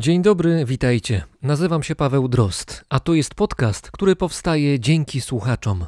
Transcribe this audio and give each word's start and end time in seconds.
Dzień 0.00 0.22
dobry, 0.22 0.64
witajcie. 0.64 1.24
Nazywam 1.42 1.82
się 1.82 1.94
Paweł 1.96 2.28
Drost, 2.28 2.84
a 2.88 3.00
to 3.00 3.14
jest 3.14 3.34
podcast, 3.34 3.90
który 3.90 4.16
powstaje 4.16 4.80
dzięki 4.80 5.20
słuchaczom. 5.20 5.86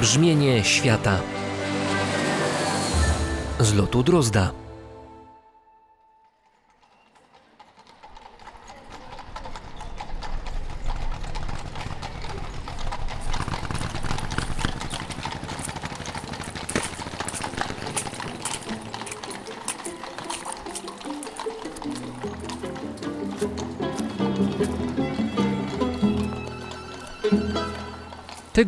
Brzmienie 0.00 0.64
świata 0.64 1.20
z 3.60 3.74
lotu 3.74 4.02
Drozda. 4.02 4.52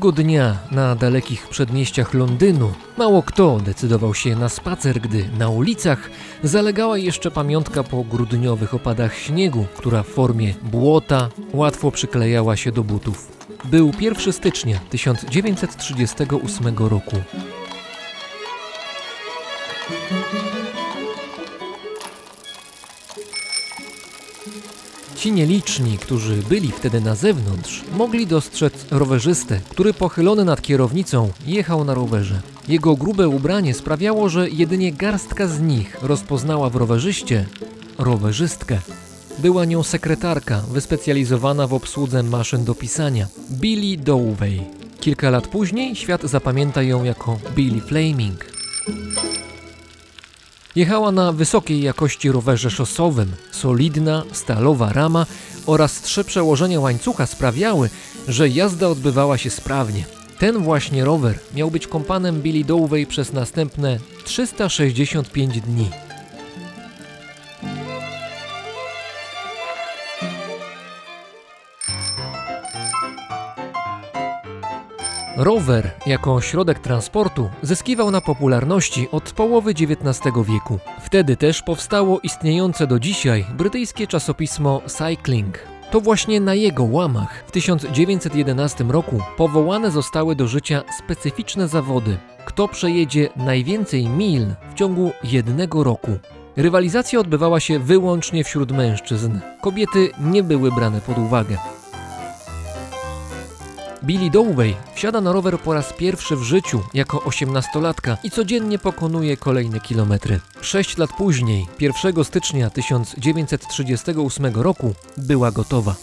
Tego 0.02 0.12
dnia 0.12 0.58
na 0.70 0.94
dalekich 0.94 1.48
przedmieściach 1.48 2.14
Londynu 2.14 2.72
mało 2.98 3.22
kto 3.22 3.60
decydował 3.60 4.14
się 4.14 4.36
na 4.36 4.48
spacer, 4.48 5.00
gdy 5.00 5.28
na 5.38 5.48
ulicach 5.48 6.10
zalegała 6.42 6.98
jeszcze 6.98 7.30
pamiątka 7.30 7.82
po 7.82 8.04
grudniowych 8.04 8.74
opadach 8.74 9.14
śniegu, 9.18 9.66
która 9.76 10.02
w 10.02 10.06
formie 10.06 10.54
błota 10.62 11.28
łatwo 11.54 11.90
przyklejała 11.90 12.56
się 12.56 12.72
do 12.72 12.84
butów. 12.84 13.28
Był 13.64 13.92
1 14.00 14.32
stycznia 14.32 14.80
1938 14.90 16.76
roku. 16.78 17.16
Ci 25.22 25.32
nieliczni, 25.32 25.98
którzy 25.98 26.36
byli 26.48 26.70
wtedy 26.70 27.00
na 27.00 27.14
zewnątrz, 27.14 27.82
mogli 27.96 28.26
dostrzec 28.26 28.72
rowerzystę, 28.90 29.60
który 29.68 29.94
pochylony 29.94 30.44
nad 30.44 30.62
kierownicą 30.62 31.32
jechał 31.46 31.84
na 31.84 31.94
rowerze. 31.94 32.40
Jego 32.68 32.96
grube 32.96 33.28
ubranie 33.28 33.74
sprawiało, 33.74 34.28
że 34.28 34.50
jedynie 34.50 34.92
garstka 34.92 35.46
z 35.46 35.60
nich 35.60 35.96
rozpoznała 36.02 36.70
w 36.70 36.76
rowerzyście 36.76 37.46
rowerzystkę. 37.98 38.78
Była 39.38 39.64
nią 39.64 39.82
sekretarka 39.82 40.60
wyspecjalizowana 40.60 41.66
w 41.66 41.74
obsłudze 41.74 42.22
maszyn 42.22 42.64
do 42.64 42.74
pisania, 42.74 43.26
Billy 43.50 44.02
Dowey. 44.02 44.60
Kilka 45.00 45.30
lat 45.30 45.48
później 45.48 45.96
świat 45.96 46.22
zapamięta 46.22 46.82
ją 46.82 47.04
jako 47.04 47.38
Billy 47.56 47.80
Flaming. 47.80 48.44
Jechała 50.76 51.12
na 51.12 51.32
wysokiej 51.32 51.82
jakości 51.82 52.32
rowerze 52.32 52.70
szosowym. 52.70 53.32
Solidna, 53.50 54.22
stalowa 54.32 54.92
rama 54.92 55.26
oraz 55.66 56.02
trzy 56.02 56.24
przełożenia 56.24 56.80
łańcucha 56.80 57.26
sprawiały, 57.26 57.90
że 58.28 58.48
jazda 58.48 58.88
odbywała 58.88 59.38
się 59.38 59.50
sprawnie. 59.50 60.04
Ten 60.38 60.58
właśnie 60.58 61.04
rower 61.04 61.38
miał 61.54 61.70
być 61.70 61.86
kompanem 61.86 62.42
Billy 62.42 62.64
Dowey 62.64 63.06
przez 63.06 63.32
następne 63.32 63.98
365 64.24 65.60
dni. 65.60 65.90
Rower 75.36 75.90
jako 76.06 76.40
środek 76.40 76.78
transportu 76.78 77.50
zyskiwał 77.62 78.10
na 78.10 78.20
popularności 78.20 79.08
od 79.10 79.32
połowy 79.32 79.70
XIX 79.70 80.20
wieku. 80.48 80.78
Wtedy 81.00 81.36
też 81.36 81.62
powstało 81.62 82.20
istniejące 82.20 82.86
do 82.86 82.98
dzisiaj 82.98 83.44
brytyjskie 83.56 84.06
czasopismo 84.06 84.82
Cycling. 84.86 85.58
To 85.90 86.00
właśnie 86.00 86.40
na 86.40 86.54
jego 86.54 86.84
łamach 86.84 87.44
w 87.46 87.50
1911 87.50 88.84
roku 88.84 89.20
powołane 89.36 89.90
zostały 89.90 90.36
do 90.36 90.48
życia 90.48 90.82
specyficzne 90.98 91.68
zawody. 91.68 92.16
Kto 92.44 92.68
przejedzie 92.68 93.28
najwięcej 93.36 94.08
mil 94.08 94.46
w 94.70 94.74
ciągu 94.74 95.12
jednego 95.24 95.84
roku? 95.84 96.10
Rywalizacja 96.56 97.20
odbywała 97.20 97.60
się 97.60 97.78
wyłącznie 97.78 98.44
wśród 98.44 98.72
mężczyzn. 98.72 99.38
Kobiety 99.60 100.10
nie 100.20 100.42
były 100.42 100.72
brane 100.72 101.00
pod 101.00 101.18
uwagę. 101.18 101.56
Billy 104.04 104.30
Dowey 104.30 104.74
wsiada 104.94 105.20
na 105.20 105.32
rower 105.32 105.58
po 105.58 105.74
raz 105.74 105.92
pierwszy 105.92 106.36
w 106.36 106.42
życiu 106.42 106.82
jako 106.94 107.22
osiemnastolatka 107.22 108.18
i 108.22 108.30
codziennie 108.30 108.78
pokonuje 108.78 109.36
kolejne 109.36 109.80
kilometry. 109.80 110.40
Sześć 110.60 110.98
lat 110.98 111.10
później, 111.18 111.66
1 111.80 112.24
stycznia 112.24 112.70
1938 112.70 114.46
roku, 114.54 114.94
była 115.16 115.50
gotowa. 115.50 115.94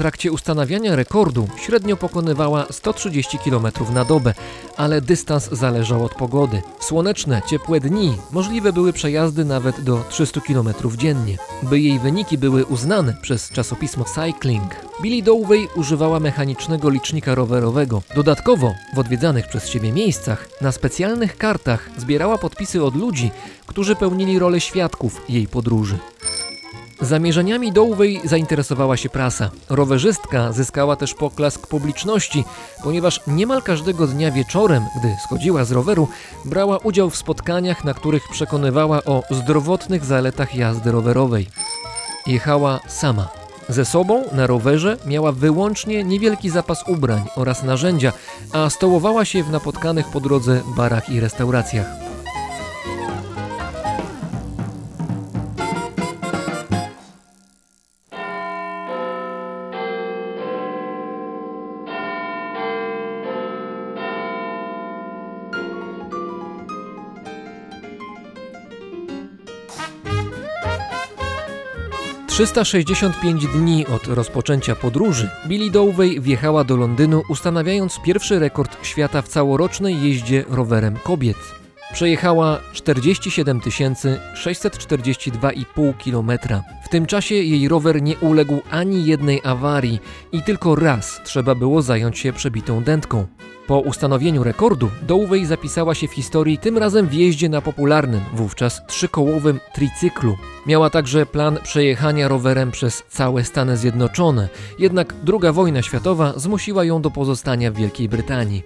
Trakcie 0.00 0.32
ustanawiania 0.32 0.96
rekordu 0.96 1.48
średnio 1.56 1.96
pokonywała 1.96 2.66
130 2.70 3.38
km 3.38 3.66
na 3.94 4.04
dobę, 4.04 4.34
ale 4.76 5.00
dystans 5.00 5.48
zależał 5.52 6.04
od 6.04 6.14
pogody. 6.14 6.62
W 6.78 6.84
słoneczne, 6.84 7.42
ciepłe 7.46 7.80
dni 7.80 8.16
możliwe 8.32 8.72
były 8.72 8.92
przejazdy 8.92 9.44
nawet 9.44 9.80
do 9.80 10.04
300 10.08 10.40
km 10.40 10.68
dziennie. 10.96 11.36
By 11.62 11.80
jej 11.80 11.98
wyniki 11.98 12.38
były 12.38 12.64
uznane 12.64 13.14
przez 13.22 13.50
czasopismo 13.50 14.04
Cycling, 14.04 14.76
Billy 15.02 15.22
Dowey 15.22 15.68
używała 15.76 16.20
mechanicznego 16.20 16.90
licznika 16.90 17.34
rowerowego. 17.34 18.02
Dodatkowo 18.14 18.74
w 18.94 18.98
odwiedzanych 18.98 19.48
przez 19.48 19.68
siebie 19.68 19.92
miejscach 19.92 20.48
na 20.60 20.72
specjalnych 20.72 21.36
kartach 21.36 21.90
zbierała 21.96 22.38
podpisy 22.38 22.84
od 22.84 22.96
ludzi, 22.96 23.30
którzy 23.66 23.96
pełnili 23.96 24.38
rolę 24.38 24.60
świadków 24.60 25.20
jej 25.28 25.48
podróży. 25.48 25.98
Zamierzeniami 27.00 27.72
Dowey 27.72 28.20
zainteresowała 28.24 28.96
się 28.96 29.08
prasa. 29.08 29.50
Rowerzystka 29.68 30.52
zyskała 30.52 30.96
też 30.96 31.14
poklask 31.14 31.66
publiczności, 31.66 32.44
ponieważ 32.82 33.20
niemal 33.26 33.62
każdego 33.62 34.06
dnia 34.06 34.30
wieczorem, 34.30 34.86
gdy 34.98 35.16
schodziła 35.24 35.64
z 35.64 35.72
roweru, 35.72 36.08
brała 36.44 36.78
udział 36.78 37.10
w 37.10 37.16
spotkaniach, 37.16 37.84
na 37.84 37.94
których 37.94 38.28
przekonywała 38.28 39.04
o 39.04 39.22
zdrowotnych 39.30 40.04
zaletach 40.04 40.54
jazdy 40.54 40.92
rowerowej. 40.92 41.46
Jechała 42.26 42.80
sama. 42.88 43.28
Ze 43.68 43.84
sobą 43.84 44.24
na 44.32 44.46
rowerze 44.46 44.96
miała 45.06 45.32
wyłącznie 45.32 46.04
niewielki 46.04 46.50
zapas 46.50 46.88
ubrań 46.88 47.22
oraz 47.36 47.62
narzędzia, 47.62 48.12
a 48.52 48.70
stołowała 48.70 49.24
się 49.24 49.42
w 49.42 49.50
napotkanych 49.50 50.06
po 50.08 50.20
drodze 50.20 50.60
barach 50.76 51.10
i 51.10 51.20
restauracjach. 51.20 52.09
Trzysta 72.40 72.64
sześćdziesiąt 72.64 73.20
pięć 73.20 73.46
dni 73.46 73.86
od 73.86 74.06
rozpoczęcia 74.06 74.76
podróży 74.76 75.30
Billy 75.46 75.70
Dowey 75.70 76.20
wjechała 76.20 76.64
do 76.64 76.76
Londynu, 76.76 77.22
ustanawiając 77.28 77.98
pierwszy 78.04 78.38
rekord 78.38 78.86
świata 78.86 79.22
w 79.22 79.28
całorocznej 79.28 80.02
jeździe 80.02 80.44
rowerem 80.48 80.96
kobiet. 81.04 81.59
Przejechała 81.92 82.58
47 82.72 83.60
642,5 83.60 85.94
km. 86.04 86.30
W 86.84 86.88
tym 86.88 87.06
czasie 87.06 87.34
jej 87.34 87.68
rower 87.68 88.02
nie 88.02 88.18
uległ 88.18 88.60
ani 88.70 89.06
jednej 89.06 89.40
awarii 89.44 89.98
i 90.32 90.42
tylko 90.42 90.74
raz 90.74 91.20
trzeba 91.24 91.54
było 91.54 91.82
zająć 91.82 92.18
się 92.18 92.32
przebitą 92.32 92.84
dętką. 92.84 93.26
Po 93.66 93.80
ustanowieniu 93.80 94.44
rekordu 94.44 94.90
Dowey 95.02 95.46
zapisała 95.46 95.94
się 95.94 96.08
w 96.08 96.12
historii 96.12 96.58
tym 96.58 96.78
razem 96.78 97.06
w 97.06 97.12
jeździe 97.12 97.48
na 97.48 97.60
popularnym, 97.60 98.20
wówczas 98.34 98.86
trzykołowym 98.86 99.60
tricyklu. 99.74 100.36
Miała 100.66 100.90
także 100.90 101.26
plan 101.26 101.58
przejechania 101.62 102.28
rowerem 102.28 102.70
przez 102.70 103.02
całe 103.08 103.44
Stany 103.44 103.76
Zjednoczone, 103.76 104.48
jednak 104.78 105.14
II 105.26 105.52
wojna 105.52 105.82
światowa 105.82 106.32
zmusiła 106.36 106.84
ją 106.84 107.02
do 107.02 107.10
pozostania 107.10 107.70
w 107.70 107.74
Wielkiej 107.74 108.08
Brytanii. 108.08 108.62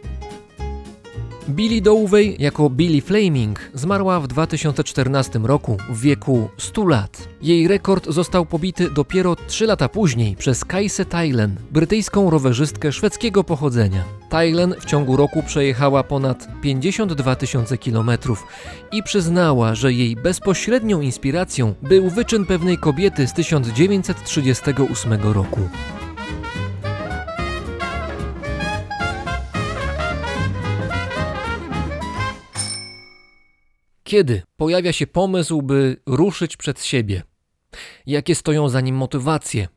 Billy 1.49 1.81
Dovey 1.81 2.37
jako 2.39 2.71
Billy 2.71 3.01
Flaming 3.01 3.71
zmarła 3.75 4.21
w 4.21 4.27
2014 4.27 5.39
roku 5.39 5.77
w 5.91 6.01
wieku 6.01 6.49
100 6.59 6.87
lat. 6.87 7.29
Jej 7.43 7.69
rekord 7.69 8.07
został 8.09 8.47
pobity 8.47 8.91
dopiero 8.91 9.37
3 9.37 9.67
lata 9.67 9.89
później 9.89 10.37
przez 10.37 10.65
Kaise 10.65 11.05
Thailand, 11.05 11.61
brytyjską 11.71 12.31
rowerzystkę 12.31 12.93
szwedzkiego 12.93 13.45
pochodzenia. 13.45 14.05
Thailand 14.31 14.77
w 14.77 14.85
ciągu 14.85 15.17
roku 15.17 15.43
przejechała 15.43 16.03
ponad 16.03 16.49
52 16.63 17.37
tysiące 17.37 17.79
kilometrów 17.79 18.47
i 18.93 19.03
przyznała, 19.03 19.75
że 19.75 19.93
jej 19.93 20.17
bezpośrednią 20.17 21.01
inspiracją 21.01 21.75
był 21.83 22.11
wyczyn 22.11 22.47
pewnej 22.47 22.79
kobiety 22.79 23.27
z 23.27 23.33
1938 23.33 25.23
roku. 25.33 25.61
Kiedy 34.05 34.43
pojawia 34.57 34.93
się 34.93 35.07
pomysł, 35.07 35.63
by 35.63 35.97
ruszyć 36.07 36.57
przed 36.57 36.85
siebie? 36.85 37.23
Jakie 38.07 38.35
stoją 38.35 38.69
za 38.69 38.81
nim 38.81 38.97
motywacje? 38.97 39.69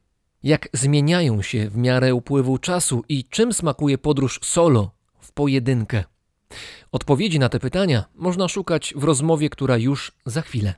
Jak 0.44 0.70
zmieniają 0.74 1.42
się 1.42 1.70
w 1.70 1.78
miarę 1.78 2.16
upływu 2.16 2.58
czasu 2.58 3.04
i 3.10 3.24
czym 3.24 3.54
smakuje 3.54 3.98
podróż 3.98 4.40
solo 4.44 4.92
w 5.20 5.32
pojedynkę? 5.32 6.04
Odpowiedzi 6.92 7.40
na 7.40 7.50
te 7.50 7.60
pytania 7.60 8.06
można 8.16 8.48
szukać 8.48 8.94
w 8.98 9.04
rozmowie, 9.04 9.50
która 9.50 9.78
już 9.78 10.12
za 10.26 10.42
chwilę. 10.42 10.74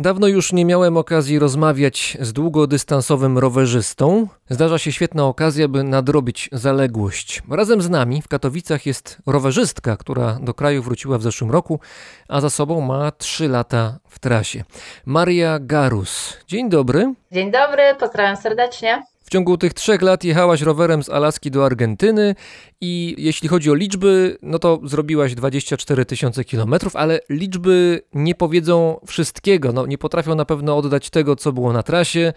Dawno 0.00 0.26
już 0.26 0.52
nie 0.52 0.64
miałem 0.64 0.96
okazji 0.96 1.38
rozmawiać 1.38 2.16
z 2.20 2.32
długodystansowym 2.32 3.38
rowerzystą. 3.38 4.28
Zdarza 4.50 4.78
się 4.78 4.92
świetna 4.92 5.24
okazja, 5.26 5.68
by 5.68 5.84
nadrobić 5.84 6.48
zaległość. 6.52 7.42
Razem 7.50 7.82
z 7.82 7.90
nami 7.90 8.22
w 8.22 8.28
Katowicach 8.28 8.86
jest 8.86 9.18
rowerzystka, 9.26 9.96
która 9.96 10.38
do 10.42 10.54
kraju 10.54 10.82
wróciła 10.82 11.18
w 11.18 11.22
zeszłym 11.22 11.50
roku, 11.50 11.80
a 12.28 12.40
za 12.40 12.50
sobą 12.50 12.80
ma 12.80 13.10
3 13.10 13.48
lata 13.48 13.98
w 14.08 14.18
trasie. 14.18 14.64
Maria 15.06 15.58
Garus. 15.58 16.36
Dzień 16.46 16.70
dobry. 16.70 17.14
Dzień 17.32 17.50
dobry, 17.50 17.82
pozdrawiam 17.98 18.36
serdecznie. 18.36 19.02
W 19.30 19.32
ciągu 19.32 19.58
tych 19.58 19.74
trzech 19.74 20.02
lat 20.02 20.24
jechałaś 20.24 20.62
rowerem 20.62 21.02
z 21.02 21.08
Alaski 21.08 21.50
do 21.50 21.66
Argentyny 21.66 22.34
i 22.80 23.14
jeśli 23.18 23.48
chodzi 23.48 23.70
o 23.70 23.74
liczby, 23.74 24.38
no 24.42 24.58
to 24.58 24.80
zrobiłaś 24.84 25.34
24 25.34 26.04
tysiące 26.04 26.44
kilometrów, 26.44 26.96
ale 26.96 27.20
liczby 27.28 28.02
nie 28.14 28.34
powiedzą 28.34 29.00
wszystkiego. 29.06 29.72
No, 29.72 29.86
nie 29.86 29.98
potrafią 29.98 30.34
na 30.34 30.44
pewno 30.44 30.76
oddać 30.76 31.10
tego, 31.10 31.36
co 31.36 31.52
było 31.52 31.72
na 31.72 31.82
trasie, 31.82 32.32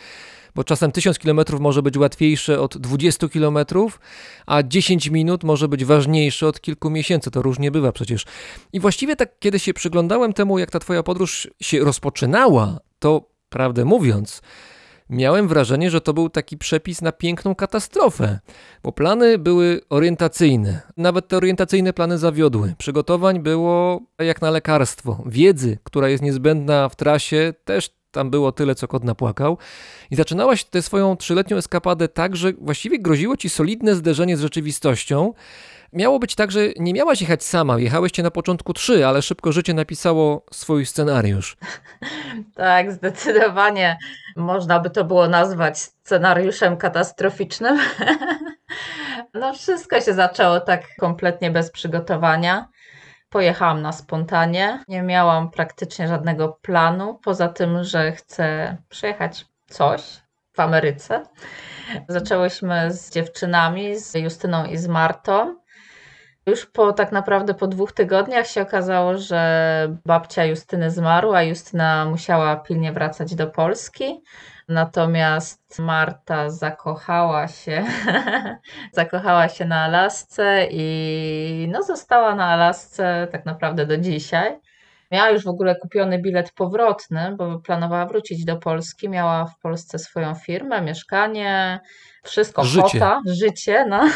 bo 0.56 0.64
czasem 0.64 0.92
1000 0.92 1.20
kilometrów 1.20 1.62
może 1.62 1.82
być 1.82 1.98
łatwiejsze 1.98 2.60
od 2.62 2.78
20 2.78 3.30
kilometrów, 3.30 4.00
a 4.46 4.64
10 4.64 5.08
minut 5.08 5.44
może 5.44 5.68
być 5.68 5.86
ważniejsze 5.86 6.48
od 6.48 6.62
kilku 6.62 6.90
miesięcy. 6.90 7.32
To 7.32 7.42
różnie 7.42 7.72
bywa 7.72 7.92
przecież. 7.92 8.26
I 8.74 8.80
właściwie 8.80 9.16
tak, 9.16 9.40
kiedy 9.40 9.60
się 9.60 9.74
przyglądałem 9.74 10.34
temu, 10.34 10.60
jak 10.60 10.72
ta 10.72 10.80
twoja 10.80 11.04
podróż 11.04 11.48
się 11.62 11.80
rozpoczynała, 11.80 12.80
to 13.00 13.30
prawdę 13.50 13.86
mówiąc, 13.86 14.42
Miałem 15.14 15.48
wrażenie, 15.48 15.90
że 15.90 16.02
to 16.02 16.14
był 16.14 16.30
taki 16.30 16.58
przepis 16.58 17.02
na 17.02 17.12
piękną 17.12 17.56
katastrofę, 17.56 18.40
bo 18.84 18.92
plany 18.92 19.38
były 19.38 19.82
orientacyjne. 19.90 20.82
Nawet 20.98 21.28
te 21.28 21.38
orientacyjne 21.38 21.94
plany 21.94 22.18
zawiodły. 22.18 22.76
Przygotowań 22.78 23.40
było 23.40 24.02
jak 24.20 24.42
na 24.42 24.52
lekarstwo. 24.52 25.24
Wiedzy, 25.26 25.78
która 25.84 26.10
jest 26.10 26.24
niezbędna 26.24 26.90
w 26.90 26.96
trasie, 26.96 27.54
też 27.66 27.90
tam 28.14 28.30
było 28.30 28.52
tyle, 28.52 28.76
co 28.76 28.88
kot 28.88 29.04
napłakał. 29.04 29.58
I 30.12 30.16
zaczynałaś 30.16 30.64
tę 30.64 30.82
swoją 30.82 31.18
trzyletnią 31.18 31.58
eskapadę 31.58 32.08
tak, 32.08 32.36
że 32.36 32.54
właściwie 32.54 33.00
groziło 33.00 33.38
ci 33.38 33.50
solidne 33.50 33.96
zderzenie 33.96 34.38
z 34.38 34.42
rzeczywistością. 34.42 35.34
Miało 35.94 36.20
być 36.20 36.36
tak, 36.36 36.52
że 36.52 36.60
nie 36.80 36.94
miałaś 36.94 37.22
jechać 37.22 37.44
sama, 37.44 37.80
jechałyście 37.80 38.24
na 38.24 38.32
początku 38.32 38.74
trzy, 38.74 39.08
ale 39.08 39.22
szybko 39.22 39.52
życie 39.52 39.74
napisało 39.74 40.46
swój 40.52 40.86
scenariusz. 40.86 41.58
Tak, 42.56 42.92
zdecydowanie 42.92 43.98
można 44.36 44.80
by 44.80 44.90
to 44.90 45.04
było 45.04 45.28
nazwać 45.28 45.80
scenariuszem 45.80 46.78
katastroficznym. 46.78 47.80
No, 49.34 49.54
wszystko 49.54 50.02
się 50.02 50.14
zaczęło 50.14 50.60
tak 50.60 50.82
kompletnie 51.00 51.52
bez 51.52 51.72
przygotowania. 51.72 52.68
Pojechałam 53.34 53.82
na 53.82 53.92
spontanie. 53.92 54.84
Nie 54.88 55.02
miałam 55.02 55.52
praktycznie 55.52 56.08
żadnego 56.08 56.60
planu, 56.62 57.20
poza 57.24 57.48
tym, 57.48 57.84
że 57.84 58.12
chcę 58.12 58.78
przejechać 58.90 59.46
coś 59.68 60.02
w 60.54 60.60
Ameryce. 60.60 61.24
Zaczęłyśmy 62.08 62.92
z 62.92 63.12
dziewczynami, 63.12 64.00
z 64.00 64.16
Justyną 64.16 64.66
i 64.66 64.78
z 64.78 64.88
Martą. 64.88 65.56
Już 66.46 66.66
po 66.66 66.94
tak 66.94 67.12
naprawdę 67.12 67.54
po 67.54 67.68
dwóch 67.68 67.92
tygodniach 67.92 68.48
się 68.48 68.62
okazało, 68.62 69.18
że 69.18 69.98
babcia 70.06 70.46
Justyny 70.46 70.92
zmarła, 70.92 71.44
Justyna 71.44 72.06
musiała 72.06 72.56
pilnie 72.56 72.92
wracać 72.92 73.36
do 73.36 73.48
Polski. 73.48 74.24
Natomiast 74.70 75.80
Marta 75.80 76.50
zakochała 76.50 77.48
się, 77.48 77.86
zakochała 78.94 79.50
się 79.50 79.66
na 79.66 79.84
Alasce 79.84 80.68
i 80.72 81.68
no 81.72 81.84
została 81.84 82.36
na 82.36 82.46
Alasce 82.46 83.28
tak 83.32 83.46
naprawdę 83.46 83.86
do 83.86 83.98
dzisiaj. 83.98 84.60
Miała 85.14 85.30
już 85.30 85.44
w 85.44 85.48
ogóle 85.48 85.76
kupiony 85.76 86.20
bilet 86.20 86.52
powrotny, 86.52 87.36
bo 87.38 87.60
planowała 87.60 88.06
wrócić 88.06 88.46
do 88.46 88.58
Polski. 88.58 89.10
Miała 89.10 89.46
w 89.46 89.60
Polsce 89.60 90.00
swoją 90.00 90.36
firmę, 90.36 90.82
mieszkanie, 90.82 91.80
wszystko, 92.24 92.64
Życie. 92.64 92.82
kota, 92.82 93.20
życie, 93.26 93.86
no. 93.90 94.10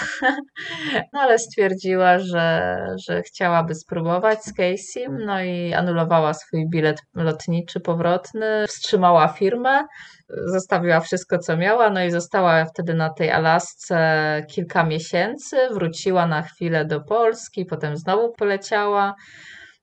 no 1.13 1.19
ale 1.19 1.39
stwierdziła, 1.39 2.19
że, 2.19 2.77
że 3.07 3.21
chciałaby 3.21 3.75
spróbować 3.75 4.43
z 4.43 4.53
Casey, 4.53 5.09
no 5.25 5.41
i 5.41 5.73
anulowała 5.73 6.33
swój 6.33 6.69
bilet 6.69 7.01
lotniczy 7.15 7.79
powrotny, 7.79 8.65
wstrzymała 8.67 9.27
firmę, 9.27 9.83
zostawiła 10.45 10.99
wszystko, 10.99 11.37
co 11.37 11.57
miała, 11.57 11.89
no 11.89 12.03
i 12.03 12.11
została 12.11 12.65
wtedy 12.65 12.93
na 12.93 13.09
tej 13.09 13.31
Alasce 13.31 14.45
kilka 14.49 14.83
miesięcy, 14.83 15.57
wróciła 15.71 16.27
na 16.27 16.41
chwilę 16.41 16.85
do 16.85 17.01
Polski, 17.01 17.65
potem 17.65 17.97
znowu 17.97 18.33
poleciała. 18.33 19.15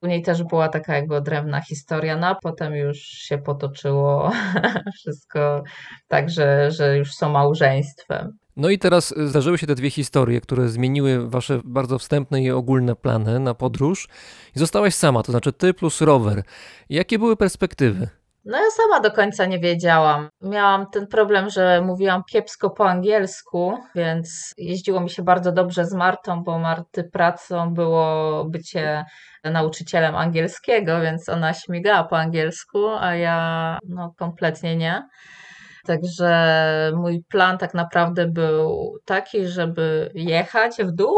U 0.05 0.07
niej 0.07 0.23
też 0.23 0.43
była 0.43 0.69
taka 0.69 0.95
jakby 0.95 1.17
odrębna 1.17 1.61
historia, 1.61 2.17
no 2.17 2.27
a 2.27 2.35
potem 2.35 2.75
już 2.75 2.99
się 2.99 3.39
potoczyło 3.39 4.33
wszystko 4.99 5.63
tak, 6.09 6.31
że, 6.31 6.71
że 6.71 6.99
już 6.99 7.15
są 7.15 7.29
małżeństwem. 7.29 8.39
No 8.57 8.71
i 8.71 8.79
teraz 8.79 9.13
y, 9.13 9.29
zdarzyły 9.29 9.59
się 9.59 9.67
te 9.67 9.75
dwie 9.75 9.91
historie, 9.91 10.41
które 10.41 10.69
zmieniły 10.69 11.31
wasze 11.31 11.61
bardzo 11.65 11.99
wstępne 11.99 12.43
i 12.43 12.51
ogólne 12.51 12.97
plany 12.97 13.41
na 13.41 13.55
podróż 13.55 14.09
i 14.57 14.59
zostałaś 14.59 14.95
sama, 14.95 15.23
to 15.23 15.33
znaczy 15.33 15.53
ty 15.53 15.75
plus 15.75 16.01
rower. 16.01 16.43
Jakie 16.89 17.19
były 17.19 17.37
perspektywy? 17.37 18.09
No 18.47 18.59
ja 18.59 18.71
sama 18.71 19.01
do 19.01 19.11
końca 19.11 19.47
nie 19.47 19.59
wiedziałam. 19.59 20.29
Miałam 20.43 20.87
ten 20.91 21.07
problem, 21.07 21.51
że 21.51 21.81
mówiłam 21.81 22.23
kiepsko 22.31 22.71
po 22.71 22.89
angielsku, 22.89 23.79
więc 23.95 24.55
jeździło 24.59 25.01
mi 25.01 25.11
się 25.11 25.23
bardzo 25.23 25.53
dobrze 25.53 25.87
z 25.87 25.95
Martą, 25.95 26.43
bo 26.45 26.59
Marty 26.59 27.05
pracą 27.05 27.75
było 27.75 28.45
bycie 28.45 29.05
nauczycielem 29.45 30.15
angielskiego, 30.17 31.01
więc 31.01 31.29
ona 31.29 31.55
śmigała 31.55 32.05
po 32.05 32.19
angielsku, 32.19 32.89
a 33.01 33.15
ja 33.15 33.79
no 33.89 34.15
kompletnie 34.19 34.77
nie. 34.77 35.03
Także 35.87 36.93
mój 36.97 37.25
plan 37.29 37.59
tak 37.59 37.75
naprawdę 37.75 38.27
był 38.27 38.93
taki, 39.05 39.47
żeby 39.47 40.11
jechać 40.15 40.77
w 40.77 40.93
dół 40.93 41.17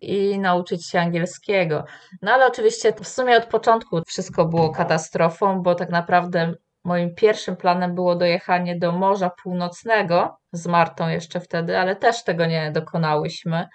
i 0.00 0.38
nauczyć 0.38 0.90
się 0.90 1.00
angielskiego. 1.00 1.84
No 2.22 2.32
ale 2.32 2.46
oczywiście 2.46 2.92
w 2.92 3.08
sumie 3.08 3.36
od 3.36 3.46
początku 3.46 4.00
wszystko 4.06 4.46
było 4.46 4.70
katastrofą, 4.70 5.62
bo 5.62 5.74
tak 5.74 5.90
naprawdę 5.90 6.52
moim 6.84 7.14
pierwszym 7.14 7.56
planem 7.56 7.94
było 7.94 8.16
dojechanie 8.16 8.78
do 8.78 8.92
Morza 8.92 9.30
Północnego 9.42 10.38
z 10.52 10.66
Martą 10.66 11.08
jeszcze 11.08 11.40
wtedy, 11.40 11.78
ale 11.78 11.96
też 11.96 12.24
tego 12.24 12.46
nie 12.46 12.72
dokonałyśmy. 12.72 13.68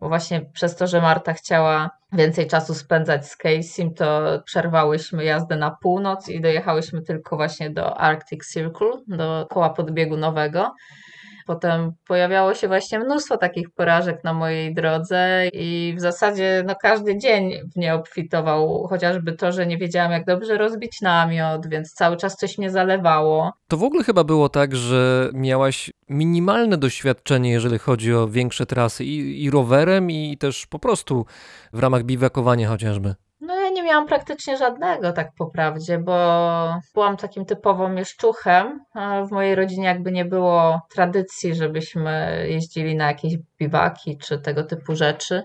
Bo 0.00 0.08
właśnie 0.08 0.40
przez 0.52 0.76
to, 0.76 0.86
że 0.86 1.00
Marta 1.00 1.32
chciała 1.32 1.90
więcej 2.12 2.46
czasu 2.46 2.74
spędzać 2.74 3.28
z 3.28 3.38
Casey'm, 3.38 3.94
to 3.94 4.22
przerwałyśmy 4.44 5.24
jazdę 5.24 5.56
na 5.56 5.70
północ 5.70 6.28
i 6.28 6.40
dojechałyśmy 6.40 7.02
tylko 7.02 7.36
właśnie 7.36 7.70
do 7.70 7.98
Arctic 7.98 8.52
Circle, 8.52 8.92
do 9.06 9.46
koła 9.50 9.70
podbiegu 9.70 10.16
nowego. 10.16 10.74
Potem 11.46 11.92
pojawiało 12.06 12.54
się 12.54 12.68
właśnie 12.68 12.98
mnóstwo 12.98 13.36
takich 13.36 13.70
porażek 13.70 14.24
na 14.24 14.32
mojej 14.32 14.74
drodze 14.74 15.48
i 15.52 15.94
w 15.96 16.00
zasadzie 16.00 16.64
no, 16.66 16.74
każdy 16.82 17.18
dzień 17.18 17.52
mnie 17.76 17.94
obfitował, 17.94 18.86
chociażby 18.88 19.32
to, 19.32 19.52
że 19.52 19.66
nie 19.66 19.78
wiedziałam 19.78 20.12
jak 20.12 20.24
dobrze 20.26 20.58
rozbić 20.58 21.00
namiot, 21.00 21.66
więc 21.66 21.92
cały 21.92 22.16
czas 22.16 22.36
coś 22.36 22.58
mnie 22.58 22.70
zalewało. 22.70 23.52
To 23.68 23.76
w 23.76 23.82
ogóle 23.82 24.04
chyba 24.04 24.24
było 24.24 24.48
tak, 24.48 24.76
że 24.76 25.30
miałaś 25.34 25.92
minimalne 26.08 26.76
doświadczenie, 26.76 27.50
jeżeli 27.50 27.78
chodzi 27.78 28.14
o 28.14 28.28
większe 28.28 28.66
trasy 28.66 29.04
i, 29.04 29.44
i 29.44 29.50
rowerem, 29.50 30.10
i 30.10 30.36
też 30.38 30.66
po 30.66 30.78
prostu 30.78 31.26
w 31.72 31.78
ramach 31.78 32.02
biwakowania 32.02 32.68
chociażby. 32.68 33.14
Miałam 33.84 34.06
praktycznie 34.06 34.56
żadnego, 34.56 35.12
tak 35.12 35.28
po 35.38 35.46
prawdzie, 35.46 35.98
bo 35.98 36.14
byłam 36.94 37.16
takim 37.16 37.44
typową 37.44 37.88
mieszczuchem. 37.88 38.80
W 39.28 39.30
mojej 39.30 39.54
rodzinie 39.54 39.86
jakby 39.86 40.12
nie 40.12 40.24
było 40.24 40.80
tradycji, 40.94 41.54
żebyśmy 41.54 42.44
jeździli 42.48 42.96
na 42.96 43.06
jakieś 43.06 43.34
biwaki 43.60 44.18
czy 44.18 44.38
tego 44.38 44.64
typu 44.64 44.94
rzeczy. 44.94 45.42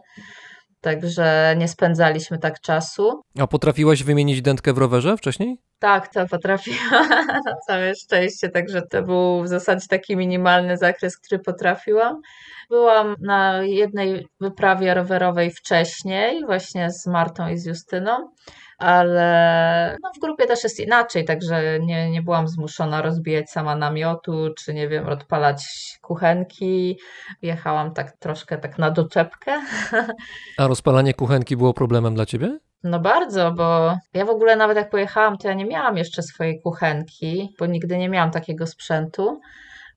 Także 0.81 1.55
nie 1.58 1.67
spędzaliśmy 1.67 2.38
tak 2.38 2.60
czasu. 2.60 3.22
A 3.39 3.48
potrafiłaś 3.48 4.03
wymienić 4.03 4.41
dętkę 4.41 4.74
w 4.74 4.77
rowerze 4.77 5.17
wcześniej? 5.17 5.58
Tak, 5.79 6.07
to 6.07 6.27
potrafiłam 6.27 7.09
na 7.45 7.55
całe 7.67 7.95
szczęście, 7.95 8.50
także 8.50 8.81
to 8.81 9.03
był 9.03 9.43
w 9.43 9.48
zasadzie 9.48 9.88
taki 9.89 10.17
minimalny 10.17 10.77
zakres, 10.77 11.17
który 11.17 11.39
potrafiłam. 11.39 12.21
Byłam 12.69 13.15
na 13.21 13.63
jednej 13.63 14.27
wyprawie 14.39 14.93
rowerowej 14.93 15.51
wcześniej, 15.51 16.45
właśnie 16.45 16.91
z 16.91 17.07
Martą 17.07 17.50
i 17.50 17.57
z 17.57 17.65
Justyną, 17.65 18.29
ale 18.77 19.98
no 20.03 20.12
w 20.17 20.19
grupie 20.19 20.45
też 20.45 20.63
jest 20.63 20.79
inaczej, 20.79 21.25
także 21.25 21.79
nie, 21.79 22.12
nie 22.12 22.21
byłam 22.21 22.48
zmuszona 22.48 23.01
rozbijać 23.01 23.50
sama 23.50 23.75
namiotu, 23.75 24.50
czy 24.57 24.74
nie 24.74 24.88
wiem, 24.88 25.07
odpalać 25.07 25.63
kuchenki. 26.01 27.00
Jechałam 27.41 27.93
tak 27.93 28.17
troszkę 28.17 28.57
tak 28.57 28.77
na 28.77 28.91
doczepkę. 28.91 29.62
A 30.57 30.67
rozpalanie 30.67 31.13
kuchenki 31.13 31.57
było 31.57 31.74
problemem 31.74 32.15
dla 32.15 32.25
ciebie? 32.25 32.59
No 32.83 33.00
bardzo, 33.00 33.51
bo 33.51 33.98
ja 34.13 34.25
w 34.25 34.29
ogóle 34.29 34.55
nawet 34.55 34.77
jak 34.77 34.89
pojechałam, 34.89 35.38
to 35.38 35.48
ja 35.48 35.53
nie 35.53 35.65
miałam 35.65 35.98
jeszcze 35.98 36.24
swojej 36.24 36.62
kuchenki, 36.62 37.55
bo 37.59 37.65
nigdy 37.65 37.98
nie 37.98 38.09
miałam 38.09 38.31
takiego 38.31 38.67
sprzętu. 38.67 39.39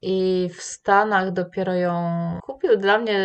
I 0.05 0.49
w 0.57 0.63
Stanach 0.63 1.33
dopiero 1.33 1.75
ją 1.75 1.95
kupił 2.43 2.77
dla 2.77 2.99
mnie 2.99 3.19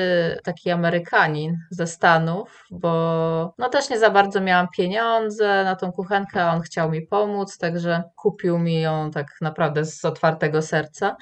taki 0.44 0.72
Amerykanin 0.72 1.58
ze 1.72 1.88
Stanów, 1.88 2.66
bo 2.72 3.54
no 3.58 3.70
też 3.70 3.90
nie 3.90 4.00
za 4.00 4.10
bardzo 4.10 4.42
miałam 4.42 4.68
pieniądze 4.78 5.64
na 5.64 5.76
tą 5.76 5.92
kuchenkę, 5.92 6.44
a 6.44 6.54
on 6.54 6.62
chciał 6.62 6.92
mi 6.92 7.02
pomóc, 7.02 7.58
także 7.58 8.04
kupił 8.16 8.60
mi 8.60 8.82
ją 8.82 9.12
tak 9.12 9.28
naprawdę 9.42 9.86
z 9.86 10.06
otwartego 10.06 10.62
serca. 10.62 11.16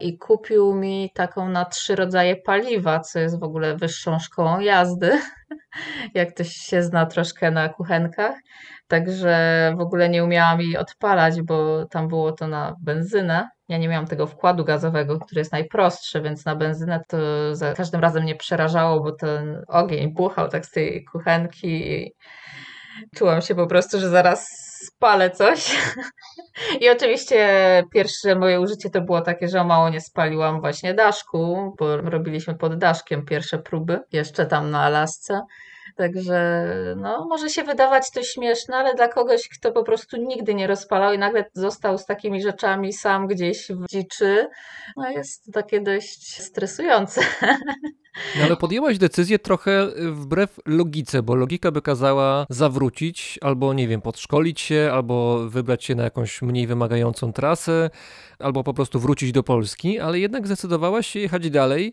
I 0.00 0.18
kupił 0.18 0.74
mi 0.74 1.10
taką 1.14 1.48
na 1.48 1.64
trzy 1.64 1.96
rodzaje 1.96 2.36
paliwa, 2.36 3.00
co 3.00 3.18
jest 3.18 3.40
w 3.40 3.42
ogóle 3.42 3.76
wyższą 3.76 4.18
szkołą 4.18 4.60
jazdy, 4.60 5.20
jak 6.14 6.34
ktoś 6.34 6.48
się 6.48 6.82
zna 6.82 7.06
troszkę 7.06 7.50
na 7.50 7.68
kuchenkach. 7.68 8.34
Także 8.88 9.74
w 9.76 9.80
ogóle 9.80 10.08
nie 10.08 10.24
umiałam 10.24 10.60
jej 10.60 10.76
odpalać, 10.76 11.42
bo 11.42 11.86
tam 11.86 12.08
było 12.08 12.32
to 12.32 12.48
na 12.48 12.76
benzynę. 12.82 13.48
Ja 13.68 13.78
nie 13.78 13.88
miałam 13.88 14.06
tego 14.06 14.26
wkładu 14.26 14.64
gazowego, 14.64 15.18
który 15.18 15.38
jest 15.38 15.52
najprostszy, 15.52 16.20
więc 16.20 16.44
na 16.44 16.56
benzynę 16.56 17.00
to 17.08 17.18
za 17.56 17.72
każdym 17.72 18.00
razem 18.00 18.22
mnie 18.22 18.34
przerażało, 18.34 19.00
bo 19.00 19.12
ten 19.12 19.64
ogień 19.68 20.14
buchał 20.14 20.48
tak 20.48 20.66
z 20.66 20.70
tej 20.70 21.04
kuchenki 21.04 21.92
i 21.92 22.12
czułam 23.16 23.42
się 23.42 23.54
po 23.54 23.66
prostu, 23.66 24.00
że 24.00 24.08
zaraz 24.08 24.67
spalę 24.86 25.30
coś. 25.30 25.76
I 26.80 26.90
oczywiście 26.90 27.48
pierwsze 27.92 28.34
moje 28.34 28.60
użycie 28.60 28.90
to 28.90 29.00
było 29.00 29.20
takie, 29.20 29.48
że 29.48 29.60
o 29.60 29.64
mało 29.64 29.88
nie 29.88 30.00
spaliłam 30.00 30.60
właśnie 30.60 30.94
daszku, 30.94 31.74
bo 31.78 31.96
robiliśmy 31.96 32.54
pod 32.54 32.78
daszkiem 32.78 33.24
pierwsze 33.24 33.58
próby, 33.58 34.00
jeszcze 34.12 34.46
tam 34.46 34.70
na 34.70 34.82
Alasce. 34.82 35.40
Także 35.96 36.64
no, 36.96 37.26
może 37.28 37.50
się 37.50 37.64
wydawać 37.64 38.10
to 38.10 38.22
śmieszne, 38.22 38.76
ale 38.76 38.94
dla 38.94 39.08
kogoś, 39.08 39.48
kto 39.48 39.72
po 39.72 39.82
prostu 39.82 40.16
nigdy 40.16 40.54
nie 40.54 40.66
rozpalał 40.66 41.12
i 41.12 41.18
nagle 41.18 41.44
został 41.52 41.98
z 41.98 42.06
takimi 42.06 42.42
rzeczami 42.42 42.92
sam 42.92 43.26
gdzieś 43.26 43.68
w 43.68 43.86
dziczy, 43.90 44.48
no 44.96 45.10
jest 45.10 45.44
to 45.44 45.52
takie 45.52 45.80
dość 45.80 46.42
stresujące. 46.42 47.20
No 48.38 48.44
ale 48.44 48.56
podjęłaś 48.56 48.98
decyzję 48.98 49.38
trochę 49.38 49.82
y, 49.82 50.12
wbrew 50.12 50.60
logice, 50.66 51.22
bo 51.22 51.34
logika 51.34 51.70
by 51.70 51.82
kazała 51.82 52.46
zawrócić, 52.50 53.38
albo 53.42 53.74
nie 53.74 53.88
wiem, 53.88 54.00
podszkolić 54.00 54.60
się, 54.60 54.90
albo 54.92 55.38
wybrać 55.48 55.84
się 55.84 55.94
na 55.94 56.02
jakąś 56.02 56.42
mniej 56.42 56.66
wymagającą 56.66 57.32
trasę, 57.32 57.90
albo 58.38 58.64
po 58.64 58.74
prostu 58.74 59.00
wrócić 59.00 59.32
do 59.32 59.42
Polski, 59.42 59.98
ale 59.98 60.18
jednak 60.18 60.46
zdecydowałaś 60.46 61.06
się 61.06 61.20
jechać 61.20 61.50
dalej, 61.50 61.92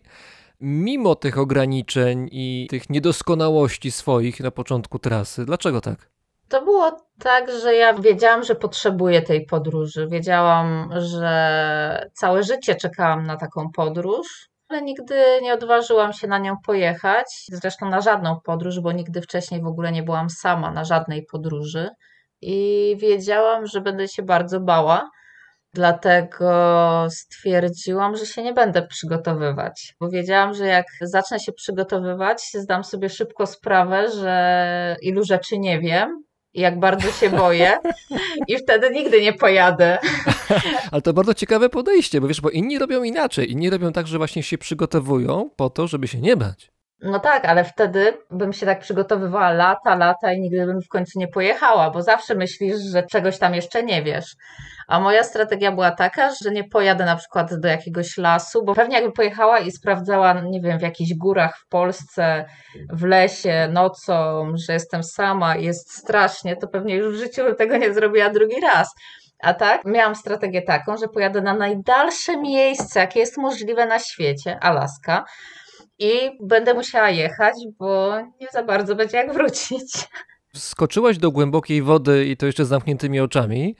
mimo 0.60 1.14
tych 1.14 1.38
ograniczeń 1.38 2.28
i 2.32 2.66
tych 2.70 2.90
niedoskonałości 2.90 3.90
swoich 3.90 4.40
na 4.40 4.50
początku 4.50 4.98
trasy. 4.98 5.44
Dlaczego 5.44 5.80
tak? 5.80 6.10
To 6.48 6.64
było 6.64 6.96
tak, 7.18 7.50
że 7.62 7.74
ja 7.74 7.94
wiedziałam, 7.94 8.44
że 8.44 8.54
potrzebuję 8.54 9.22
tej 9.22 9.46
podróży. 9.46 10.08
Wiedziałam, 10.10 10.90
że 10.96 12.10
całe 12.12 12.42
życie 12.42 12.74
czekałam 12.74 13.26
na 13.26 13.36
taką 13.36 13.70
podróż, 13.70 14.48
ale 14.68 14.82
nigdy 14.82 15.14
nie 15.42 15.54
odważyłam 15.54 16.12
się 16.12 16.26
na 16.26 16.38
nią 16.38 16.56
pojechać. 16.66 17.26
Zresztą 17.48 17.88
na 17.88 18.00
żadną 18.00 18.40
podróż, 18.40 18.80
bo 18.80 18.92
nigdy 18.92 19.22
wcześniej 19.22 19.62
w 19.62 19.66
ogóle 19.66 19.92
nie 19.92 20.02
byłam 20.02 20.30
sama 20.30 20.70
na 20.70 20.84
żadnej 20.84 21.26
podróży. 21.30 21.88
I 22.40 22.96
wiedziałam, 23.00 23.66
że 23.66 23.80
będę 23.80 24.08
się 24.08 24.22
bardzo 24.22 24.60
bała. 24.60 25.10
Dlatego 25.76 27.06
stwierdziłam, 27.10 28.16
że 28.16 28.26
się 28.26 28.42
nie 28.42 28.52
będę 28.52 28.86
przygotowywać, 28.86 29.94
bo 30.00 30.08
wiedziałam, 30.08 30.54
że 30.54 30.66
jak 30.66 30.86
zacznę 31.00 31.40
się 31.40 31.52
przygotowywać, 31.52 32.42
zdam 32.54 32.84
sobie 32.84 33.08
szybko 33.08 33.46
sprawę, 33.46 34.10
że 34.10 34.96
ilu 35.02 35.24
rzeczy 35.24 35.58
nie 35.58 35.80
wiem 35.80 36.22
jak 36.54 36.80
bardzo 36.80 37.12
się 37.12 37.30
boję, 37.30 37.76
i 38.48 38.58
wtedy 38.58 38.90
nigdy 38.90 39.22
nie 39.22 39.32
pojadę. 39.32 39.98
Ale 40.92 41.02
to 41.02 41.12
bardzo 41.12 41.34
ciekawe 41.34 41.68
podejście, 41.68 42.20
bo 42.20 42.28
wiesz, 42.28 42.40
bo 42.40 42.50
inni 42.50 42.78
robią 42.78 43.02
inaczej. 43.02 43.52
Inni 43.52 43.70
robią 43.70 43.92
tak, 43.92 44.06
że 44.06 44.18
właśnie 44.18 44.42
się 44.42 44.58
przygotowują 44.58 45.50
po 45.56 45.70
to, 45.70 45.86
żeby 45.86 46.08
się 46.08 46.20
nie 46.20 46.36
bać. 46.36 46.75
No 47.02 47.20
tak, 47.20 47.44
ale 47.44 47.64
wtedy 47.64 48.18
bym 48.30 48.52
się 48.52 48.66
tak 48.66 48.80
przygotowywała 48.80 49.52
lata, 49.52 49.96
lata 49.96 50.32
i 50.32 50.40
nigdy 50.40 50.66
bym 50.66 50.80
w 50.82 50.88
końcu 50.88 51.18
nie 51.18 51.28
pojechała, 51.28 51.90
bo 51.90 52.02
zawsze 52.02 52.34
myślisz, 52.34 52.76
że 52.92 53.02
czegoś 53.02 53.38
tam 53.38 53.54
jeszcze 53.54 53.82
nie 53.82 54.02
wiesz. 54.02 54.36
A 54.88 55.00
moja 55.00 55.24
strategia 55.24 55.72
była 55.72 55.90
taka, 55.90 56.30
że 56.44 56.50
nie 56.50 56.64
pojadę 56.64 57.04
na 57.04 57.16
przykład 57.16 57.60
do 57.60 57.68
jakiegoś 57.68 58.18
lasu, 58.18 58.64
bo 58.64 58.74
pewnie 58.74 58.96
jakby 58.96 59.12
pojechała 59.12 59.58
i 59.58 59.70
sprawdzała, 59.70 60.32
nie 60.32 60.60
wiem, 60.60 60.78
w 60.78 60.82
jakichś 60.82 61.14
górach 61.14 61.58
w 61.58 61.68
Polsce, 61.68 62.44
w 62.92 63.04
lesie, 63.04 63.68
nocą, 63.72 64.52
że 64.66 64.72
jestem 64.72 65.02
sama 65.02 65.56
jest 65.56 65.98
strasznie, 65.98 66.56
to 66.56 66.68
pewnie 66.68 66.96
już 66.96 67.16
w 67.16 67.20
życiu 67.20 67.44
bym 67.44 67.56
tego 67.56 67.76
nie 67.76 67.94
zrobiła 67.94 68.30
drugi 68.30 68.60
raz. 68.60 68.88
A 69.42 69.54
tak, 69.54 69.84
miałam 69.84 70.14
strategię 70.14 70.62
taką, 70.62 70.96
że 70.96 71.08
pojadę 71.08 71.40
na 71.40 71.54
najdalsze 71.54 72.36
miejsce, 72.36 73.00
jakie 73.00 73.20
jest 73.20 73.38
możliwe 73.38 73.86
na 73.86 73.98
świecie, 73.98 74.58
Alaska. 74.60 75.24
I 75.98 76.10
będę 76.40 76.74
musiała 76.74 77.10
jechać, 77.10 77.54
bo 77.78 78.20
nie 78.40 78.48
za 78.52 78.62
bardzo 78.62 78.96
będzie 78.96 79.16
jak 79.16 79.32
wrócić. 79.32 80.08
Skoczyłaś 80.54 81.18
do 81.18 81.30
głębokiej 81.30 81.82
wody 81.82 82.26
i 82.26 82.36
to 82.36 82.46
jeszcze 82.46 82.64
z 82.64 82.68
zamkniętymi 82.68 83.20
oczami. 83.20 83.76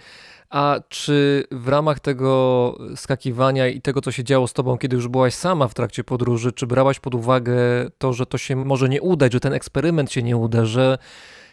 A 0.51 0.81
czy 0.89 1.45
w 1.51 1.69
ramach 1.69 2.01
tego 2.01 2.79
skakiwania 2.97 3.69
i 3.69 3.81
tego, 3.81 4.01
co 4.01 4.13
się 4.13 4.25
działo 4.25 4.47
z 4.47 4.53
tobą, 4.53 4.79
kiedy 4.79 4.97
już 4.97 5.09
byłaś 5.09 5.35
sama 5.35 5.69
w 5.69 5.75
trakcie 5.75 6.05
podróży, 6.05 6.53
czy 6.53 6.67
brałaś 6.67 7.01
pod 7.01 7.15
uwagę 7.15 7.57
to, 7.99 8.13
że 8.13 8.27
to 8.27 8.39
się 8.39 8.57
może 8.57 8.89
nie 8.89 9.03
udać, 9.03 9.33
że 9.33 9.41
ten 9.41 9.53
eksperyment 9.53 10.13
się 10.13 10.23
nie 10.23 10.37
uda, 10.37 10.65
że 10.65 10.99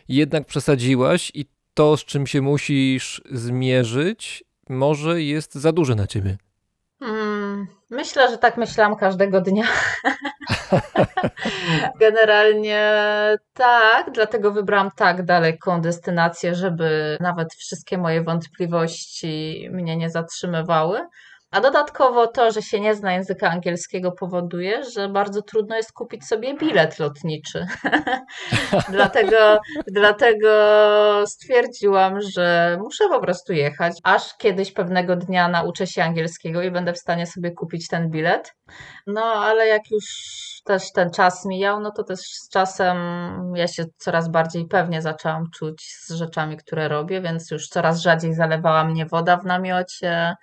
jednak 0.08 0.46
przesadziłaś 0.46 1.32
i 1.34 1.46
to, 1.74 1.98
z 1.98 2.05
czym 2.05 2.27
się 2.27 2.41
musisz 2.41 3.22
zmierzyć, 3.32 4.43
może 4.70 5.22
jest 5.22 5.55
za 5.55 5.72
duże 5.72 5.96
na 5.96 6.08
ciebie? 6.08 6.38
Hmm, 7.00 7.33
myślę, 7.90 8.30
że 8.30 8.38
tak 8.38 8.58
myślałam 8.58 8.96
każdego 8.96 9.42
dnia. 9.42 9.64
Generalnie 12.00 12.92
tak, 13.54 14.12
dlatego 14.12 14.52
wybrałam 14.52 14.90
tak 14.96 15.26
daleką 15.26 15.82
destynację, 15.82 16.56
żeby 16.56 17.18
nawet 17.20 17.54
wszystkie 17.54 17.98
moje 17.98 18.24
wątpliwości 18.24 19.68
mnie 19.72 19.98
nie 19.98 20.10
zatrzymywały. 20.10 21.00
A 21.54 21.62
dodatkowo 21.62 22.28
to, 22.28 22.52
że 22.52 22.62
się 22.62 22.80
nie 22.80 22.96
zna 22.96 23.14
języka 23.14 23.50
angielskiego, 23.50 24.12
powoduje, 24.12 24.84
że 24.84 25.10
bardzo 25.10 25.42
trudno 25.42 25.76
jest 25.76 25.94
kupić 25.94 26.28
sobie 26.28 26.58
bilet 26.58 27.00
lotniczy. 27.00 27.66
dlatego, 28.90 29.60
dlatego 29.88 30.48
stwierdziłam, 31.28 32.22
że 32.22 32.78
muszę 32.82 33.10
po 33.10 33.20
prostu 33.20 33.54
jechać, 33.54 33.94
aż 34.04 34.38
kiedyś 34.38 34.72
pewnego 34.72 35.16
dnia 35.16 35.48
nauczę 35.48 35.88
się 35.88 36.04
angielskiego 36.04 36.62
i 36.62 36.72
będę 36.72 36.94
w 36.94 37.00
stanie 37.00 37.28
sobie 37.28 37.52
kupić 37.52 37.88
ten 37.88 38.10
bilet. 38.10 38.56
No, 39.08 39.24
ale 39.24 39.68
jak 39.68 39.92
już 39.92 40.06
też 40.66 40.92
ten 40.92 41.12
czas 41.12 41.46
mijał, 41.46 41.80
no 41.80 41.92
to 41.92 42.04
też 42.04 42.20
z 42.20 42.50
czasem 42.50 42.98
ja 43.56 43.68
się 43.68 43.86
coraz 43.98 44.30
bardziej 44.30 44.68
pewnie 44.68 45.02
zaczęłam 45.02 45.50
czuć 45.56 45.84
z 46.06 46.14
rzeczami, 46.14 46.58
które 46.58 46.88
robię, 46.88 47.22
więc 47.22 47.52
już 47.52 47.68
coraz 47.68 48.02
rzadziej 48.02 48.34
zalewała 48.34 48.84
mnie 48.84 49.06
woda 49.06 49.38
w 49.38 49.46
namiocie 49.46 50.36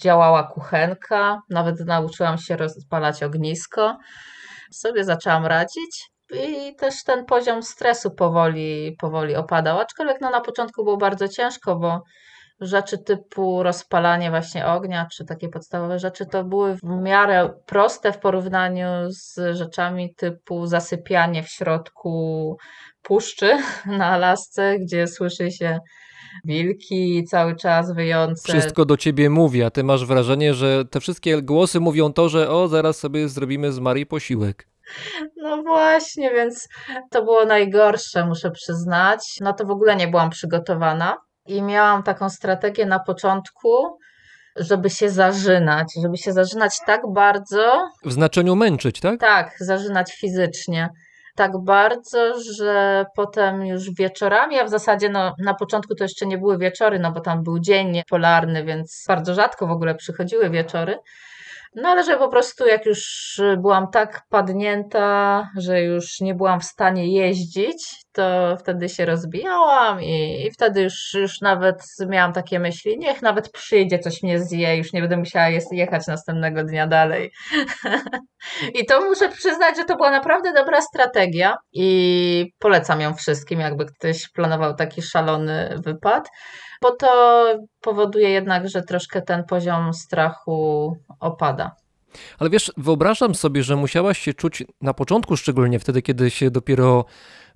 działała 0.00 0.42
kuchenka, 0.42 1.40
nawet 1.50 1.80
nauczyłam 1.80 2.38
się 2.38 2.56
rozpalać 2.56 3.22
ognisko. 3.22 3.98
Sobie 4.72 5.04
zaczęłam 5.04 5.46
radzić 5.46 6.10
i 6.32 6.74
też 6.76 7.04
ten 7.04 7.24
poziom 7.24 7.62
stresu 7.62 8.10
powoli, 8.10 8.96
powoli 9.00 9.36
opadał. 9.36 9.78
Aczkolwiek 9.78 10.20
no, 10.20 10.30
na 10.30 10.40
początku 10.40 10.84
było 10.84 10.96
bardzo 10.96 11.28
ciężko, 11.28 11.76
bo 11.76 12.02
rzeczy 12.60 12.98
typu 12.98 13.62
rozpalanie 13.62 14.30
właśnie 14.30 14.66
ognia, 14.66 15.06
czy 15.12 15.24
takie 15.24 15.48
podstawowe 15.48 15.98
rzeczy, 15.98 16.26
to 16.26 16.44
były 16.44 16.76
w 16.76 16.82
miarę 16.82 17.50
proste 17.66 18.12
w 18.12 18.18
porównaniu 18.18 18.86
z 19.08 19.56
rzeczami 19.56 20.14
typu 20.14 20.66
zasypianie 20.66 21.42
w 21.42 21.48
środku 21.48 22.56
puszczy 23.02 23.58
na 23.98 24.06
Alasce, 24.06 24.78
gdzie 24.78 25.06
słyszy 25.06 25.50
się 25.50 25.78
wilki 26.44 27.24
cały 27.24 27.56
czas 27.56 27.92
wyjące. 27.92 28.52
Wszystko 28.52 28.84
do 28.84 28.96
ciebie 28.96 29.30
mówi, 29.30 29.62
a 29.62 29.70
ty 29.70 29.84
masz 29.84 30.06
wrażenie, 30.06 30.54
że 30.54 30.84
te 30.84 31.00
wszystkie 31.00 31.42
głosy 31.42 31.80
mówią 31.80 32.12
to, 32.12 32.28
że 32.28 32.50
o, 32.50 32.68
zaraz 32.68 32.98
sobie 32.98 33.28
zrobimy 33.28 33.72
z 33.72 33.78
Marii 33.78 34.06
posiłek. 34.06 34.68
No 35.36 35.62
właśnie, 35.62 36.30
więc 36.30 36.68
to 37.10 37.24
było 37.24 37.44
najgorsze, 37.44 38.26
muszę 38.26 38.50
przyznać. 38.50 39.20
Na 39.40 39.52
to 39.52 39.66
w 39.66 39.70
ogóle 39.70 39.96
nie 39.96 40.08
byłam 40.08 40.30
przygotowana 40.30 41.16
i 41.46 41.62
miałam 41.62 42.02
taką 42.02 42.30
strategię 42.30 42.86
na 42.86 42.98
początku, 42.98 43.98
żeby 44.56 44.90
się 44.90 45.10
zażynać, 45.10 45.86
żeby 46.02 46.16
się 46.16 46.32
zażynać 46.32 46.78
tak 46.86 47.00
bardzo, 47.12 47.88
W 48.04 48.12
znaczeniu 48.12 48.56
męczyć, 48.56 49.00
tak? 49.00 49.20
tak, 49.20 49.56
zażynać 49.60 50.14
fizycznie. 50.14 50.88
Tak 51.36 51.52
bardzo, 51.64 52.34
że 52.56 53.04
potem 53.16 53.66
już 53.66 53.90
wieczorami, 53.90 54.58
a 54.58 54.64
w 54.64 54.70
zasadzie 54.70 55.08
no, 55.08 55.34
na 55.38 55.54
początku 55.54 55.94
to 55.94 56.04
jeszcze 56.04 56.26
nie 56.26 56.38
były 56.38 56.58
wieczory, 56.58 56.98
no 56.98 57.12
bo 57.12 57.20
tam 57.20 57.42
był 57.42 57.58
dzień 57.58 58.02
polarny, 58.10 58.64
więc 58.64 59.04
bardzo 59.08 59.34
rzadko 59.34 59.66
w 59.66 59.70
ogóle 59.70 59.94
przychodziły 59.94 60.50
wieczory. 60.50 60.98
No 61.74 61.88
ale 61.88 62.04
że 62.04 62.18
po 62.18 62.28
prostu 62.28 62.66
jak 62.66 62.86
już 62.86 63.40
byłam 63.58 63.90
tak 63.90 64.22
padnięta, 64.30 65.48
że 65.56 65.82
już 65.82 66.20
nie 66.20 66.34
byłam 66.34 66.60
w 66.60 66.64
stanie 66.64 67.12
jeździć, 67.12 68.04
to 68.12 68.56
wtedy 68.60 68.88
się 68.88 69.04
rozbijałam 69.04 70.02
i, 70.02 70.46
i 70.46 70.50
wtedy 70.50 70.82
już, 70.82 71.14
już 71.14 71.40
nawet 71.40 71.84
miałam 72.08 72.32
takie 72.32 72.58
myśli, 72.58 72.98
niech 72.98 73.22
nawet 73.22 73.52
przyjdzie, 73.52 73.98
coś 73.98 74.22
mnie 74.22 74.40
zje, 74.40 74.76
już 74.76 74.92
nie 74.92 75.00
będę 75.00 75.16
musiała 75.16 75.46
jechać 75.72 76.06
następnego 76.06 76.64
dnia 76.64 76.86
dalej. 76.86 77.30
I 78.80 78.86
to 78.86 79.00
muszę 79.00 79.28
przyznać, 79.28 79.76
że 79.76 79.84
to 79.84 79.96
była 79.96 80.10
naprawdę 80.10 80.52
dobra 80.52 80.80
strategia 80.80 81.56
i 81.72 82.52
polecam 82.58 83.00
ją 83.00 83.14
wszystkim, 83.14 83.60
jakby 83.60 83.86
ktoś 83.86 84.28
planował 84.28 84.74
taki 84.74 85.02
szalony 85.02 85.74
wypad, 85.84 86.28
bo 86.84 86.90
to 86.90 87.44
powoduje 87.80 88.30
jednak, 88.30 88.68
że 88.68 88.82
troszkę 88.82 89.22
ten 89.22 89.44
poziom 89.44 89.94
strachu 89.94 90.96
opada. 91.20 91.76
Ale 92.38 92.50
wiesz, 92.50 92.72
wyobrażam 92.76 93.34
sobie, 93.34 93.62
że 93.62 93.76
musiałaś 93.76 94.18
się 94.18 94.34
czuć 94.34 94.62
na 94.80 94.94
początku, 94.94 95.36
szczególnie 95.36 95.78
wtedy, 95.78 96.02
kiedy 96.02 96.30
się 96.30 96.50
dopiero 96.50 97.04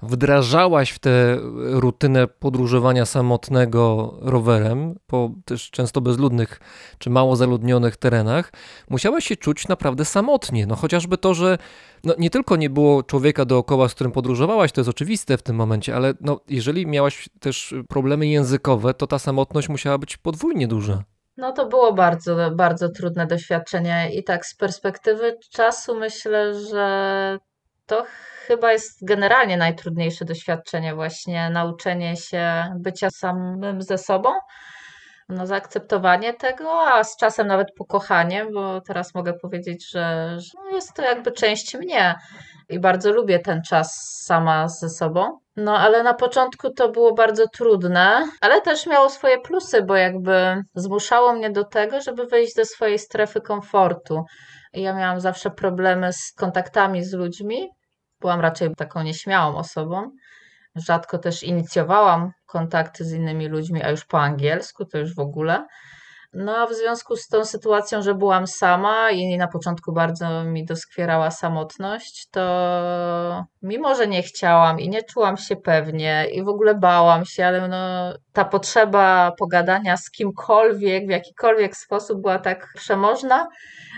wdrażałaś 0.02 0.90
w 0.90 0.98
tę 0.98 1.38
rutynę 1.54 2.26
podróżowania 2.26 3.06
samotnego 3.06 4.14
rowerem 4.20 4.94
po 5.06 5.30
też 5.44 5.70
często 5.70 6.00
bezludnych 6.00 6.60
czy 6.98 7.10
mało 7.10 7.36
zaludnionych 7.36 7.96
terenach, 7.96 8.52
musiałaś 8.90 9.24
się 9.24 9.36
czuć 9.36 9.68
naprawdę 9.68 10.04
samotnie. 10.04 10.66
No 10.66 10.76
chociażby 10.76 11.18
to, 11.18 11.34
że 11.34 11.58
no, 12.04 12.14
nie 12.18 12.30
tylko 12.30 12.56
nie 12.56 12.70
było 12.70 13.02
człowieka 13.02 13.44
dookoła, 13.44 13.88
z 13.88 13.94
którym 13.94 14.12
podróżowałaś, 14.12 14.72
to 14.72 14.80
jest 14.80 14.88
oczywiste 14.88 15.38
w 15.38 15.42
tym 15.42 15.56
momencie, 15.56 15.96
ale 15.96 16.14
no, 16.20 16.40
jeżeli 16.48 16.86
miałaś 16.86 17.28
też 17.40 17.74
problemy 17.88 18.26
językowe, 18.26 18.94
to 18.94 19.06
ta 19.06 19.18
samotność 19.18 19.68
musiała 19.68 19.98
być 19.98 20.16
podwójnie 20.16 20.68
duża. 20.68 21.04
No 21.38 21.52
to 21.52 21.66
było 21.66 21.92
bardzo, 21.92 22.50
bardzo 22.50 22.88
trudne 22.88 23.26
doświadczenie 23.26 24.10
i 24.14 24.24
tak 24.24 24.46
z 24.46 24.56
perspektywy 24.56 25.38
czasu 25.52 25.98
myślę, 25.98 26.54
że 26.54 27.38
to 27.86 28.04
chyba 28.46 28.72
jest 28.72 29.04
generalnie 29.04 29.56
najtrudniejsze 29.56 30.24
doświadczenie 30.24 30.94
właśnie 30.94 31.50
nauczenie 31.50 32.16
się 32.16 32.74
bycia 32.76 33.10
samym 33.10 33.82
ze 33.82 33.98
sobą, 33.98 34.30
no 35.28 35.46
zaakceptowanie 35.46 36.34
tego, 36.34 36.92
a 36.92 37.04
z 37.04 37.16
czasem 37.16 37.46
nawet 37.46 37.68
pokochanie, 37.76 38.46
bo 38.54 38.80
teraz 38.80 39.14
mogę 39.14 39.32
powiedzieć, 39.32 39.90
że, 39.90 40.36
że 40.38 40.50
no 40.64 40.70
jest 40.70 40.94
to 40.94 41.02
jakby 41.02 41.32
część 41.32 41.74
mnie 41.74 42.14
i 42.68 42.80
bardzo 42.80 43.12
lubię 43.12 43.38
ten 43.38 43.62
czas 43.62 44.18
sama 44.24 44.68
ze 44.68 44.88
sobą. 44.88 45.38
No, 45.56 45.78
ale 45.78 46.02
na 46.02 46.14
początku 46.14 46.70
to 46.70 46.88
było 46.88 47.14
bardzo 47.14 47.48
trudne, 47.48 48.28
ale 48.40 48.60
też 48.60 48.86
miało 48.86 49.10
swoje 49.10 49.40
plusy, 49.40 49.82
bo 49.82 49.96
jakby 49.96 50.62
zmuszało 50.74 51.32
mnie 51.32 51.50
do 51.50 51.64
tego, 51.64 52.00
żeby 52.00 52.26
wyjść 52.26 52.54
ze 52.54 52.64
swojej 52.64 52.98
strefy 52.98 53.40
komfortu. 53.40 54.24
Ja 54.72 54.94
miałam 54.94 55.20
zawsze 55.20 55.50
problemy 55.50 56.12
z 56.12 56.32
kontaktami 56.32 57.04
z 57.04 57.12
ludźmi. 57.12 57.68
Byłam 58.20 58.40
raczej 58.40 58.74
taką 58.74 59.02
nieśmiałą 59.02 59.56
osobą. 59.56 60.10
Rzadko 60.74 61.18
też 61.18 61.42
inicjowałam 61.42 62.30
kontakty 62.46 63.04
z 63.04 63.12
innymi 63.12 63.48
ludźmi, 63.48 63.82
a 63.82 63.90
już 63.90 64.04
po 64.04 64.20
angielsku 64.20 64.84
to 64.84 64.98
już 64.98 65.14
w 65.14 65.20
ogóle. 65.20 65.66
No, 66.32 66.56
a 66.56 66.66
w 66.66 66.74
związku 66.74 67.16
z 67.16 67.28
tą 67.28 67.44
sytuacją, 67.44 68.02
że 68.02 68.14
byłam 68.14 68.46
sama 68.46 69.10
i 69.10 69.36
na 69.36 69.48
początku 69.48 69.92
bardzo 69.92 70.44
mi 70.44 70.64
doskwierała 70.64 71.30
samotność, 71.30 72.28
to 72.30 73.44
mimo, 73.62 73.94
że 73.94 74.06
nie 74.06 74.22
chciałam 74.22 74.80
i 74.80 74.88
nie 74.88 75.02
czułam 75.02 75.36
się 75.36 75.56
pewnie 75.56 76.26
i 76.32 76.44
w 76.44 76.48
ogóle 76.48 76.74
bałam 76.74 77.24
się, 77.24 77.46
ale 77.46 77.68
no, 77.68 78.14
ta 78.32 78.44
potrzeba 78.44 79.32
pogadania 79.38 79.96
z 79.96 80.10
kimkolwiek, 80.10 81.06
w 81.06 81.10
jakikolwiek 81.10 81.76
sposób 81.76 82.20
była 82.20 82.38
tak 82.38 82.66
przemożna, 82.74 83.48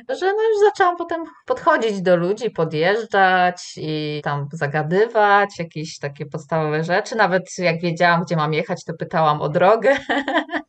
że 0.09 0.27
no 0.27 0.43
już 0.43 0.59
zaczęłam 0.69 0.97
potem 0.97 1.25
podchodzić 1.47 2.03
do 2.03 2.16
ludzi, 2.16 2.51
podjeżdżać 2.51 3.62
i 3.77 4.21
tam 4.25 4.49
zagadywać, 4.53 5.59
jakieś 5.59 5.99
takie 5.99 6.27
podstawowe 6.27 6.85
rzeczy. 6.85 7.16
Nawet 7.16 7.43
jak 7.59 7.81
wiedziałam, 7.81 8.23
gdzie 8.23 8.37
mam 8.37 8.55
jechać, 8.55 8.85
to 8.85 8.95
pytałam 8.95 9.43
o 9.43 9.49
drogę. 9.49 9.97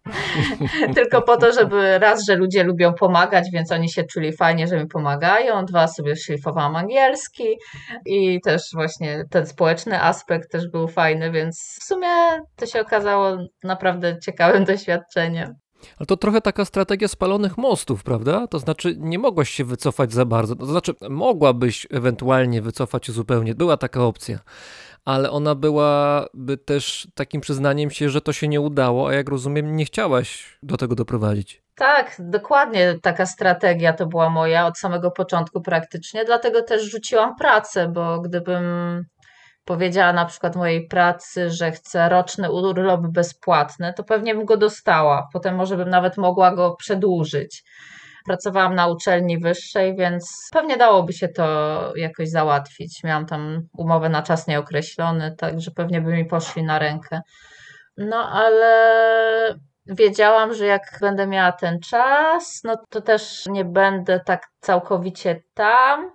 Tylko 0.96 1.22
po 1.22 1.38
to, 1.38 1.51
żeby 1.52 2.00
raz, 2.00 2.26
że 2.26 2.36
ludzie 2.36 2.64
lubią 2.64 2.94
pomagać, 2.94 3.46
więc 3.54 3.72
oni 3.72 3.90
się 3.90 4.04
czuli 4.04 4.38
fajnie, 4.38 4.68
że 4.68 4.78
mi 4.78 4.88
pomagają. 4.88 5.66
Dwa, 5.66 5.88
sobie 5.88 6.16
szlifowałam 6.16 6.76
angielski 6.76 7.58
i 8.06 8.42
też 8.42 8.62
właśnie 8.74 9.26
ten 9.30 9.48
społeczny 9.48 10.02
aspekt 10.02 10.52
też 10.52 10.68
był 10.68 10.88
fajny, 10.88 11.32
więc 11.32 11.78
w 11.82 11.84
sumie 11.84 12.08
to 12.56 12.66
się 12.66 12.82
okazało 12.82 13.38
naprawdę 13.64 14.20
ciekawym 14.20 14.66
doświadczeniem. 14.72 15.56
Ale 15.98 16.06
to 16.06 16.18
trochę 16.18 16.42
taka 16.42 16.66
strategia 16.66 17.08
spalonych 17.08 17.58
mostów, 17.58 18.04
prawda? 18.04 18.48
To 18.48 18.60
znaczy, 18.60 18.96
nie 19.00 19.20
mogłaś 19.20 19.50
się 19.50 19.66
wycofać 19.66 20.14
za 20.14 20.26
bardzo. 20.26 20.56
To 20.56 20.66
znaczy, 20.66 20.94
mogłabyś 21.10 21.88
ewentualnie 21.90 22.62
wycofać 22.62 23.06
się 23.06 23.12
zupełnie. 23.12 23.56
Była 23.56 23.78
taka 23.78 24.04
opcja. 24.04 24.40
Ale 25.06 25.32
ona 25.32 25.56
byłaby 25.56 26.58
też 26.58 27.08
takim 27.16 27.42
przyznaniem 27.42 27.92
się, 27.92 28.10
że 28.10 28.22
to 28.22 28.34
się 28.34 28.48
nie 28.48 28.62
udało, 28.62 29.10
a 29.10 29.14
jak 29.14 29.30
rozumiem, 29.30 29.76
nie 29.76 29.86
chciałaś 29.86 30.58
do 30.64 30.78
tego 30.78 30.96
doprowadzić. 30.96 31.64
Tak, 31.76 32.16
dokładnie 32.20 32.96
taka 33.02 33.26
strategia 33.26 33.94
to 33.94 34.06
była 34.06 34.30
moja 34.30 34.68
od 34.68 34.78
samego 34.78 35.12
początku 35.12 35.62
praktycznie, 35.62 36.26
dlatego 36.26 36.62
też 36.62 36.92
rzuciłam 36.92 37.36
pracę, 37.36 37.88
bo 37.88 38.22
gdybym 38.22 38.64
powiedziała 39.66 40.14
na 40.14 40.26
przykład 40.26 40.56
mojej 40.56 40.88
pracy, 40.88 41.50
że 41.50 41.72
chcę 41.72 42.10
roczny 42.10 42.52
urlop 42.52 43.02
bezpłatny, 43.02 43.94
to 43.98 44.04
pewnie 44.04 44.36
bym 44.36 44.46
go 44.46 44.58
dostała. 44.58 45.28
Potem 45.34 45.56
może 45.56 45.78
bym 45.78 45.90
nawet 45.90 46.18
mogła 46.18 46.56
go 46.56 46.76
przedłużyć. 46.76 47.64
Pracowałam 48.26 48.76
na 48.76 48.88
uczelni 48.88 49.40
wyższej, 49.40 49.96
więc 49.96 50.50
pewnie 50.54 50.78
dałoby 50.78 51.14
się 51.14 51.28
to 51.28 51.46
jakoś 51.96 52.30
załatwić. 52.30 53.04
Miałam 53.04 53.26
tam 53.26 53.62
umowę 53.78 54.10
na 54.10 54.22
czas 54.22 54.48
nieokreślony, 54.48 55.36
także 55.38 55.72
pewnie 55.72 56.02
by 56.02 56.14
mi 56.14 56.26
poszli 56.26 56.64
na 56.64 56.80
rękę. 56.80 57.22
No 57.98 58.30
ale 58.32 59.56
wiedziałam, 59.86 60.54
że 60.54 60.66
jak 60.66 60.98
będę 61.02 61.28
miała 61.28 61.52
ten 61.52 61.80
czas, 61.80 62.62
no 62.64 62.76
to 62.90 63.02
też 63.02 63.46
nie 63.46 63.66
będę 63.66 64.20
tak 64.20 64.48
całkowicie 64.60 65.42
tam 65.54 66.12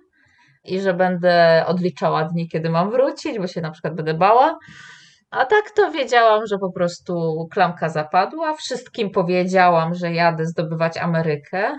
i 0.63 0.81
że 0.81 0.93
będę 0.93 1.63
odliczała 1.67 2.23
dni, 2.23 2.49
kiedy 2.49 2.69
mam 2.69 2.91
wrócić, 2.91 3.39
bo 3.39 3.47
się 3.47 3.61
na 3.61 3.71
przykład 3.71 3.95
będę 3.95 4.13
bała. 4.13 4.57
A 5.31 5.45
tak 5.45 5.71
to 5.75 5.91
wiedziałam, 5.91 6.45
że 6.45 6.57
po 6.57 6.71
prostu 6.71 7.47
klamka 7.51 7.89
zapadła. 7.89 8.53
Wszystkim 8.53 9.09
powiedziałam, 9.11 9.93
że 9.93 10.13
jadę 10.13 10.45
zdobywać 10.45 10.97
Amerykę. 10.97 11.75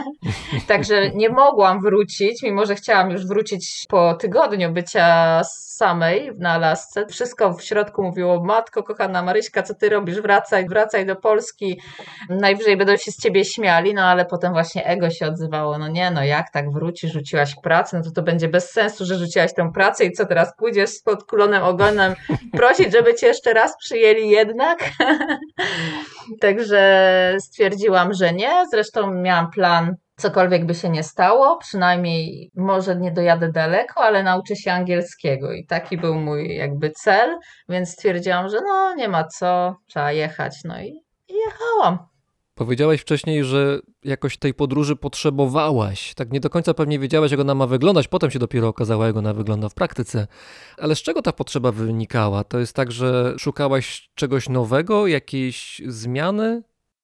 Także 0.68 1.10
nie 1.10 1.28
mogłam 1.28 1.80
wrócić, 1.80 2.42
mimo 2.42 2.66
że 2.66 2.74
chciałam 2.74 3.10
już 3.10 3.26
wrócić 3.26 3.84
po 3.88 4.14
tygodniu 4.14 4.72
bycia 4.72 5.42
samej 5.82 6.30
na 6.38 6.50
Alasce. 6.50 7.06
Wszystko 7.06 7.54
w 7.54 7.62
środku 7.62 8.02
mówiło: 8.02 8.44
Matko, 8.44 8.82
kochana 8.82 9.22
Maryśka, 9.22 9.62
co 9.62 9.74
ty 9.74 9.88
robisz? 9.88 10.20
Wracaj, 10.20 10.68
wracaj 10.68 11.06
do 11.06 11.16
Polski. 11.16 11.80
Najwyżej 12.28 12.76
będą 12.76 12.96
się 12.96 13.12
z 13.12 13.16
ciebie 13.16 13.44
śmiali, 13.44 13.94
no 13.94 14.02
ale 14.02 14.24
potem 14.24 14.52
właśnie 14.52 14.86
ego 14.86 15.10
się 15.10 15.26
odzywało: 15.26 15.78
No 15.78 15.88
nie, 15.88 16.10
no 16.10 16.24
jak 16.24 16.50
tak 16.50 16.72
wrócisz, 16.72 17.12
rzuciłaś 17.12 17.54
pracę, 17.62 17.96
no 17.96 18.04
to 18.04 18.10
to 18.10 18.22
będzie 18.22 18.48
bez 18.48 18.70
sensu, 18.70 19.04
że 19.04 19.14
rzuciłaś 19.14 19.54
tę 19.54 19.70
pracę 19.74 20.04
i 20.04 20.12
co 20.12 20.26
teraz 20.26 20.56
pójdziesz 20.56 20.90
z 20.90 21.02
podkulonym 21.02 21.62
ogonem 21.62 22.14
prosić, 22.52 22.81
żeby 22.90 23.14
cię 23.14 23.26
jeszcze 23.26 23.52
raz 23.52 23.76
przyjęli 23.76 24.28
jednak. 24.28 24.78
Także 26.40 27.36
stwierdziłam, 27.40 28.14
że 28.14 28.32
nie. 28.32 28.66
Zresztą 28.70 29.14
miałam 29.14 29.50
plan, 29.50 29.96
cokolwiek 30.16 30.66
by 30.66 30.74
się 30.74 30.90
nie 30.90 31.02
stało, 31.02 31.56
przynajmniej 31.56 32.50
może 32.56 32.96
nie 32.96 33.12
dojadę 33.12 33.52
daleko, 33.52 34.00
ale 34.00 34.22
nauczę 34.22 34.56
się 34.56 34.72
angielskiego 34.72 35.52
i 35.52 35.66
taki 35.66 35.98
był 35.98 36.14
mój 36.14 36.56
jakby 36.56 36.90
cel, 36.90 37.38
więc 37.68 37.90
stwierdziłam, 37.90 38.48
że 38.48 38.60
no 38.60 38.94
nie 38.94 39.08
ma 39.08 39.24
co, 39.24 39.76
trzeba 39.88 40.12
jechać. 40.12 40.60
No 40.64 40.80
i 40.80 41.02
jechałam. 41.28 42.11
Powiedziałaś 42.64 43.00
wcześniej, 43.00 43.44
że 43.44 43.78
jakoś 44.04 44.36
tej 44.36 44.54
podróży 44.54 44.96
potrzebowałaś. 44.96 46.14
Tak 46.14 46.32
nie 46.32 46.40
do 46.40 46.50
końca 46.50 46.74
pewnie 46.74 46.98
wiedziałaś, 46.98 47.30
jak 47.30 47.40
ona 47.40 47.54
ma 47.54 47.66
wyglądać. 47.66 48.08
Potem 48.08 48.30
się 48.30 48.38
dopiero 48.38 48.68
okazało, 48.68 49.06
jak 49.06 49.16
ona 49.16 49.34
wygląda 49.34 49.68
w 49.68 49.74
praktyce. 49.74 50.26
Ale 50.78 50.96
z 50.96 51.02
czego 51.02 51.22
ta 51.22 51.32
potrzeba 51.32 51.72
wynikała? 51.72 52.44
To 52.44 52.58
jest 52.58 52.76
tak, 52.76 52.92
że 52.92 53.34
szukałaś 53.38 54.10
czegoś 54.14 54.48
nowego, 54.48 55.06
jakiejś 55.06 55.82
zmiany? 55.86 56.62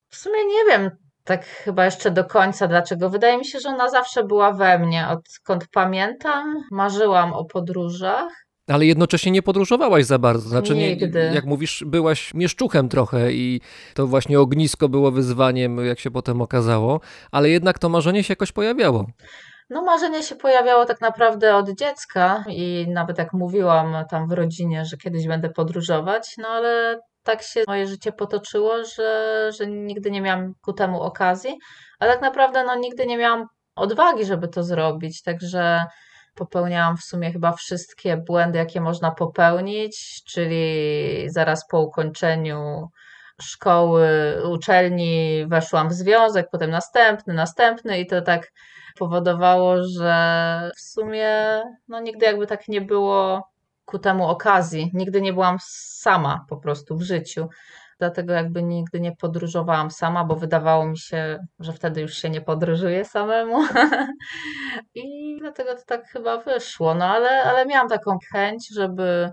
W 0.08 0.16
sumie 0.16 0.44
nie 0.44 0.64
wiem 0.64 0.90
tak 1.24 1.46
chyba 1.46 1.84
jeszcze 1.84 2.10
do 2.10 2.24
końca 2.24 2.68
dlaczego. 2.68 3.10
Wydaje 3.10 3.38
mi 3.38 3.44
się, 3.44 3.60
że 3.60 3.68
ona 3.68 3.90
zawsze 3.90 4.24
była 4.24 4.52
we 4.52 4.78
mnie. 4.78 5.08
Odkąd 5.08 5.64
pamiętam, 5.72 6.54
marzyłam 6.70 7.32
o 7.32 7.44
podróżach. 7.44 8.47
Ale 8.68 8.86
jednocześnie 8.86 9.32
nie 9.32 9.42
podróżowałaś 9.42 10.04
za 10.04 10.18
bardzo. 10.18 10.48
Znaczy, 10.48 10.74
nie, 10.74 10.88
Nigdy. 10.88 11.30
jak 11.34 11.44
mówisz, 11.44 11.84
byłaś 11.86 12.34
mieszczuchem 12.34 12.88
trochę 12.88 13.32
i 13.32 13.60
to 13.94 14.06
właśnie 14.06 14.40
ognisko 14.40 14.88
było 14.88 15.10
wyzwaniem, 15.10 15.86
jak 15.86 15.98
się 15.98 16.10
potem 16.10 16.42
okazało, 16.42 17.00
ale 17.32 17.48
jednak 17.48 17.78
to 17.78 17.88
marzenie 17.88 18.24
się 18.24 18.32
jakoś 18.32 18.52
pojawiało. 18.52 19.06
No, 19.70 19.82
marzenie 19.82 20.22
się 20.22 20.36
pojawiało 20.36 20.84
tak 20.84 21.00
naprawdę 21.00 21.56
od 21.56 21.70
dziecka 21.70 22.44
i 22.48 22.86
nawet 22.88 23.18
jak 23.18 23.32
mówiłam 23.32 23.96
tam 24.10 24.28
w 24.28 24.32
rodzinie, 24.32 24.84
że 24.84 24.96
kiedyś 24.96 25.26
będę 25.26 25.50
podróżować, 25.50 26.34
no 26.38 26.48
ale 26.48 27.00
tak 27.22 27.42
się 27.42 27.64
moje 27.66 27.86
życie 27.86 28.12
potoczyło, 28.12 28.84
że, 28.96 29.50
że 29.58 29.66
nigdy 29.66 30.10
nie 30.10 30.20
miałam 30.20 30.52
ku 30.64 30.72
temu 30.72 31.02
okazji, 31.02 31.58
ale 31.98 32.12
tak 32.12 32.22
naprawdę 32.22 32.64
no, 32.64 32.74
nigdy 32.74 33.06
nie 33.06 33.18
miałam 33.18 33.46
odwagi, 33.76 34.24
żeby 34.24 34.48
to 34.48 34.62
zrobić, 34.62 35.22
także 35.22 35.80
popełniałam 36.38 36.96
w 36.96 37.02
sumie 37.02 37.32
chyba 37.32 37.52
wszystkie 37.52 38.16
błędy, 38.16 38.58
jakie 38.58 38.80
można 38.80 39.10
popełnić, 39.10 40.22
czyli 40.24 41.30
zaraz 41.30 41.66
po 41.68 41.80
ukończeniu 41.80 42.88
szkoły, 43.40 44.08
uczelni 44.50 45.46
weszłam 45.46 45.88
w 45.88 45.92
związek, 45.92 46.48
potem 46.52 46.70
następny, 46.70 47.34
następny 47.34 48.00
i 48.00 48.06
to 48.06 48.22
tak 48.22 48.52
powodowało, 48.98 49.76
że 49.98 50.70
w 50.76 50.80
sumie 50.80 51.62
no 51.88 52.00
nigdy 52.00 52.26
jakby 52.26 52.46
tak 52.46 52.68
nie 52.68 52.80
było 52.80 53.48
ku 53.84 53.98
temu 53.98 54.28
okazji. 54.28 54.90
Nigdy 54.94 55.20
nie 55.20 55.32
byłam 55.32 55.56
sama 55.60 56.44
po 56.48 56.56
prostu 56.56 56.96
w 56.96 57.02
życiu. 57.02 57.48
Dlatego 57.98 58.32
jakby 58.32 58.62
nigdy 58.62 59.00
nie 59.00 59.16
podróżowałam 59.16 59.90
sama, 59.90 60.24
bo 60.24 60.36
wydawało 60.36 60.86
mi 60.86 60.98
się, 60.98 61.38
że 61.58 61.72
wtedy 61.72 62.00
już 62.00 62.14
się 62.14 62.30
nie 62.30 62.40
podróżuje 62.40 63.04
samemu. 63.04 63.64
I 64.94 65.36
dlatego 65.40 65.74
to 65.74 65.82
tak 65.86 66.08
chyba 66.08 66.38
wyszło. 66.38 66.94
No 66.94 67.04
ale, 67.04 67.42
ale 67.42 67.66
miałam 67.66 67.88
taką 67.88 68.18
chęć, 68.32 68.68
żeby 68.74 69.32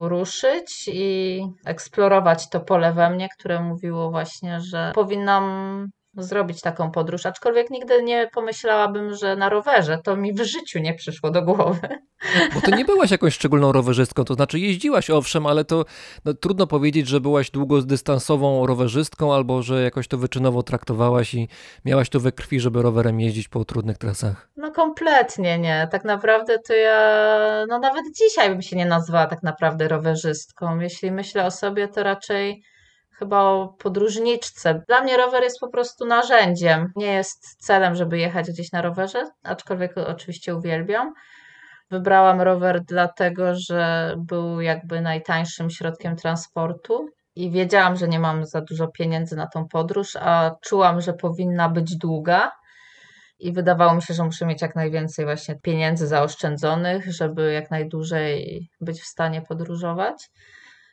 ruszyć 0.00 0.88
i 0.92 1.42
eksplorować 1.66 2.48
to 2.48 2.60
pole 2.60 2.92
we 2.92 3.10
mnie, 3.10 3.28
które 3.38 3.60
mówiło 3.60 4.10
właśnie, 4.10 4.60
że 4.60 4.92
powinnam 4.94 5.86
zrobić 6.16 6.60
taką 6.60 6.90
podróż, 6.90 7.26
aczkolwiek 7.26 7.70
nigdy 7.70 8.02
nie 8.02 8.28
pomyślałabym, 8.34 9.14
że 9.14 9.36
na 9.36 9.48
rowerze. 9.48 9.98
To 10.04 10.16
mi 10.16 10.32
w 10.32 10.42
życiu 10.42 10.78
nie 10.78 10.94
przyszło 10.94 11.30
do 11.30 11.42
głowy. 11.42 11.88
Bo 12.54 12.60
ty 12.60 12.72
nie 12.72 12.84
byłaś 12.84 13.10
jakąś 13.10 13.34
szczególną 13.34 13.72
rowerzystką, 13.72 14.24
to 14.24 14.34
znaczy 14.34 14.58
jeździłaś 14.58 15.10
owszem, 15.10 15.46
ale 15.46 15.64
to 15.64 15.84
no, 16.24 16.34
trudno 16.34 16.66
powiedzieć, 16.66 17.08
że 17.08 17.20
byłaś 17.20 17.50
długodystansową 17.50 18.66
rowerzystką 18.66 19.34
albo 19.34 19.62
że 19.62 19.82
jakoś 19.82 20.08
to 20.08 20.18
wyczynowo 20.18 20.62
traktowałaś 20.62 21.34
i 21.34 21.48
miałaś 21.84 22.08
to 22.08 22.20
we 22.20 22.32
krwi, 22.32 22.60
żeby 22.60 22.82
rowerem 22.82 23.20
jeździć 23.20 23.48
po 23.48 23.64
trudnych 23.64 23.98
trasach. 23.98 24.48
No 24.56 24.70
kompletnie 24.70 25.58
nie. 25.58 25.88
Tak 25.90 26.04
naprawdę 26.04 26.58
to 26.58 26.74
ja, 26.74 27.66
no 27.68 27.78
nawet 27.78 28.04
dzisiaj 28.16 28.50
bym 28.50 28.62
się 28.62 28.76
nie 28.76 28.86
nazwała 28.86 29.26
tak 29.26 29.42
naprawdę 29.42 29.88
rowerzystką. 29.88 30.80
Jeśli 30.80 31.10
myślę 31.10 31.46
o 31.46 31.50
sobie, 31.50 31.88
to 31.88 32.02
raczej 32.02 32.62
chyba 33.22 33.42
o 33.42 33.68
podróżniczce. 33.68 34.82
Dla 34.88 35.00
mnie 35.00 35.16
rower 35.16 35.42
jest 35.42 35.60
po 35.60 35.68
prostu 35.68 36.06
narzędziem. 36.06 36.92
Nie 36.96 37.12
jest 37.12 37.56
celem, 37.66 37.94
żeby 37.94 38.18
jechać 38.18 38.50
gdzieś 38.50 38.72
na 38.72 38.82
rowerze, 38.82 39.30
aczkolwiek 39.42 39.98
oczywiście 39.98 40.56
uwielbiam. 40.56 41.12
Wybrałam 41.90 42.40
rower 42.40 42.84
dlatego, 42.84 43.54
że 43.54 44.14
był 44.18 44.60
jakby 44.60 45.00
najtańszym 45.00 45.70
środkiem 45.70 46.16
transportu 46.16 47.08
i 47.36 47.50
wiedziałam, 47.50 47.96
że 47.96 48.08
nie 48.08 48.18
mam 48.18 48.46
za 48.46 48.60
dużo 48.60 48.88
pieniędzy 48.88 49.36
na 49.36 49.46
tą 49.46 49.68
podróż, 49.68 50.16
a 50.20 50.50
czułam, 50.62 51.00
że 51.00 51.12
powinna 51.12 51.68
być 51.68 51.96
długa. 51.96 52.52
I 53.38 53.52
wydawało 53.52 53.94
mi 53.94 54.02
się, 54.02 54.14
że 54.14 54.24
muszę 54.24 54.46
mieć 54.46 54.62
jak 54.62 54.74
najwięcej 54.76 55.24
właśnie 55.24 55.54
pieniędzy 55.62 56.06
zaoszczędzonych, 56.06 57.12
żeby 57.12 57.52
jak 57.52 57.70
najdłużej 57.70 58.60
być 58.80 59.00
w 59.00 59.06
stanie 59.06 59.42
podróżować. 59.42 60.30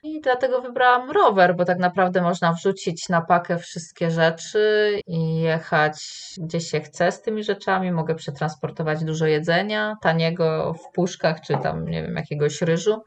I 0.04 0.22
dlatego 0.22 0.62
wybrałam 0.62 1.12
rower, 1.12 1.56
bo 1.56 1.66
tak 1.66 1.80
naprawdę 1.80 2.22
można 2.22 2.54
wrzucić 2.54 3.10
na 3.10 3.22
pakę 3.22 3.58
wszystkie 3.58 4.12
rzeczy 4.12 5.00
i 5.08 5.36
jechać 5.36 6.04
gdzie 6.38 6.62
się 6.62 6.80
chce 6.80 7.12
z 7.12 7.22
tymi 7.22 7.44
rzeczami. 7.44 7.92
Mogę 7.92 8.16
przetransportować 8.16 9.04
dużo 9.04 9.26
jedzenia, 9.26 9.96
taniego 10.02 10.74
w 10.74 10.94
puszkach, 10.94 11.42
czy 11.42 11.58
tam, 11.64 11.86
nie 11.86 12.04
wiem, 12.04 12.16
jakiegoś 12.16 12.62
ryżu. 12.62 13.04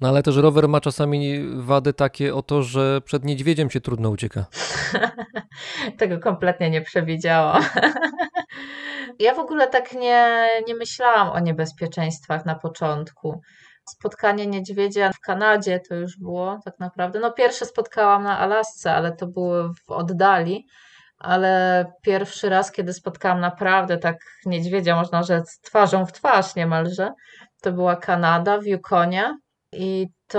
No 0.00 0.08
ale 0.08 0.22
też 0.22 0.36
rower 0.36 0.68
ma 0.68 0.80
czasami 0.80 1.40
wady 1.56 1.92
takie 1.92 2.34
o 2.34 2.42
to, 2.42 2.62
że 2.62 3.00
przed 3.00 3.24
niedźwiedziem 3.24 3.70
się 3.70 3.80
trudno 3.80 4.10
ucieka. 4.10 4.46
Tego 5.98 6.18
kompletnie 6.18 6.70
nie 6.70 6.82
przewidziałam. 6.82 7.62
Ja 9.18 9.34
w 9.34 9.38
ogóle 9.38 9.68
tak 9.68 9.92
nie, 9.92 10.48
nie 10.68 10.74
myślałam 10.74 11.30
o 11.30 11.40
niebezpieczeństwach 11.40 12.46
na 12.46 12.54
początku. 12.54 13.40
Spotkanie 13.88 14.46
niedźwiedzia 14.46 15.12
w 15.12 15.20
Kanadzie 15.20 15.80
to 15.88 15.94
już 15.94 16.18
było 16.18 16.60
tak 16.64 16.78
naprawdę. 16.78 17.20
No 17.20 17.32
pierwsze 17.32 17.66
spotkałam 17.66 18.22
na 18.22 18.38
Alasce, 18.38 18.94
ale 18.94 19.16
to 19.16 19.26
było 19.26 19.68
w 19.86 19.90
oddali. 19.90 20.66
Ale 21.18 21.86
pierwszy 22.02 22.48
raz, 22.48 22.72
kiedy 22.72 22.92
spotkałam 22.92 23.40
naprawdę 23.40 23.98
tak 23.98 24.16
niedźwiedzia, 24.46 24.96
można 24.96 25.22
rzec 25.22 25.60
twarzą 25.60 26.06
w 26.06 26.12
twarz 26.12 26.54
niemalże, 26.54 27.12
to 27.62 27.72
była 27.72 27.96
Kanada 27.96 28.58
w 28.58 28.66
Yukonie. 28.66 29.38
I 29.72 30.08
to 30.26 30.38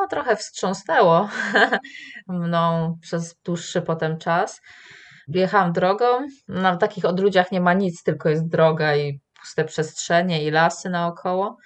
no, 0.00 0.06
trochę 0.10 0.36
wstrząsnęło 0.36 1.28
mną 2.28 2.96
przez 3.02 3.34
dłuższy 3.44 3.82
potem 3.82 4.18
czas. 4.18 4.60
Jechałam 5.28 5.72
drogą, 5.72 6.06
na 6.48 6.76
takich 6.76 7.04
odludziach 7.04 7.52
nie 7.52 7.60
ma 7.60 7.72
nic, 7.72 8.02
tylko 8.02 8.28
jest 8.28 8.48
droga 8.48 8.96
i 8.96 9.20
puste 9.40 9.64
przestrzenie 9.64 10.44
i 10.44 10.50
lasy 10.50 10.90
naokoło. 10.90 11.56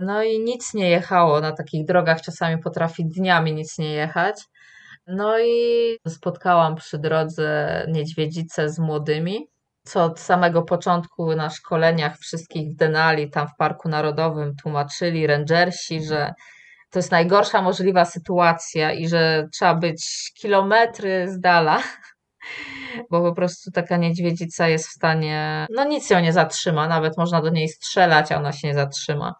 No 0.00 0.22
i 0.22 0.40
nic 0.40 0.74
nie 0.74 0.90
jechało 0.90 1.40
na 1.40 1.52
takich 1.52 1.86
drogach, 1.86 2.22
czasami 2.22 2.62
potrafi 2.62 3.04
dniami 3.06 3.52
nic 3.52 3.78
nie 3.78 3.92
jechać. 3.92 4.40
No 5.06 5.40
i 5.40 5.96
spotkałam 6.08 6.76
przy 6.76 6.98
drodze 6.98 7.84
niedźwiedzicę 7.88 8.70
z 8.70 8.78
młodymi, 8.78 9.48
co 9.84 10.04
od 10.04 10.20
samego 10.20 10.62
początku 10.62 11.34
na 11.36 11.50
szkoleniach 11.50 12.18
wszystkich 12.18 12.72
w 12.72 12.76
Denali, 12.76 13.30
tam 13.30 13.48
w 13.48 13.56
Parku 13.58 13.88
Narodowym 13.88 14.56
tłumaczyli 14.62 15.26
rangersi, 15.26 16.04
że 16.04 16.32
to 16.90 16.98
jest 16.98 17.10
najgorsza 17.10 17.62
możliwa 17.62 18.04
sytuacja 18.04 18.92
i 18.92 19.08
że 19.08 19.48
trzeba 19.52 19.74
być 19.74 20.32
kilometry 20.40 21.28
z 21.28 21.40
dala, 21.40 21.82
bo 23.10 23.22
po 23.22 23.34
prostu 23.34 23.70
taka 23.70 23.96
niedźwiedzica 23.96 24.68
jest 24.68 24.86
w 24.86 24.92
stanie, 24.92 25.66
no 25.70 25.84
nic 25.84 26.10
ją 26.10 26.20
nie 26.20 26.32
zatrzyma, 26.32 26.88
nawet 26.88 27.18
można 27.18 27.42
do 27.42 27.50
niej 27.50 27.68
strzelać, 27.68 28.32
a 28.32 28.36
ona 28.36 28.52
się 28.52 28.68
nie 28.68 28.74
zatrzyma. 28.74 29.34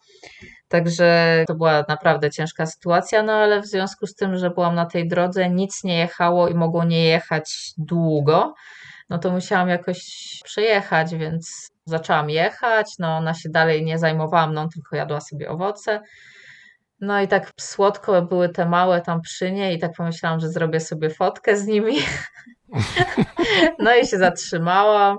Także 0.71 1.45
to 1.47 1.55
była 1.55 1.85
naprawdę 1.89 2.31
ciężka 2.31 2.67
sytuacja, 2.67 3.23
no 3.23 3.33
ale 3.33 3.61
w 3.61 3.67
związku 3.67 4.07
z 4.07 4.15
tym, 4.15 4.37
że 4.37 4.51
byłam 4.51 4.75
na 4.75 4.87
tej 4.87 5.09
drodze, 5.09 5.51
nic 5.51 5.85
nie 5.85 5.99
jechało 5.99 6.49
i 6.49 6.55
mogło 6.55 6.85
nie 6.85 7.05
jechać 7.05 7.73
długo, 7.79 8.55
no 9.11 9.19
to 9.19 9.31
musiałam 9.31 9.69
jakoś 9.69 10.01
przejechać, 10.45 11.15
więc 11.15 11.71
zaczęłam 11.85 12.31
jechać. 12.31 12.87
No 12.99 13.17
ona 13.17 13.35
się 13.35 13.49
dalej 13.49 13.85
nie 13.85 13.99
zajmowała 13.99 14.47
mną, 14.47 14.69
tylko 14.69 14.97
jadła 14.97 15.21
sobie 15.21 15.49
owoce. 15.49 16.01
No 17.01 17.21
i 17.21 17.29
tak 17.29 17.53
słodko 17.61 18.23
były 18.23 18.49
te 18.49 18.67
małe 18.67 19.01
tam 19.01 19.21
przy 19.21 19.53
niej 19.53 19.77
i 19.77 19.79
tak 19.79 19.93
pomyślałam, 19.97 20.41
że 20.41 20.49
zrobię 20.49 20.81
sobie 20.81 21.11
fotkę 21.11 21.57
z 21.57 21.67
nimi. 21.67 21.97
No 23.79 23.95
i 23.95 24.07
się 24.07 24.19
zatrzymałam, 24.19 25.19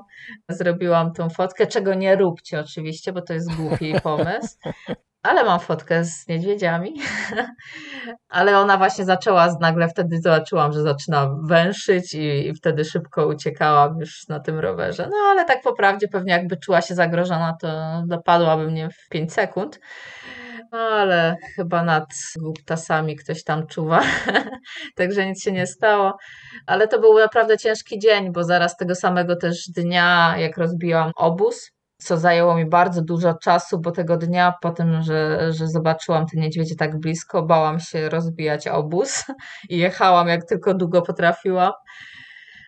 zrobiłam 0.49 1.13
tą 1.13 1.29
fotkę, 1.29 1.67
czego 1.67 1.93
nie 1.93 2.15
róbcie 2.15 2.59
oczywiście, 2.59 3.13
bo 3.13 3.21
to 3.21 3.33
jest 3.33 3.55
głupi 3.55 3.93
pomysł. 4.03 4.57
Ale 5.23 5.43
mam 5.43 5.59
fotkę 5.59 6.05
z 6.05 6.27
niedźwiedziami. 6.27 7.01
Ale 8.29 8.59
ona 8.59 8.77
właśnie 8.77 9.05
zaczęła, 9.05 9.57
nagle 9.59 9.89
wtedy 9.89 10.21
zobaczyłam, 10.21 10.73
że 10.73 10.81
zaczyna 10.81 11.35
węszyć 11.43 12.13
i, 12.13 12.53
wtedy 12.55 12.85
szybko 12.85 13.27
uciekałam 13.27 13.99
już 13.99 14.27
na 14.27 14.39
tym 14.39 14.59
rowerze. 14.59 15.07
No 15.11 15.17
ale 15.31 15.45
tak 15.45 15.61
po 15.61 15.73
prawdzie 15.73 16.07
pewnie 16.07 16.31
jakby 16.31 16.57
czuła 16.57 16.81
się 16.81 16.95
zagrożona, 16.95 17.57
to 17.61 17.67
dopadłaby 18.07 18.71
mnie 18.71 18.89
w 18.89 19.09
5 19.09 19.33
sekund. 19.33 19.79
Ale 20.71 21.37
chyba 21.55 21.83
nad 21.83 22.05
głuptasami 22.39 23.15
ktoś 23.15 23.43
tam 23.43 23.67
czuwa, 23.67 24.01
także 24.97 25.25
nic 25.25 25.43
się 25.43 25.51
nie 25.51 25.67
stało. 25.67 26.17
Ale 26.67 26.87
to 26.87 26.99
był 26.99 27.19
naprawdę 27.19 27.57
ciężki 27.57 27.99
dzień, 27.99 28.31
bo 28.31 28.43
zaraz 28.43 28.77
tego 28.77 28.95
samego 28.95 29.35
też 29.35 29.67
dnia, 29.75 30.35
jak 30.37 30.57
rozbiłam 30.57 31.11
obóz, 31.15 31.71
co 31.97 32.17
zajęło 32.17 32.55
mi 32.55 32.65
bardzo 32.65 33.01
dużo 33.01 33.33
czasu, 33.33 33.79
bo 33.79 33.91
tego 33.91 34.17
dnia 34.17 34.53
po 34.61 34.71
tym, 34.71 35.01
że, 35.01 35.47
że 35.53 35.67
zobaczyłam 35.67 36.25
te 36.25 36.39
niedźwiedzie 36.39 36.75
tak 36.75 36.99
blisko, 36.99 37.43
bałam 37.43 37.79
się 37.79 38.09
rozbijać 38.09 38.67
obóz 38.67 39.23
i 39.69 39.77
jechałam 39.77 40.27
jak 40.27 40.45
tylko 40.45 40.73
długo 40.73 41.01
potrafiłam. 41.01 41.71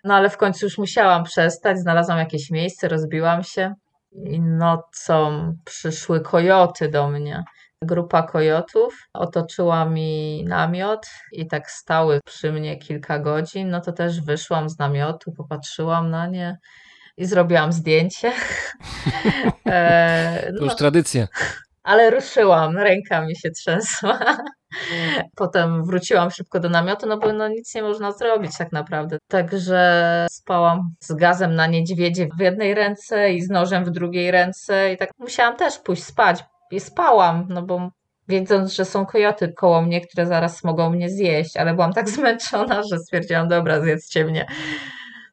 No 0.04 0.16
ale 0.16 0.30
w 0.30 0.38
końcu 0.38 0.66
już 0.66 0.78
musiałam 0.78 1.24
przestać, 1.24 1.80
znalazłam 1.80 2.18
jakieś 2.18 2.50
miejsce, 2.52 2.88
rozbiłam 2.88 3.44
się 3.44 3.74
i 4.12 4.42
nocą 4.42 5.52
przyszły 5.66 6.22
kojoty 6.22 6.90
do 6.90 7.08
mnie. 7.08 7.44
Grupa 7.84 8.24
kojotów 8.24 9.08
otoczyła 9.14 9.86
mi 9.86 10.44
namiot 10.48 11.08
i 11.32 11.48
tak 11.48 11.72
stały 11.72 12.20
przy 12.26 12.52
mnie 12.52 12.78
kilka 12.78 13.20
godzin. 13.20 13.70
No 13.70 13.82
to 13.82 13.92
też 13.92 14.22
wyszłam 14.22 14.70
z 14.70 14.80
namiotu, 14.80 15.32
popatrzyłam 15.32 16.10
na 16.10 16.28
nie 16.28 16.58
i 17.18 17.26
zrobiłam 17.26 17.72
zdjęcie. 17.74 18.32
E, 19.66 20.44
To 20.48 20.60
no, 20.60 20.66
już 20.66 20.76
tradycja. 20.76 21.28
ale 21.84 22.10
ruszyłam, 22.10 22.78
ręka 22.78 23.22
mi 23.26 23.36
się 23.36 23.52
trzęsła. 23.52 24.20
Potem 25.36 25.84
wróciłam 25.86 26.32
szybko 26.32 26.60
do 26.60 26.70
namiotu, 26.70 27.08
no 27.08 27.18
bo 27.18 27.34
no 27.34 27.48
nic 27.48 27.76
nie 27.76 27.82
można 27.82 28.12
zrobić 28.12 28.58
tak 28.58 28.72
naprawdę. 28.72 29.18
Także 29.28 30.28
spałam 30.30 30.80
z 31.00 31.14
gazem 31.14 31.56
na 31.56 31.68
niedźwiedzie 31.68 32.28
w 32.38 32.42
jednej 32.42 32.74
ręce 32.74 33.34
i 33.34 33.42
z 33.42 33.50
nożem 33.50 33.86
w 33.86 33.90
drugiej 33.92 34.32
ręce 34.32 34.94
i 34.94 34.98
tak 34.98 35.10
musiałam 35.20 35.56
też 35.58 35.80
pójść 35.80 36.04
spać. 36.04 36.44
I 36.72 36.80
spałam, 36.80 37.46
no 37.50 37.62
bo 37.62 37.90
wiedząc, 38.28 38.74
że 38.74 38.86
są 38.86 39.06
kojoty 39.06 39.54
koło 39.54 39.82
mnie, 39.82 40.02
które 40.02 40.26
zaraz 40.26 40.64
mogą 40.64 40.90
mnie 40.90 41.10
zjeść, 41.10 41.58
ale 41.58 41.74
byłam 41.74 41.94
tak 41.94 42.10
zmęczona, 42.20 42.84
że 42.84 43.00
stwierdziłam, 43.00 43.48
dobra, 43.48 43.82
zjedzcie 43.82 44.26
mnie. 44.26 44.46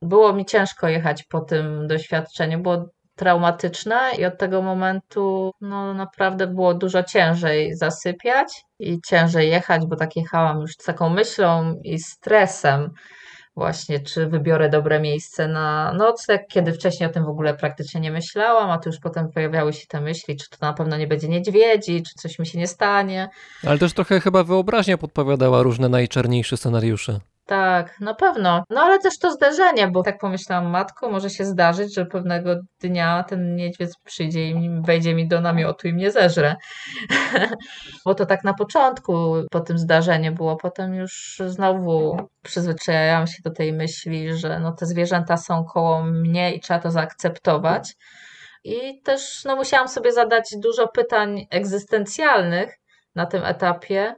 Było 0.03 0.33
mi 0.33 0.45
ciężko 0.47 0.89
jechać 0.89 1.23
po 1.23 1.41
tym 1.41 1.87
doświadczeniu, 1.87 2.59
było 2.59 2.87
traumatyczne 3.17 4.01
i 4.19 4.25
od 4.25 4.39
tego 4.39 4.63
momentu 4.63 5.53
no, 5.61 5.95
naprawdę 5.95 6.47
było 6.47 6.75
dużo 6.75 7.03
ciężej 7.03 7.77
zasypiać 7.77 8.63
i 8.79 9.01
ciężej 9.07 9.51
jechać, 9.51 9.87
bo 9.87 9.97
tak 9.97 10.17
jechałam 10.17 10.61
już 10.61 10.73
z 10.73 10.85
taką 10.85 11.09
myślą 11.09 11.75
i 11.85 11.99
stresem 11.99 12.91
właśnie, 13.61 14.01
czy 14.01 14.27
wybiorę 14.27 14.69
dobre 14.69 15.01
miejsce 15.01 15.49
na 15.49 15.93
nocleg, 15.93 16.47
kiedy 16.49 16.73
wcześniej 16.73 17.11
o 17.11 17.13
tym 17.13 17.25
w 17.25 17.29
ogóle 17.29 17.55
praktycznie 17.55 18.01
nie 18.01 18.11
myślałam, 18.11 18.71
a 18.71 18.79
tu 18.79 18.89
już 18.89 18.99
potem 18.99 19.33
pojawiały 19.33 19.73
się 19.73 19.87
te 19.87 20.01
myśli, 20.01 20.37
czy 20.37 20.51
to 20.51 20.57
na 20.61 20.73
pewno 20.73 20.97
nie 20.97 21.07
będzie 21.07 21.29
niedźwiedzi, 21.29 22.03
czy 22.03 22.15
coś 22.15 22.39
mi 22.39 22.47
się 22.47 22.59
nie 22.59 22.67
stanie. 22.67 23.29
Ale 23.67 23.79
też 23.79 23.93
trochę 23.93 24.21
chyba 24.21 24.45
wyobraźnia 24.45 24.99
podpowiadała 24.99 25.63
różne 25.63 25.89
najczarniejsze 25.89 26.57
scenariusze. 26.57 27.21
Tak, 27.51 28.01
na 28.01 28.15
pewno. 28.15 28.65
No 28.71 28.81
ale 28.81 28.99
też 28.99 29.19
to 29.19 29.33
zdarzenie, 29.33 29.89
bo 29.89 30.03
tak 30.03 30.19
pomyślałam, 30.19 30.71
matko, 30.71 31.11
może 31.11 31.31
się 31.31 31.45
zdarzyć, 31.45 31.95
że 31.95 32.07
pewnego 32.07 32.55
dnia 32.81 33.25
ten 33.29 33.57
niedźwiedź 33.57 33.91
przyjdzie 34.05 34.49
i 34.49 34.71
wejdzie 34.87 35.15
mi 35.15 35.29
do 35.29 35.41
namiotu 35.41 35.89
i 35.89 35.93
mnie 35.93 36.11
zeżre. 36.11 36.57
bo 38.05 38.15
to 38.15 38.27
tak 38.27 38.45
na 38.45 38.55
początku 38.55 39.13
po 39.51 39.61
tym 39.61 39.79
zdarzeniu 39.79 40.35
było, 40.35 40.57
potem 40.57 40.95
już 40.95 41.43
znowu 41.47 42.17
przyzwyczajałam 42.43 43.27
się 43.27 43.39
do 43.45 43.51
tej 43.51 43.73
myśli, 43.73 44.37
że 44.37 44.61
no 44.61 44.73
te 44.73 44.87
zwierzęta 44.87 45.37
są 45.37 45.65
koło 45.65 46.03
mnie 46.03 46.55
i 46.55 46.61
trzeba 46.61 46.81
to 46.81 46.91
zaakceptować. 46.91 47.95
I 48.65 49.03
też 49.03 49.45
no, 49.45 49.57
musiałam 49.57 49.89
sobie 49.89 50.13
zadać 50.13 50.55
dużo 50.59 50.89
pytań 50.89 51.47
egzystencjalnych 51.51 52.75
na 53.15 53.27
tym 53.27 53.45
etapie. 53.45 54.15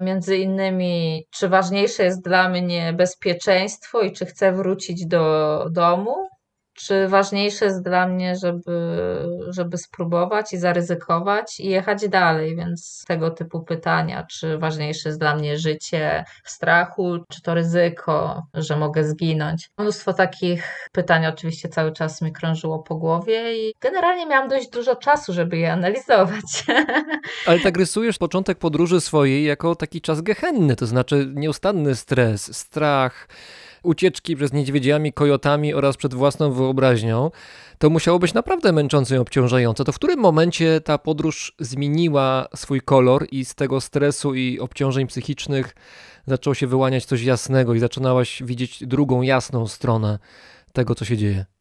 Między 0.00 0.36
innymi, 0.36 1.24
czy 1.30 1.48
ważniejsze 1.48 2.04
jest 2.04 2.24
dla 2.24 2.48
mnie 2.48 2.92
bezpieczeństwo 2.92 4.02
i 4.02 4.12
czy 4.12 4.26
chcę 4.26 4.52
wrócić 4.52 5.06
do 5.06 5.66
domu, 5.70 6.14
czy 6.74 7.08
ważniejsze 7.08 7.64
jest 7.64 7.82
dla 7.82 8.08
mnie, 8.08 8.36
żeby, 8.36 8.98
żeby 9.48 9.78
spróbować 9.78 10.52
i 10.52 10.58
zaryzykować 10.58 11.60
i 11.60 11.68
jechać 11.68 12.08
dalej, 12.08 12.56
więc 12.56 13.04
tego 13.06 13.30
typu 13.30 13.64
pytania, 13.64 14.26
czy 14.30 14.58
ważniejsze 14.58 15.08
jest 15.08 15.20
dla 15.20 15.36
mnie 15.36 15.58
życie 15.58 16.24
w 16.44 16.50
strachu, 16.50 17.18
czy 17.28 17.42
to 17.42 17.54
ryzyko, 17.54 18.42
że 18.54 18.76
mogę 18.76 19.04
zginąć. 19.04 19.70
Mnóstwo 19.78 20.12
takich 20.12 20.88
pytań 20.92 21.26
oczywiście 21.26 21.68
cały 21.68 21.92
czas 21.92 22.22
mi 22.22 22.32
krążyło 22.32 22.78
po 22.78 22.94
głowie 22.94 23.68
i 23.68 23.72
generalnie 23.80 24.26
miałam 24.26 24.48
dość 24.48 24.70
dużo 24.70 24.96
czasu, 24.96 25.32
żeby 25.32 25.58
je 25.58 25.72
analizować. 25.72 26.64
Ale 27.46 27.60
tak 27.60 27.76
rysujesz 27.76 28.18
początek 28.18 28.58
podróży 28.58 29.00
swojej 29.00 29.44
jako 29.44 29.74
taki 29.74 30.00
czas 30.00 30.20
gehenny, 30.20 30.76
to 30.76 30.86
znaczy 30.86 31.32
nieustanny 31.34 31.94
stres, 31.96 32.56
strach, 32.56 33.28
ucieczki 33.84 34.36
przed 34.36 34.52
niedźwiedziami, 34.52 35.12
kojotami 35.12 35.74
oraz 35.74 35.96
przed 35.96 36.14
własną 36.14 36.52
wyobraźnią. 36.52 37.30
To 37.78 37.90
musiało 37.90 38.18
być 38.18 38.34
naprawdę 38.34 38.72
męczące 38.72 39.14
i 39.14 39.18
obciążające. 39.18 39.84
To 39.84 39.92
w 39.92 39.96
którym 39.96 40.20
momencie 40.20 40.80
ta 40.80 40.98
podróż 40.98 41.54
zmieniła 41.58 42.48
swój 42.56 42.80
kolor 42.80 43.26
i 43.30 43.44
z 43.44 43.54
tego 43.54 43.80
stresu 43.80 44.34
i 44.34 44.60
obciążeń 44.60 45.06
psychicznych 45.06 45.74
zaczęło 46.26 46.54
się 46.54 46.66
wyłaniać 46.66 47.04
coś 47.04 47.22
jasnego 47.22 47.74
i 47.74 47.78
zaczynałaś 47.78 48.42
widzieć 48.42 48.86
drugą 48.86 49.22
jasną 49.22 49.66
stronę 49.66 50.18
tego, 50.72 50.94
co 50.94 51.04
się 51.04 51.16
dzieje? 51.16 51.53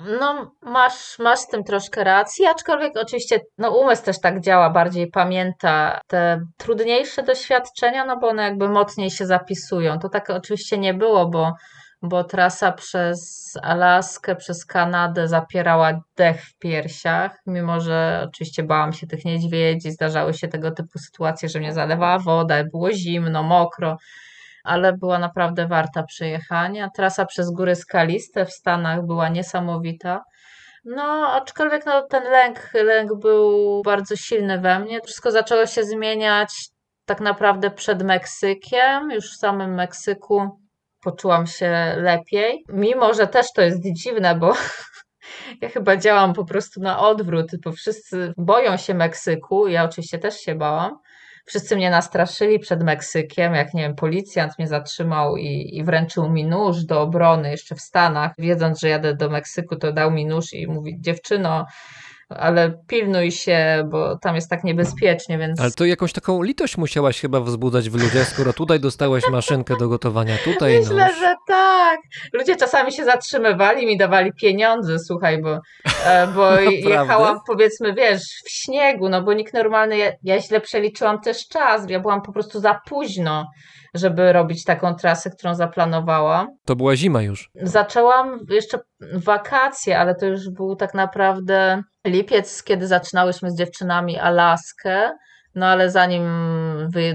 No, 0.00 0.50
masz, 0.62 1.18
masz 1.18 1.38
z 1.38 1.46
tym 1.46 1.64
troszkę 1.64 2.04
racji, 2.04 2.46
aczkolwiek 2.46 2.92
oczywiście 2.96 3.40
no, 3.58 3.70
umysł 3.70 4.04
też 4.04 4.20
tak 4.20 4.40
działa, 4.40 4.70
bardziej 4.70 5.10
pamięta 5.10 6.00
te 6.06 6.40
trudniejsze 6.56 7.22
doświadczenia, 7.22 8.04
no 8.04 8.16
bo 8.18 8.28
one 8.28 8.42
jakby 8.42 8.68
mocniej 8.68 9.10
się 9.10 9.26
zapisują. 9.26 9.98
To 9.98 10.08
tak 10.08 10.30
oczywiście 10.30 10.78
nie 10.78 10.94
było, 10.94 11.28
bo 11.28 11.52
bo 12.02 12.24
trasa 12.24 12.72
przez 12.72 13.52
Alaskę, 13.62 14.36
przez 14.36 14.64
Kanadę 14.64 15.28
zapierała 15.28 16.00
dech 16.16 16.42
w 16.42 16.58
piersiach, 16.58 17.38
mimo 17.46 17.80
że 17.80 18.24
oczywiście 18.28 18.62
bałam 18.62 18.92
się 18.92 19.06
tych 19.06 19.24
niedźwiedzi, 19.24 19.90
zdarzały 19.90 20.34
się 20.34 20.48
tego 20.48 20.70
typu 20.70 20.98
sytuacje, 20.98 21.48
że 21.48 21.58
mnie 21.58 21.72
zalewała 21.72 22.18
woda, 22.18 22.64
było 22.64 22.92
zimno, 22.92 23.42
mokro, 23.42 23.96
ale 24.66 24.92
była 24.92 25.18
naprawdę 25.18 25.66
warta 25.66 26.02
przejechania. 26.02 26.90
Trasa 26.96 27.26
przez 27.26 27.50
góry 27.50 27.76
skaliste 27.76 28.46
w 28.46 28.52
Stanach 28.52 29.06
była 29.06 29.28
niesamowita. 29.28 30.24
No, 30.84 31.32
aczkolwiek 31.32 31.86
no, 31.86 32.02
ten 32.02 32.24
lęk, 32.24 32.70
lęk 32.74 33.14
był 33.14 33.82
bardzo 33.82 34.16
silny 34.16 34.60
we 34.60 34.80
mnie. 34.80 35.00
Wszystko 35.00 35.30
zaczęło 35.30 35.66
się 35.66 35.84
zmieniać 35.84 36.50
tak 37.04 37.20
naprawdę 37.20 37.70
przed 37.70 38.02
Meksykiem, 38.02 39.10
już 39.10 39.32
w 39.32 39.38
samym 39.38 39.74
Meksyku 39.74 40.48
poczułam 41.02 41.46
się 41.46 41.94
lepiej. 41.96 42.64
Mimo, 42.68 43.14
że 43.14 43.26
też 43.26 43.46
to 43.52 43.62
jest 43.62 43.80
dziwne, 43.92 44.34
bo 44.34 44.54
ja 45.62 45.68
chyba 45.68 45.96
działam 45.96 46.32
po 46.32 46.44
prostu 46.44 46.80
na 46.80 47.00
odwrót, 47.00 47.46
bo 47.64 47.72
wszyscy 47.72 48.34
boją 48.36 48.76
się 48.76 48.94
Meksyku, 48.94 49.68
ja 49.68 49.84
oczywiście 49.84 50.18
też 50.18 50.40
się 50.40 50.54
bałam. 50.54 50.98
Wszyscy 51.46 51.76
mnie 51.76 51.90
nastraszyli 51.90 52.58
przed 52.58 52.82
Meksykiem, 52.82 53.54
jak 53.54 53.74
nie 53.74 53.82
wiem, 53.82 53.94
policjant 53.94 54.58
mnie 54.58 54.68
zatrzymał 54.68 55.36
i, 55.36 55.76
i 55.76 55.84
wręczył 55.84 56.30
mi 56.30 56.44
nóż 56.44 56.84
do 56.84 57.02
obrony 57.02 57.50
jeszcze 57.50 57.74
w 57.74 57.80
Stanach, 57.80 58.32
wiedząc, 58.38 58.80
że 58.80 58.88
jadę 58.88 59.14
do 59.14 59.30
Meksyku, 59.30 59.76
to 59.76 59.92
dał 59.92 60.10
mi 60.10 60.26
nóż 60.26 60.52
i 60.52 60.66
mówi, 60.66 60.96
dziewczyno, 61.00 61.66
ale 62.28 62.78
pilnuj 62.86 63.30
się, 63.30 63.88
bo 63.90 64.18
tam 64.18 64.34
jest 64.34 64.50
tak 64.50 64.64
niebezpiecznie, 64.64 65.38
więc 65.38 65.60
Ale 65.60 65.70
to 65.70 65.84
jakąś 65.84 66.12
taką 66.12 66.42
litość 66.42 66.76
musiałaś 66.76 67.20
chyba 67.20 67.40
wzbudzać 67.40 67.90
w 67.90 68.02
ludziach, 68.02 68.28
skoro 68.28 68.52
tutaj 68.52 68.80
dostałeś 68.80 69.24
maszynkę 69.30 69.76
do 69.76 69.88
gotowania, 69.88 70.36
tutaj 70.44 70.78
Myślę, 70.78 71.06
nóż. 71.06 71.18
że 71.18 71.34
tak. 71.48 72.00
Ludzie 72.32 72.56
czasami 72.56 72.92
się 72.92 73.04
zatrzymywali, 73.04 73.86
mi 73.86 73.98
dawali 73.98 74.32
pieniądze, 74.32 74.98
słuchaj, 74.98 75.42
bo, 75.42 75.60
e, 76.06 76.26
bo 76.26 76.60
jechałam 76.90 77.38
powiedzmy, 77.46 77.94
wiesz, 77.94 78.22
w 78.44 78.50
śniegu, 78.50 79.08
no 79.08 79.22
bo 79.22 79.32
nikt 79.32 79.54
normalny, 79.54 79.96
ja, 79.96 80.12
ja 80.22 80.40
źle 80.40 80.60
przeliczyłam 80.60 81.20
też 81.20 81.48
czas, 81.48 81.90
ja 81.90 82.00
byłam 82.00 82.22
po 82.22 82.32
prostu 82.32 82.60
za 82.60 82.80
późno, 82.88 83.46
żeby 83.96 84.32
robić 84.32 84.64
taką 84.64 84.94
trasę, 84.94 85.30
którą 85.30 85.54
zaplanowałam. 85.54 86.46
To 86.64 86.76
była 86.76 86.96
zima 86.96 87.22
już. 87.22 87.50
Zaczęłam 87.54 88.38
jeszcze 88.50 88.78
wakacje, 89.12 89.98
ale 89.98 90.14
to 90.14 90.26
już 90.26 90.50
był 90.50 90.76
tak 90.76 90.94
naprawdę 90.94 91.82
lipiec, 92.06 92.62
kiedy 92.62 92.86
zaczynałyśmy 92.86 93.50
z 93.50 93.58
dziewczynami 93.58 94.18
Alaskę. 94.18 95.10
No 95.54 95.66
ale 95.66 95.90
zanim 95.90 96.22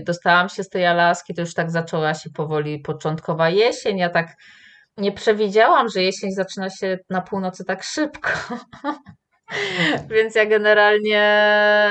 dostałam 0.06 0.50
się 0.50 0.63
z 0.63 0.70
tej 0.70 0.86
Alaski, 0.86 1.34
to 1.34 1.41
już 1.41 1.54
tak 1.54 1.72
zaczęła 1.72 2.13
się 2.13 2.30
powoli 2.30 2.80
początkowa 2.80 3.50
jesień. 3.50 3.98
Ja 3.98 4.10
tak 4.10 4.28
nie 4.98 5.12
przewidziałam, 5.12 5.89
że 5.89 6.04
jesień 6.04 6.32
zaczyna 6.32 6.70
się 6.70 6.98
na 7.10 7.22
północy 7.22 7.65
tak 7.65 7.84
szybko. 7.84 8.30
Więc 10.16 10.36
ja 10.36 10.46
generalnie 10.46 11.24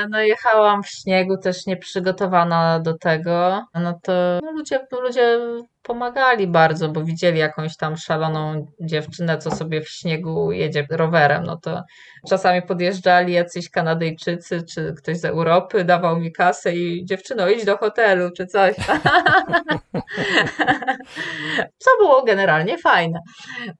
no, 0.09 0.21
jechałam 0.21 0.83
w 0.83 0.89
śniegu, 0.89 1.37
też 1.37 1.65
nieprzygotowana 1.65 2.79
do 2.79 2.97
tego. 2.97 3.65
No 3.73 3.99
to 4.03 4.11
no, 4.43 4.51
ludzie, 4.51 4.79
ludzie 5.03 5.39
pomagali 5.83 6.47
bardzo, 6.47 6.89
bo 6.89 7.03
widzieli 7.03 7.39
jakąś 7.39 7.77
tam 7.77 7.97
szaloną 7.97 8.67
dziewczynę, 8.81 9.37
co 9.37 9.51
sobie 9.51 9.81
w 9.81 9.89
śniegu 9.89 10.51
jedzie 10.51 10.87
rowerem. 10.91 11.43
No 11.43 11.57
to 11.57 11.83
czasami 12.29 12.61
podjeżdżali 12.61 13.33
jacyś 13.33 13.69
Kanadyjczycy 13.69 14.63
czy 14.73 14.93
ktoś 14.97 15.17
z 15.17 15.25
Europy, 15.25 15.83
dawał 15.83 16.19
mi 16.19 16.31
kasę 16.31 16.75
i 16.75 17.05
dziewczyno, 17.05 17.49
idź 17.49 17.65
do 17.65 17.77
hotelu 17.77 18.29
czy 18.37 18.45
coś. 18.45 18.75
Co 21.77 21.91
było 21.99 22.23
generalnie 22.23 22.77
fajne. 22.77 23.19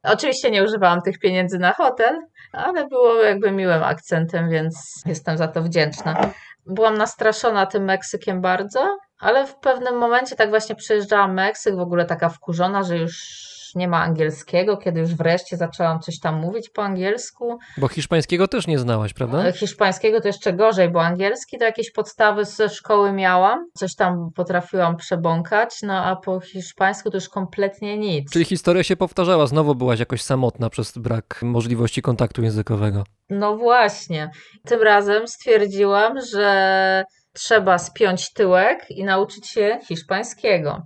Oczywiście 0.04 0.52
nie 0.52 0.64
używałam 0.64 1.02
tych 1.02 1.20
pieniędzy 1.20 1.60
na 1.60 1.74
hotel, 1.74 2.20
ale 2.52 2.88
było 2.88 3.16
jakby 3.16 3.52
miłym 3.52 3.84
akcentem, 3.84 4.50
więc 4.50 5.02
jestem 5.06 5.38
za 5.38 5.48
to 5.48 5.64
wdzięczna. 5.64 6.32
Byłam 6.66 6.98
nastraszona 6.98 7.66
tym 7.66 7.84
Meksykiem 7.84 8.42
bardzo, 8.42 8.98
ale 9.20 9.48
w 9.48 9.56
pewnym 9.56 9.98
momencie 9.98 10.36
tak 10.36 10.50
właśnie 10.50 10.76
przejeżdżałam 10.76 11.34
Meksyk, 11.34 11.76
w 11.76 11.80
ogóle 11.80 12.06
taka 12.06 12.30
wkurzona, 12.30 12.84
że 12.84 12.98
już 12.98 13.52
nie 13.76 13.88
ma 13.88 14.04
angielskiego, 14.04 14.78
kiedy 14.78 15.00
już 15.00 15.16
wreszcie 15.16 15.58
zaczęłam 15.58 16.00
coś 16.00 16.20
tam 16.20 16.36
mówić 16.36 16.70
po 16.70 16.84
angielsku. 16.84 17.60
Bo 17.78 17.88
hiszpańskiego 17.88 18.48
też 18.48 18.68
nie 18.68 18.80
znałaś, 18.80 19.14
prawda? 19.14 19.52
Hiszpańskiego 19.52 20.22
to 20.22 20.28
jeszcze 20.28 20.54
gorzej, 20.54 20.90
bo 20.90 21.04
angielski 21.04 21.58
to 21.58 21.66
jakieś 21.66 21.92
podstawy 21.92 22.46
ze 22.46 22.70
szkoły 22.70 23.12
miałam, 23.12 23.66
coś 23.78 23.96
tam 23.96 24.30
potrafiłam 24.36 24.98
przebąkać, 24.98 25.70
no 25.84 26.06
a 26.06 26.16
po 26.16 26.40
hiszpańsku 26.40 27.12
to 27.12 27.18
już 27.18 27.30
kompletnie 27.30 27.98
nic. 27.98 28.32
Czyli 28.32 28.46
historia 28.46 28.84
się 28.84 28.96
powtarzała, 28.96 29.48
znowu 29.48 29.76
byłaś 29.76 30.00
jakoś 30.00 30.22
samotna 30.22 30.70
przez 30.70 30.98
brak 30.98 31.40
możliwości 31.42 32.02
kontaktu 32.02 32.44
językowego. 32.44 33.04
No 33.30 33.58
właśnie. 33.58 34.30
Tym 34.66 34.82
razem 34.82 35.28
stwierdziłam, 35.28 36.14
że 36.34 37.04
trzeba 37.34 37.78
spiąć 37.78 38.34
tyłek 38.34 38.86
i 38.90 39.04
nauczyć 39.04 39.50
się 39.50 39.80
hiszpańskiego. 39.88 40.82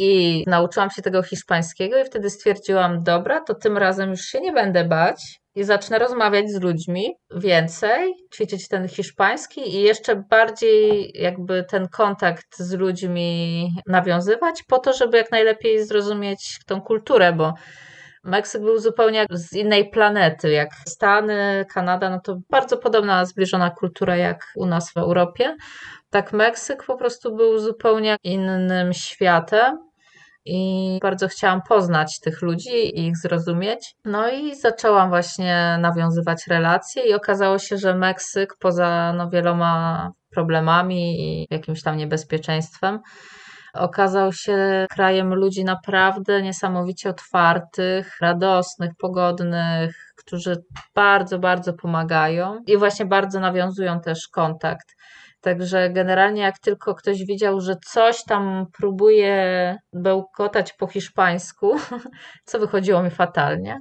I 0.00 0.44
nauczyłam 0.46 0.90
się 0.90 1.02
tego 1.02 1.22
hiszpańskiego 1.22 1.98
i 1.98 2.04
wtedy 2.04 2.30
stwierdziłam, 2.30 3.02
dobra, 3.02 3.40
to 3.40 3.54
tym 3.54 3.78
razem 3.78 4.10
już 4.10 4.20
się 4.20 4.40
nie 4.40 4.52
będę 4.52 4.84
bać 4.84 5.40
i 5.54 5.64
zacznę 5.64 5.98
rozmawiać 5.98 6.50
z 6.50 6.60
ludźmi 6.60 7.14
więcej, 7.36 8.14
ćwiczyć 8.34 8.68
ten 8.68 8.88
hiszpański 8.88 9.76
i 9.76 9.82
jeszcze 9.82 10.16
bardziej 10.30 11.12
jakby 11.14 11.64
ten 11.70 11.88
kontakt 11.88 12.58
z 12.58 12.72
ludźmi 12.72 13.70
nawiązywać 13.86 14.62
po 14.68 14.78
to, 14.78 14.92
żeby 14.92 15.16
jak 15.16 15.30
najlepiej 15.30 15.86
zrozumieć 15.86 16.58
tą 16.66 16.80
kulturę, 16.80 17.32
bo 17.32 17.54
Meksyk 18.24 18.62
był 18.62 18.78
zupełnie 18.78 19.26
z 19.30 19.52
innej 19.52 19.90
planety, 19.90 20.50
jak 20.50 20.68
Stany, 20.88 21.64
Kanada, 21.74 22.10
no 22.10 22.20
to 22.24 22.36
bardzo 22.50 22.76
podobna, 22.76 23.24
zbliżona 23.24 23.70
kultura 23.70 24.16
jak 24.16 24.44
u 24.56 24.66
nas 24.66 24.92
w 24.92 24.96
Europie. 24.96 25.56
Tak 26.10 26.32
Meksyk 26.32 26.84
po 26.84 26.96
prostu 26.96 27.36
był 27.36 27.58
zupełnie 27.58 28.16
innym 28.24 28.92
światem 28.92 29.87
i 30.48 30.98
bardzo 31.02 31.28
chciałam 31.28 31.62
poznać 31.68 32.20
tych 32.20 32.42
ludzi 32.42 32.98
i 32.98 33.06
ich 33.06 33.16
zrozumieć. 33.16 33.94
No 34.04 34.30
i 34.30 34.56
zaczęłam 34.56 35.08
właśnie 35.08 35.78
nawiązywać 35.80 36.46
relacje 36.48 37.02
i 37.02 37.14
okazało 37.14 37.58
się, 37.58 37.76
że 37.76 37.94
Meksyk 37.94 38.56
poza 38.60 39.12
no, 39.16 39.30
wieloma 39.30 40.10
problemami 40.30 41.20
i 41.20 41.46
jakimś 41.50 41.82
tam 41.82 41.96
niebezpieczeństwem 41.96 42.98
okazał 43.74 44.32
się 44.32 44.86
krajem 44.90 45.34
ludzi 45.34 45.64
naprawdę 45.64 46.42
niesamowicie 46.42 47.10
otwartych, 47.10 48.16
radosnych, 48.20 48.90
pogodnych, 48.98 50.12
którzy 50.16 50.56
bardzo, 50.94 51.38
bardzo 51.38 51.72
pomagają 51.72 52.60
i 52.66 52.76
właśnie 52.76 53.06
bardzo 53.06 53.40
nawiązują 53.40 54.00
też 54.00 54.28
kontakt. 54.28 54.94
Także 55.40 55.90
generalnie, 55.90 56.42
jak 56.42 56.58
tylko 56.58 56.94
ktoś 56.94 57.24
widział, 57.24 57.60
że 57.60 57.76
coś 57.86 58.24
tam 58.24 58.66
próbuje 58.78 59.76
bełkotać 59.92 60.72
po 60.72 60.86
hiszpańsku, 60.86 61.76
co 62.48 62.58
wychodziło 62.58 63.02
mi 63.02 63.10
fatalnie, 63.10 63.78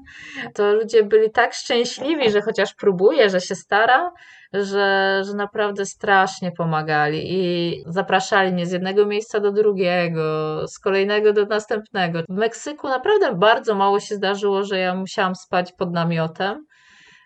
to 0.53 0.73
ludzie 0.73 1.03
byli 1.03 1.31
tak 1.31 1.53
szczęśliwi, 1.53 2.31
że 2.31 2.41
chociaż 2.41 2.73
próbuje, 2.73 3.29
że 3.29 3.41
się 3.41 3.55
stara, 3.55 4.11
że, 4.53 5.21
że 5.25 5.33
naprawdę 5.33 5.85
strasznie 5.85 6.51
pomagali 6.51 7.33
i 7.33 7.73
zapraszali 7.87 8.51
mnie 8.51 8.65
z 8.65 8.71
jednego 8.71 9.05
miejsca 9.05 9.39
do 9.39 9.51
drugiego, 9.51 10.21
z 10.67 10.79
kolejnego 10.79 11.33
do 11.33 11.45
następnego. 11.45 12.19
W 12.29 12.37
Meksyku 12.37 12.87
naprawdę 12.87 13.35
bardzo 13.35 13.75
mało 13.75 13.99
się 13.99 14.15
zdarzyło, 14.15 14.63
że 14.63 14.79
ja 14.79 14.95
musiałam 14.95 15.35
spać 15.35 15.73
pod 15.73 15.91
namiotem. 15.91 16.65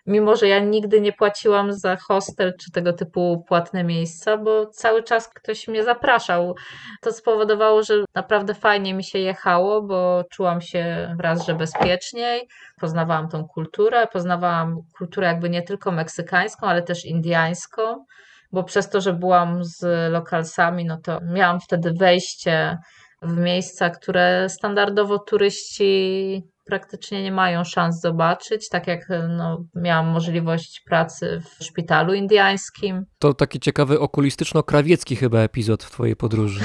Mimo, 0.06 0.36
że 0.36 0.48
ja 0.48 0.58
nigdy 0.58 1.00
nie 1.00 1.12
płaciłam 1.12 1.72
za 1.72 1.96
hostel 1.96 2.54
czy 2.60 2.70
tego 2.70 2.92
typu 2.92 3.44
płatne 3.48 3.84
miejsca, 3.84 4.36
bo 4.36 4.66
cały 4.66 5.02
czas 5.02 5.28
ktoś 5.28 5.68
mnie 5.68 5.84
zapraszał. 5.84 6.54
To 7.02 7.12
spowodowało, 7.12 7.82
że 7.82 7.94
naprawdę 8.14 8.54
fajnie 8.54 8.94
mi 8.94 9.04
się 9.04 9.18
jechało, 9.18 9.82
bo 9.82 10.24
czułam 10.30 10.60
się 10.60 11.14
raz, 11.20 11.46
że 11.46 11.54
bezpieczniej, 11.54 12.48
poznawałam 12.80 13.28
tą 13.28 13.44
kulturę, 13.44 14.06
poznawałam 14.12 14.76
kulturę 14.98 15.26
jakby 15.26 15.50
nie 15.50 15.62
tylko 15.62 15.92
meksykańską, 15.92 16.66
ale 16.66 16.82
też 16.82 17.04
indyjską, 17.04 18.04
bo 18.52 18.64
przez 18.64 18.88
to, 18.88 19.00
że 19.00 19.12
byłam 19.12 19.64
z 19.64 20.12
lokalsami, 20.12 20.84
no 20.84 20.96
to 20.96 21.20
miałam 21.20 21.60
wtedy 21.60 21.92
wejście 21.92 22.78
w 23.22 23.36
miejsca, 23.36 23.90
które 23.90 24.48
standardowo 24.48 25.18
turyści 25.18 26.42
praktycznie 26.64 27.22
nie 27.22 27.32
mają 27.32 27.64
szans 27.64 28.00
zobaczyć, 28.00 28.68
tak 28.68 28.86
jak 28.86 29.00
no, 29.28 29.64
miałam 29.74 30.06
możliwość 30.06 30.82
pracy 30.86 31.40
w 31.40 31.64
szpitalu 31.64 32.14
indyjskim. 32.14 33.04
To 33.18 33.34
taki 33.34 33.60
ciekawy 33.60 33.98
okulistyczno-krawiecki 33.98 35.16
chyba 35.16 35.38
epizod 35.38 35.84
w 35.84 35.90
twojej 35.90 36.16
podróży. 36.16 36.60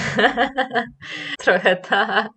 Trochę 1.43 1.75
tak. 1.75 2.29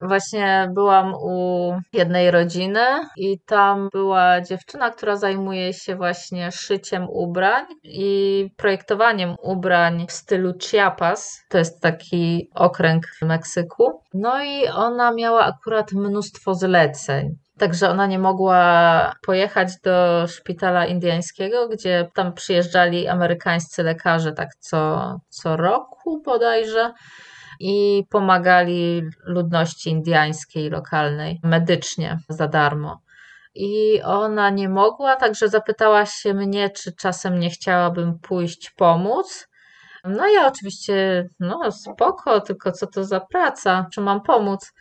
Właśnie 0.00 0.70
byłam 0.74 1.14
u 1.14 1.72
jednej 1.92 2.30
rodziny 2.30 2.84
i 3.16 3.40
tam 3.46 3.88
była 3.92 4.40
dziewczyna, 4.40 4.90
która 4.90 5.16
zajmuje 5.16 5.72
się 5.72 5.96
właśnie 5.96 6.52
szyciem 6.52 7.06
ubrań 7.10 7.66
i 7.82 8.46
projektowaniem 8.56 9.34
ubrań 9.42 10.06
w 10.08 10.12
stylu 10.12 10.52
Chiapas. 10.58 11.44
To 11.48 11.58
jest 11.58 11.82
taki 11.82 12.50
okręg 12.54 13.04
w 13.20 13.24
Meksyku. 13.24 14.02
No 14.14 14.44
i 14.44 14.68
ona 14.68 15.12
miała 15.12 15.44
akurat 15.44 15.92
mnóstwo 15.92 16.54
zleceń. 16.54 17.36
Także 17.58 17.90
ona 17.90 18.06
nie 18.06 18.18
mogła 18.18 19.12
pojechać 19.26 19.68
do 19.84 20.26
szpitala 20.26 20.86
indyjskiego, 20.86 21.68
gdzie 21.68 22.08
tam 22.14 22.32
przyjeżdżali 22.32 23.08
amerykańscy 23.08 23.82
lekarze 23.82 24.32
tak 24.32 24.48
co, 24.60 25.14
co 25.28 25.56
roku 25.56 26.22
bodajże 26.24 26.92
i 27.60 28.04
pomagali 28.10 29.02
ludności 29.24 29.90
indyjskiej 29.90 30.70
lokalnej 30.70 31.40
medycznie 31.44 32.18
za 32.28 32.48
darmo. 32.48 33.00
I 33.54 34.02
ona 34.02 34.50
nie 34.50 34.68
mogła, 34.68 35.16
także 35.16 35.48
zapytała 35.48 36.06
się 36.06 36.34
mnie, 36.34 36.70
czy 36.70 36.92
czasem 36.92 37.38
nie 37.38 37.50
chciałabym 37.50 38.18
pójść 38.18 38.70
pomóc. 38.70 39.48
No 40.04 40.28
ja 40.28 40.46
oczywiście, 40.46 41.28
no 41.40 41.72
spoko, 41.72 42.40
tylko 42.40 42.72
co 42.72 42.86
to 42.86 43.04
za 43.04 43.20
praca, 43.20 43.86
czy 43.92 44.00
mam 44.00 44.22
pomóc? 44.22 44.72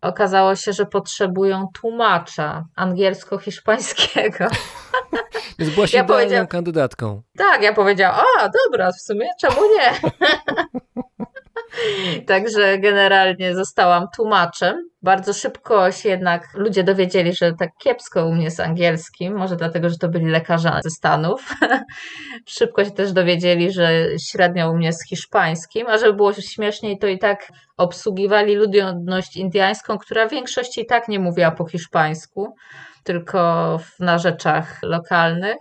Okazało 0.00 0.54
się, 0.54 0.72
że 0.72 0.86
potrzebują 0.86 1.68
tłumacza 1.74 2.64
angielsko-hiszpańskiego. 2.76 4.46
Więc 5.58 5.74
byłaś 5.74 5.92
Ja 5.92 6.02
idealną 6.04 6.46
kandydatką. 6.46 7.22
Tak, 7.38 7.62
ja 7.62 7.72
powiedziałam, 7.72 8.20
a 8.40 8.48
dobra, 8.48 8.92
w 8.92 9.00
sumie 9.00 9.26
czemu 9.40 9.60
nie? 9.76 9.92
Także 12.26 12.78
generalnie 12.78 13.54
zostałam 13.54 14.06
tłumaczem. 14.16 14.88
Bardzo 15.02 15.32
szybko 15.32 15.92
się 15.92 16.08
jednak 16.08 16.42
ludzie 16.54 16.84
dowiedzieli, 16.84 17.32
że 17.32 17.52
tak 17.58 17.70
kiepsko 17.78 18.26
u 18.26 18.34
mnie 18.34 18.50
z 18.50 18.60
angielskim, 18.60 19.36
może 19.36 19.56
dlatego, 19.56 19.90
że 19.90 19.98
to 19.98 20.08
byli 20.08 20.26
lekarze 20.26 20.80
ze 20.84 20.90
Stanów. 20.90 21.54
szybko 22.58 22.84
się 22.84 22.90
też 22.90 23.12
dowiedzieli, 23.12 23.72
że 23.72 24.06
średnio 24.30 24.70
u 24.70 24.76
mnie 24.76 24.92
z 24.92 25.08
hiszpańskim, 25.08 25.86
a 25.86 25.98
żeby 25.98 26.12
było 26.12 26.32
śmieszniej, 26.32 26.98
to 26.98 27.06
i 27.06 27.18
tak 27.18 27.48
obsługiwali 27.76 28.54
ludność 28.54 29.36
indyjską, 29.36 29.98
która 29.98 30.28
w 30.28 30.30
większości 30.30 30.80
i 30.80 30.86
tak 30.86 31.08
nie 31.08 31.18
mówiła 31.18 31.50
po 31.50 31.66
hiszpańsku, 31.66 32.54
tylko 33.04 33.78
na 34.00 34.18
rzeczach 34.18 34.78
lokalnych. 34.82 35.56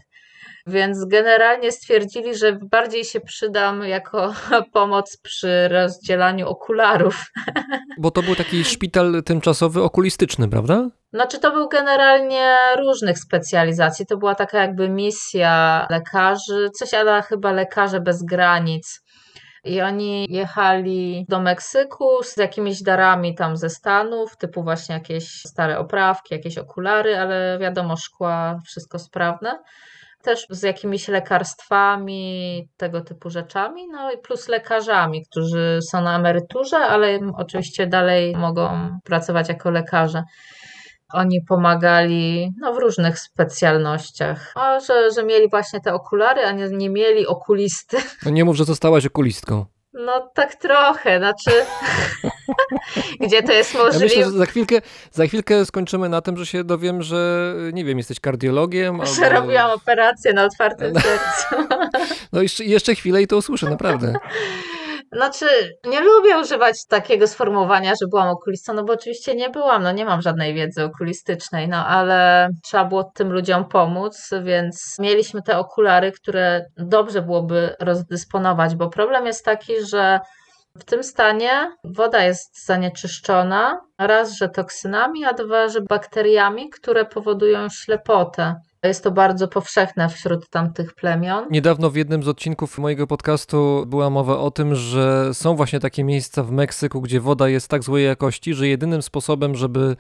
Więc 0.68 1.06
generalnie 1.06 1.72
stwierdzili, 1.72 2.36
że 2.36 2.60
bardziej 2.72 3.06
się 3.06 3.20
przydam 3.22 3.84
jako 3.84 4.34
pomoc 4.74 5.18
przy 5.18 5.68
rozdzielaniu 5.68 6.48
okularów. 6.48 7.26
Bo 8.02 8.12
to 8.12 8.22
był 8.22 8.36
taki 8.36 8.64
szpital 8.64 9.24
tymczasowy 9.26 9.84
okulistyczny, 9.84 10.50
prawda? 10.50 10.90
Znaczy, 11.14 11.40
to 11.40 11.52
był 11.52 11.70
generalnie 11.70 12.56
różnych 12.78 13.20
specjalizacji. 13.20 14.06
To 14.06 14.18
była 14.18 14.36
taka 14.36 14.62
jakby 14.62 14.90
misja 14.90 15.88
lekarzy, 15.90 16.70
coś 16.80 16.94
ale 16.94 17.22
chyba 17.22 17.52
lekarze 17.52 18.00
bez 18.00 18.24
granic. 18.24 19.02
I 19.64 19.82
oni 19.82 20.26
jechali 20.30 21.26
do 21.30 21.40
Meksyku 21.40 22.24
z 22.24 22.38
jakimiś 22.38 22.84
darami 22.84 23.36
tam 23.36 23.58
ze 23.58 23.70
Stanów, 23.70 24.38
typu 24.38 24.64
właśnie 24.64 24.96
jakieś 24.96 25.42
stare 25.42 25.80
oprawki, 25.80 26.34
jakieś 26.34 26.58
okulary, 26.58 27.18
ale 27.18 27.58
wiadomo, 27.62 27.98
szkła, 27.98 28.60
wszystko 28.66 29.00
sprawne. 29.00 29.60
Też 30.26 30.46
z 30.50 30.64
jakimiś 30.64 31.08
lekarstwami, 31.08 32.68
tego 32.78 33.02
typu 33.02 33.30
rzeczami, 33.30 33.88
no 33.88 34.12
i 34.12 34.18
plus 34.18 34.48
lekarzami, 34.48 35.26
którzy 35.26 35.80
są 35.92 36.02
na 36.02 36.16
emeryturze, 36.16 36.78
ale 36.78 37.20
oczywiście 37.38 37.88
dalej 37.88 38.36
mogą 38.36 38.90
pracować 39.04 39.50
jako 39.50 39.72
lekarze. 39.72 40.24
Oni 41.14 41.42
pomagali 41.42 42.52
no, 42.62 42.74
w 42.74 42.78
różnych 42.78 43.20
specjalnościach. 43.20 44.54
A 44.56 44.80
że, 44.80 45.12
że 45.12 45.24
mieli 45.24 45.50
właśnie 45.50 45.80
te 45.82 45.94
okulary, 45.94 46.46
a 46.46 46.52
nie, 46.52 46.68
nie 46.70 46.90
mieli 46.90 47.28
okulisty. 47.28 47.98
No 48.26 48.32
nie 48.32 48.46
mów, 48.46 48.56
że 48.56 48.66
zostałaś 48.66 49.06
okulistką. 49.06 49.66
No 49.96 50.30
tak 50.34 50.56
trochę, 50.56 51.18
znaczy 51.18 51.52
gdzie 53.22 53.44
to 53.44 53.52
jest 53.52 53.74
Ja 53.74 53.84
myślę, 53.84 54.00
możliwe, 54.02 54.24
że 54.24 54.32
za 54.32 54.46
chwilkę, 54.46 54.82
za 55.12 55.26
chwilkę 55.26 55.66
skończymy 55.66 56.10
na 56.10 56.22
tym, 56.22 56.38
że 56.38 56.46
się 56.46 56.64
dowiem, 56.64 57.04
że 57.04 57.54
nie 57.74 57.86
wiem, 57.86 57.98
jesteś 57.98 58.20
kardiologiem. 58.20 59.06
że 59.06 59.26
albo... 59.26 59.40
robiłam 59.40 59.72
operację 59.72 60.34
na 60.34 60.46
otwartym 60.46 60.94
sercu. 60.94 61.56
No 62.34 62.42
jeszcze, 62.42 62.66
jeszcze 62.66 62.96
chwilę 62.96 63.22
i 63.22 63.28
to 63.28 63.38
usłyszę, 63.38 63.70
naprawdę. 63.70 64.14
Znaczy, 65.16 65.46
nie 65.86 66.02
lubię 66.02 66.38
używać 66.38 66.86
takiego 66.86 67.28
sformułowania, 67.28 67.94
że 68.02 68.08
byłam 68.08 68.30
okulistą, 68.30 68.74
no 68.74 68.84
bo 68.84 68.94
oczywiście 68.94 69.36
nie 69.36 69.50
byłam, 69.50 69.84
no 69.84 69.92
nie 69.92 70.06
mam 70.06 70.22
żadnej 70.22 70.54
wiedzy 70.54 70.84
okulistycznej, 70.84 71.68
no 71.68 71.86
ale 71.88 72.50
trzeba 72.64 72.86
było 72.86 73.04
tym 73.04 73.34
ludziom 73.34 73.66
pomóc, 73.66 74.30
więc 74.44 74.96
mieliśmy 75.00 75.42
te 75.42 75.58
okulary, 75.58 76.12
które 76.12 76.66
dobrze 76.78 77.22
byłoby 77.22 77.76
rozdysponować, 77.80 78.76
bo 78.76 78.90
problem 78.90 79.26
jest 79.26 79.46
taki, 79.46 79.74
że 79.90 80.20
w 80.76 80.84
tym 80.84 81.04
stanie 81.04 81.72
woda 81.84 82.24
jest 82.24 82.66
zanieczyszczona, 82.66 83.80
raz, 84.00 84.38
że 84.38 84.50
toksynami, 84.50 85.26
a 85.26 85.34
dwa, 85.34 85.68
że 85.68 85.82
bakteriami, 85.82 86.70
które 86.70 87.06
powodują 87.06 87.70
ślepotę. 87.70 88.56
Jest 88.88 89.04
to 89.04 89.12
bardzo 89.12 89.48
powszechne 89.48 90.10
wśród 90.10 90.50
tamtych 90.50 90.94
plemion. 90.94 91.48
Niedawno 91.52 91.90
w 91.90 91.96
jednym 91.96 92.24
z 92.24 92.28
odcinków 92.28 92.78
mojego 92.78 93.08
podcastu 93.08 93.86
była 93.88 94.10
mowa 94.10 94.38
o 94.38 94.52
tym, 94.52 94.76
że 94.76 95.34
są 95.34 95.56
właśnie 95.56 95.80
takie 95.80 96.04
miejsca 96.04 96.44
w 96.44 96.52
Meksyku, 96.52 97.02
gdzie 97.02 97.20
woda 97.20 97.50
jest 97.50 97.68
tak 97.68 97.84
złej 97.84 98.06
jakości, 98.06 98.54
że 98.54 98.68
jedynym 98.68 99.02
sposobem, 99.02 99.56
żeby 99.56 99.96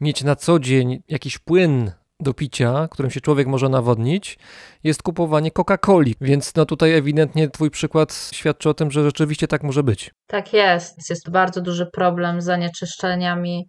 mieć 0.00 0.24
na 0.24 0.36
co 0.36 0.58
dzień 0.58 1.02
jakiś 1.08 1.38
płyn 1.38 1.92
do 2.20 2.34
picia, 2.34 2.88
którym 2.90 3.10
się 3.10 3.20
człowiek 3.20 3.46
może 3.46 3.68
nawodnić, 3.68 4.38
jest 4.84 5.02
kupowanie 5.02 5.50
Coca-Coli. 5.50 6.14
Więc 6.20 6.54
no 6.54 6.66
tutaj 6.66 6.92
ewidentnie 6.92 7.50
twój 7.50 7.70
przykład 7.70 8.30
świadczy 8.32 8.68
o 8.68 8.74
tym, 8.74 8.90
że 8.90 9.04
rzeczywiście 9.04 9.48
tak 9.48 9.62
może 9.62 9.82
być. 9.82 10.10
Tak 10.26 10.52
jest. 10.52 11.10
Jest 11.10 11.30
bardzo 11.30 11.60
duży 11.60 11.86
problem 11.92 12.40
z 12.40 12.44
zanieczyszczeniami 12.44 13.66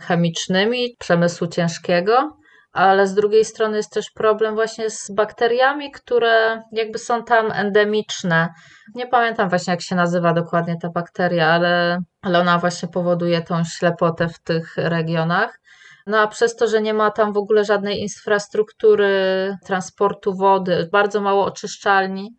chemicznymi 0.00 0.96
przemysłu 0.98 1.46
ciężkiego, 1.46 2.36
ale 2.72 3.06
z 3.06 3.14
drugiej 3.14 3.44
strony 3.44 3.76
jest 3.76 3.92
też 3.92 4.10
problem 4.10 4.54
właśnie 4.54 4.90
z 4.90 5.10
bakteriami, 5.10 5.90
które 5.90 6.62
jakby 6.72 6.98
są 6.98 7.24
tam 7.24 7.52
endemiczne. 7.52 8.48
Nie 8.94 9.06
pamiętam 9.06 9.48
właśnie 9.48 9.70
jak 9.70 9.82
się 9.82 9.94
nazywa 9.94 10.32
dokładnie 10.32 10.76
ta 10.82 10.88
bakteria, 10.88 11.48
ale, 11.48 11.98
ale 12.22 12.40
ona 12.40 12.58
właśnie 12.58 12.88
powoduje 12.88 13.42
tą 13.42 13.64
ślepotę 13.64 14.28
w 14.28 14.38
tych 14.38 14.76
regionach. 14.76 15.58
No 16.06 16.20
a 16.20 16.26
przez 16.26 16.56
to, 16.56 16.66
że 16.66 16.82
nie 16.82 16.94
ma 16.94 17.10
tam 17.10 17.32
w 17.32 17.36
ogóle 17.36 17.64
żadnej 17.64 18.00
infrastruktury 18.00 19.56
transportu 19.66 20.34
wody, 20.34 20.88
bardzo 20.92 21.20
mało 21.20 21.44
oczyszczalni, 21.44 22.36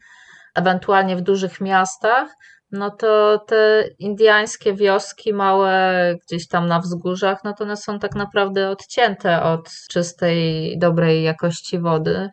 ewentualnie 0.55 1.15
w 1.15 1.21
dużych 1.21 1.61
miastach, 1.61 2.27
no 2.73 2.91
to 2.91 3.39
te 3.47 3.83
indyjskie 3.99 4.73
wioski 4.73 5.33
małe 5.33 6.15
gdzieś 6.27 6.47
tam 6.47 6.67
na 6.67 6.79
wzgórzach, 6.79 7.43
no 7.43 7.53
to 7.53 7.63
one 7.63 7.77
są 7.77 7.99
tak 7.99 8.15
naprawdę 8.15 8.69
odcięte 8.69 9.43
od 9.43 9.69
czystej, 9.89 10.73
dobrej 10.77 11.23
jakości 11.23 11.79
wody. 11.79 12.29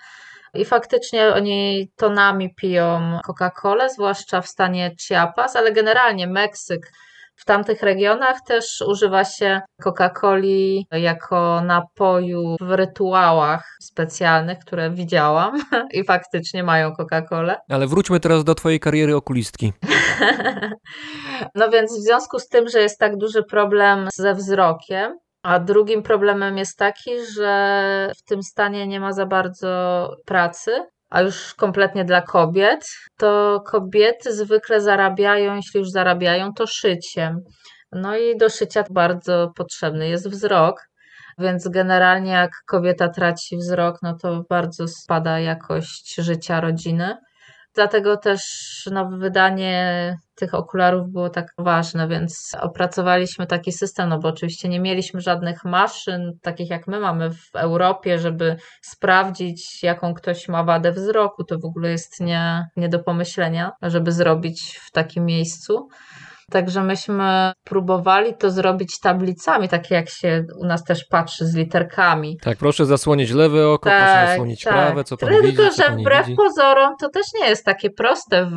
I 0.54 0.64
faktycznie 0.64 1.28
oni 1.28 1.90
tonami 1.96 2.54
piją 2.54 3.18
Coca-Colę, 3.26 3.88
zwłaszcza 3.90 4.40
w 4.40 4.48
stanie 4.48 4.94
Chiapas, 5.08 5.56
ale 5.56 5.72
generalnie 5.72 6.26
Meksyk. 6.26 6.92
W 7.40 7.44
tamtych 7.44 7.82
regionach 7.82 8.36
też 8.46 8.84
używa 8.88 9.24
się 9.24 9.60
Coca-Coli 9.82 10.82
jako 10.92 11.60
napoju 11.60 12.56
w 12.60 12.70
rytuałach 12.70 13.64
specjalnych, 13.82 14.58
które 14.58 14.90
widziałam 14.90 15.60
i 15.98 16.04
faktycznie 16.04 16.64
mają 16.64 16.92
Coca-Colę. 16.92 17.56
Ale 17.68 17.86
wróćmy 17.86 18.20
teraz 18.20 18.44
do 18.44 18.54
twojej 18.54 18.80
kariery 18.80 19.16
okulistki. 19.16 19.72
No 21.54 21.70
więc 21.70 21.92
w 21.92 22.02
związku 22.02 22.38
z 22.38 22.48
tym, 22.48 22.68
że 22.68 22.80
jest 22.80 22.98
tak 22.98 23.16
duży 23.16 23.42
problem 23.42 24.08
ze 24.14 24.34
wzrokiem, 24.34 25.18
a 25.42 25.58
drugim 25.58 26.02
problemem 26.02 26.58
jest 26.58 26.78
taki, 26.78 27.10
że 27.36 28.12
w 28.18 28.22
tym 28.22 28.42
stanie 28.42 28.86
nie 28.86 29.00
ma 29.00 29.12
za 29.12 29.26
bardzo 29.26 30.08
pracy, 30.26 30.70
a 31.10 31.20
już 31.20 31.54
kompletnie 31.54 32.04
dla 32.04 32.22
kobiet, 32.22 32.88
to 33.16 33.60
kobiety 33.66 34.34
zwykle 34.34 34.80
zarabiają, 34.80 35.56
jeśli 35.56 35.80
już 35.80 35.90
zarabiają, 35.90 36.52
to 36.52 36.66
szyciem. 36.66 37.40
No 37.92 38.16
i 38.16 38.36
do 38.36 38.48
szycia 38.48 38.84
bardzo 38.90 39.52
potrzebny 39.56 40.08
jest 40.08 40.30
wzrok. 40.30 40.90
Więc 41.38 41.68
generalnie 41.68 42.32
jak 42.32 42.50
kobieta 42.66 43.08
traci 43.08 43.56
wzrok, 43.56 43.98
no 44.02 44.16
to 44.22 44.44
bardzo 44.48 44.88
spada 44.88 45.40
jakość 45.40 46.14
życia 46.14 46.60
rodziny. 46.60 47.16
Dlatego 47.74 48.16
też 48.16 48.40
no, 48.92 49.10
wydanie 49.18 50.16
tych 50.36 50.54
okularów 50.54 51.12
było 51.12 51.30
tak 51.30 51.46
ważne, 51.58 52.08
więc 52.08 52.56
opracowaliśmy 52.60 53.46
taki 53.46 53.72
system, 53.72 54.08
no 54.08 54.18
bo 54.18 54.28
oczywiście 54.28 54.68
nie 54.68 54.80
mieliśmy 54.80 55.20
żadnych 55.20 55.64
maszyn, 55.64 56.32
takich 56.42 56.70
jak 56.70 56.86
my 56.86 57.00
mamy 57.00 57.30
w 57.30 57.56
Europie, 57.56 58.18
żeby 58.18 58.56
sprawdzić, 58.82 59.82
jaką 59.82 60.14
ktoś 60.14 60.48
ma 60.48 60.64
wadę 60.64 60.92
wzroku. 60.92 61.44
To 61.44 61.58
w 61.58 61.64
ogóle 61.64 61.90
jest 61.90 62.20
nie, 62.20 62.64
nie 62.76 62.88
do 62.88 62.98
pomyślenia, 62.98 63.70
żeby 63.82 64.12
zrobić 64.12 64.80
w 64.82 64.90
takim 64.90 65.24
miejscu. 65.24 65.88
Także 66.50 66.82
myśmy 66.82 67.52
próbowali 67.64 68.34
to 68.34 68.50
zrobić 68.50 68.98
tablicami, 69.02 69.68
takie 69.68 69.94
jak 69.94 70.10
się 70.10 70.44
u 70.60 70.66
nas 70.66 70.84
też 70.84 71.04
patrzy 71.04 71.46
z 71.46 71.54
literkami. 71.54 72.38
Tak, 72.42 72.58
proszę 72.58 72.86
zasłonić 72.86 73.30
lewe 73.30 73.68
oko, 73.68 73.90
proszę 73.90 74.26
zasłonić 74.28 74.64
prawe, 74.64 75.04
co 75.04 75.16
pan 75.16 75.28
Tylko, 75.28 75.42
widzi, 75.42 75.56
co 75.56 75.82
że 75.82 75.90
wbrew 75.90 76.26
widzi. 76.26 76.36
pozorom 76.36 76.94
to 77.00 77.08
też 77.08 77.26
nie 77.40 77.48
jest 77.48 77.64
takie 77.64 77.90
proste 77.90 78.46
w, 78.46 78.54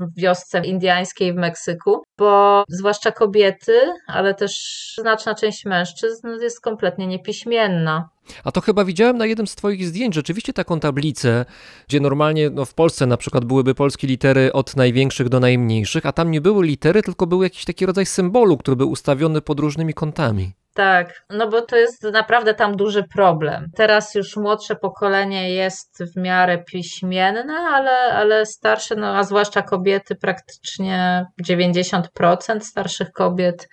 w 0.00 0.20
wiosce 0.20 0.60
indyjskiej 0.66 1.32
w 1.32 1.36
Meksyku, 1.36 2.02
bo 2.18 2.64
zwłaszcza 2.68 3.10
kobiety, 3.10 3.80
ale 4.06 4.34
też 4.34 4.52
znaczna 5.00 5.34
część 5.34 5.64
mężczyzn 5.64 6.28
jest 6.40 6.60
kompletnie 6.60 7.06
niepiśmienna. 7.06 8.08
A 8.44 8.52
to 8.52 8.60
chyba 8.60 8.84
widziałem 8.84 9.18
na 9.18 9.26
jednym 9.26 9.46
z 9.46 9.54
twoich 9.54 9.86
zdjęć 9.86 10.14
rzeczywiście 10.14 10.52
taką 10.52 10.80
tablicę, 10.80 11.44
gdzie 11.88 12.00
normalnie 12.00 12.50
no 12.50 12.64
w 12.64 12.74
Polsce 12.74 13.06
na 13.06 13.16
przykład 13.16 13.44
byłyby 13.44 13.74
polskie 13.74 14.06
litery 14.06 14.52
od 14.52 14.76
największych 14.76 15.28
do 15.28 15.40
najmniejszych, 15.40 16.06
a 16.06 16.12
tam 16.12 16.30
nie 16.30 16.40
były 16.40 16.66
litery, 16.66 17.02
tylko 17.02 17.26
był 17.26 17.42
jakiś 17.42 17.64
taki 17.64 17.86
rodzaj 17.86 18.06
symbolu, 18.06 18.56
który 18.56 18.76
był 18.76 18.90
ustawiony 18.90 19.40
pod 19.40 19.60
różnymi 19.60 19.94
kątami. 19.94 20.52
Tak, 20.76 21.24
no 21.30 21.48
bo 21.48 21.62
to 21.62 21.76
jest 21.76 22.02
naprawdę 22.02 22.54
tam 22.54 22.76
duży 22.76 23.04
problem. 23.14 23.66
Teraz 23.76 24.14
już 24.14 24.36
młodsze 24.36 24.76
pokolenie 24.76 25.50
jest 25.50 26.02
w 26.14 26.20
miarę 26.20 26.64
piśmienne, 26.64 27.54
ale, 27.54 27.90
ale 28.14 28.46
starsze, 28.46 28.94
no 28.96 29.16
a 29.16 29.24
zwłaszcza 29.24 29.62
kobiety, 29.62 30.14
praktycznie 30.14 31.26
90% 31.42 32.60
starszych 32.60 33.12
kobiet 33.12 33.68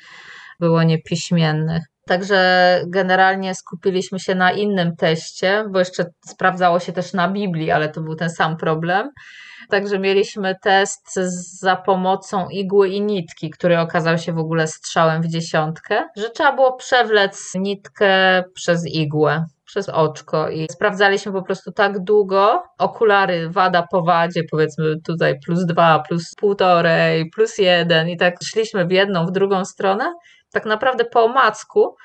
było 0.60 0.84
niepiśmiennych. 0.84 1.84
Także 2.08 2.82
generalnie 2.88 3.56
skupiliśmy 3.56 4.20
się 4.20 4.36
na 4.36 4.52
innym 4.52 4.96
teście, 4.96 5.66
bo 5.72 5.80
jeszcze 5.80 6.06
sprawdzało 6.26 6.80
się 6.80 6.92
też 6.92 7.14
na 7.14 7.30
Biblii, 7.30 7.72
ale 7.72 7.90
to 7.90 8.02
był 8.02 8.16
ten 8.16 8.30
sam 8.30 8.58
problem. 8.58 9.10
Także 9.70 10.00
mieliśmy 10.00 10.56
test 10.62 11.20
za 11.60 11.76
pomocą 11.76 12.50
igły 12.50 12.90
i 12.90 13.02
nitki, 13.02 13.50
który 13.50 13.80
okazał 13.80 14.18
się 14.18 14.34
w 14.34 14.38
ogóle 14.38 14.68
strzałem 14.68 15.22
w 15.22 15.28
dziesiątkę, 15.28 16.04
że 16.18 16.30
trzeba 16.30 16.52
było 16.56 16.76
przewlec 16.76 17.52
nitkę 17.56 18.44
przez 18.54 18.86
igłę, 18.88 19.46
przez 19.66 19.90
oczko 19.90 20.50
i 20.50 20.68
sprawdzaliśmy 20.72 21.32
po 21.32 21.44
prostu 21.44 21.72
tak 21.72 22.00
długo. 22.00 22.64
Okulary 22.80 23.50
wada 23.50 23.88
po 23.92 24.04
wadzie, 24.04 24.42
powiedzmy 24.52 24.96
tutaj 25.06 25.40
plus 25.46 25.66
dwa, 25.66 26.04
plus 26.08 26.36
półtorej, 26.38 27.30
plus 27.36 27.58
jeden 27.58 28.10
i 28.10 28.18
tak 28.18 28.36
szliśmy 28.44 28.86
w 28.86 28.92
jedną, 28.92 29.26
w 29.26 29.32
drugą 29.32 29.66
stronę, 29.66 30.14
tak 30.54 30.66
naprawdę 30.66 31.06
po 31.06 31.24
omacku, 31.24 31.96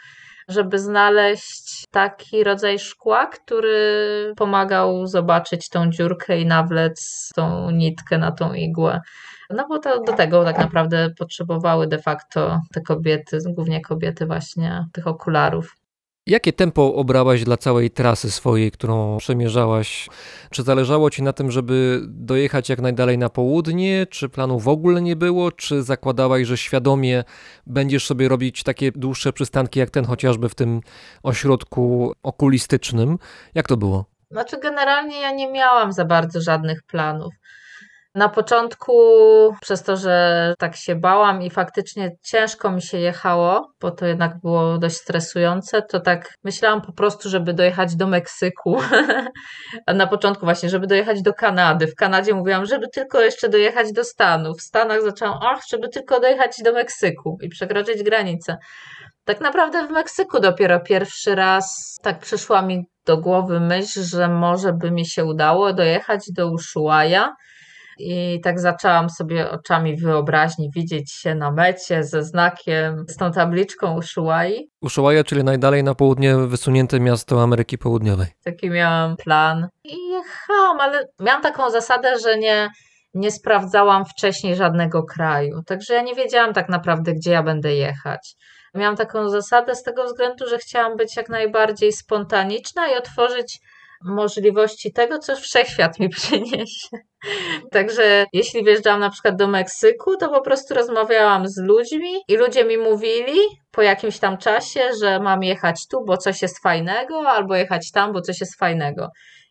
żeby 0.49 0.79
znaleźć 0.79 1.85
taki 1.91 2.45
rodzaj 2.45 2.79
szkła, 2.79 3.27
który 3.27 4.33
pomagał 4.37 5.07
zobaczyć 5.07 5.69
tą 5.69 5.91
dziurkę 5.91 6.41
i 6.41 6.47
nawlec 6.47 7.29
tą 7.35 7.71
nitkę 7.71 8.19
na 8.19 8.33
tą 8.33 8.53
igłę. 8.53 9.01
No 9.51 9.67
bo 9.69 9.79
to 9.79 10.03
do 10.03 10.13
tego 10.13 10.45
tak 10.45 10.59
naprawdę 10.59 11.11
potrzebowały 11.19 11.87
de 11.87 11.99
facto 11.99 12.61
te 12.73 12.81
kobiety, 12.81 13.39
głównie 13.47 13.81
kobiety 13.81 14.27
właśnie 14.27 14.85
tych 14.93 15.07
okularów. 15.07 15.78
Jakie 16.29 16.53
tempo 16.53 16.95
obrałaś 16.95 17.45
dla 17.45 17.57
całej 17.57 17.91
trasy 17.91 18.31
swojej, 18.31 18.71
którą 18.71 19.19
przemierzałaś? 19.19 20.09
Czy 20.51 20.63
zależało 20.63 21.11
ci 21.11 21.23
na 21.23 21.33
tym, 21.33 21.51
żeby 21.51 22.01
dojechać 22.09 22.69
jak 22.69 22.81
najdalej 22.81 23.19
na 23.19 23.29
południe? 23.29 24.07
Czy 24.11 24.29
planu 24.29 24.59
w 24.59 24.69
ogóle 24.69 25.03
nie 25.03 25.17
było? 25.17 25.53
Czy 25.53 25.83
zakładałaś, 25.83 26.47
że 26.47 26.57
świadomie 26.57 27.25
będziesz 27.67 28.07
sobie 28.07 28.29
robić 28.29 28.63
takie 28.63 28.93
dłuższe 28.93 29.33
przystanki, 29.33 29.79
jak 29.79 29.91
ten 29.91 30.05
chociażby 30.05 30.49
w 30.49 30.55
tym 30.55 30.81
ośrodku 31.23 32.13
okulistycznym? 32.23 33.19
Jak 33.55 33.69
to 33.69 33.77
było? 33.77 34.05
Znaczy, 34.31 34.61
generalnie 34.61 35.21
ja 35.21 35.31
nie 35.31 35.53
miałam 35.53 35.93
za 35.93 36.05
bardzo 36.05 36.41
żadnych 36.41 36.83
planów. 36.83 37.35
Na 38.19 38.29
początku, 38.29 38.93
przez 39.61 39.83
to, 39.83 39.97
że 39.97 40.55
tak 40.59 40.77
się 40.77 40.95
bałam 40.95 41.43
i 41.43 41.51
faktycznie 41.51 42.11
ciężko 42.23 42.71
mi 42.71 42.83
się 42.83 42.99
jechało, 42.99 43.73
bo 43.81 43.91
to 43.91 44.07
jednak 44.07 44.41
było 44.41 44.79
dość 44.79 44.97
stresujące, 44.97 45.83
to 45.83 46.01
tak 46.01 46.35
myślałam 46.45 46.83
po 46.83 46.93
prostu, 46.93 47.29
żeby 47.29 47.55
dojechać 47.55 47.97
do 47.97 48.07
Meksyku. 48.07 48.77
A 49.87 49.93
na 50.03 50.07
początku 50.07 50.47
właśnie, 50.47 50.69
żeby 50.69 50.87
dojechać 50.87 51.23
do 51.23 51.35
Kanady. 51.35 51.87
W 51.87 51.95
Kanadzie 51.95 52.35
mówiłam, 52.35 52.67
żeby 52.67 52.89
tylko 52.89 53.21
jeszcze 53.21 53.49
dojechać 53.49 53.93
do 53.93 54.05
Stanów. 54.05 54.59
W 54.59 54.63
Stanach 54.63 55.03
zaczęłam, 55.03 55.39
ach, 55.43 55.61
żeby 55.71 55.89
tylko 55.89 56.21
dojechać 56.21 56.63
do 56.65 56.73
Meksyku 56.73 57.39
i 57.43 57.49
przekroczyć 57.49 58.03
granicę. 58.03 58.57
Tak 59.25 59.41
naprawdę 59.41 59.87
w 59.87 59.91
Meksyku 59.91 60.41
dopiero 60.41 60.81
pierwszy 60.81 61.35
raz 61.35 61.97
tak 62.03 62.19
przyszła 62.19 62.63
mi 62.63 62.85
do 63.07 63.17
głowy 63.17 63.61
myśl, 63.61 64.03
że 64.03 64.29
może 64.29 64.73
by 64.73 64.91
mi 64.91 65.07
się 65.07 65.25
udało 65.25 65.73
dojechać 65.73 66.21
do 66.37 66.51
Ushuaia. 66.53 67.35
I 67.99 68.41
tak 68.41 68.61
zaczęłam 68.61 69.11
sobie 69.11 69.51
oczami 69.51 69.97
wyobraźni 69.97 70.71
widzieć 70.75 71.13
się 71.13 71.35
na 71.35 71.51
mecie 71.51 72.05
ze 72.05 72.23
znakiem, 72.23 73.05
z 73.09 73.17
tą 73.17 73.33
tabliczką 73.33 73.97
Ushuai. 73.99 74.71
Ushuaia, 74.81 75.25
czyli 75.25 75.45
najdalej 75.45 75.85
na 75.85 75.95
południe 75.95 76.37
wysunięte 76.37 77.01
miasto 77.01 77.43
Ameryki 77.43 77.79
Południowej. 77.79 78.27
Taki 78.45 78.71
miałam 78.71 79.17
plan. 79.17 79.69
I 79.85 79.97
jechałam, 80.09 80.81
ale 80.81 81.09
miałam 81.21 81.43
taką 81.43 81.71
zasadę, 81.71 82.19
że 82.19 82.39
nie, 82.39 82.69
nie 83.15 83.31
sprawdzałam 83.31 84.05
wcześniej 84.05 84.57
żadnego 84.57 85.03
kraju. 85.03 85.63
Także 85.67 85.95
ja 85.95 86.03
nie 86.03 86.15
wiedziałam 86.15 86.55
tak 86.55 86.69
naprawdę, 86.69 87.13
gdzie 87.15 87.31
ja 87.31 87.43
będę 87.43 87.75
jechać. 87.75 88.35
Miałam 88.75 88.97
taką 88.97 89.29
zasadę 89.29 89.75
z 89.75 89.83
tego 89.83 90.05
względu, 90.05 90.49
że 90.49 90.59
chciałam 90.59 90.97
być 90.97 91.17
jak 91.17 91.29
najbardziej 91.29 91.93
spontaniczna 91.93 92.89
i 92.89 92.97
otworzyć 92.97 93.61
możliwości 94.05 94.93
tego, 94.93 95.19
co 95.19 95.37
wszechświat 95.37 95.99
mi 95.99 96.09
przyniesie. 96.19 96.89
Także 97.73 98.27
jeśli 98.33 98.65
wjeżdżałam 98.65 99.01
na 99.01 99.11
przykład 99.11 99.37
do 99.37 99.49
Meksyku, 99.49 100.17
to 100.17 100.29
po 100.29 100.41
prostu 100.41 100.75
rozmawiałam 100.75 101.49
z 101.49 101.59
ludźmi 101.59 102.11
i 102.29 102.37
ludzie 102.37 102.65
mi 102.65 102.79
mówili 102.79 103.41
po 103.71 103.83
jakimś 103.83 104.19
tam 104.19 104.39
czasie, 104.39 104.81
że 105.03 105.21
mam 105.21 105.43
jechać 105.43 105.87
tu, 105.91 106.05
bo 106.05 106.17
coś 106.17 106.43
jest 106.43 106.63
fajnego, 106.63 107.29
albo 107.29 107.57
jechać 107.57 107.91
tam, 107.93 108.13
bo 108.13 108.21
coś 108.21 108.41
jest 108.41 108.59
fajnego. 108.59 109.09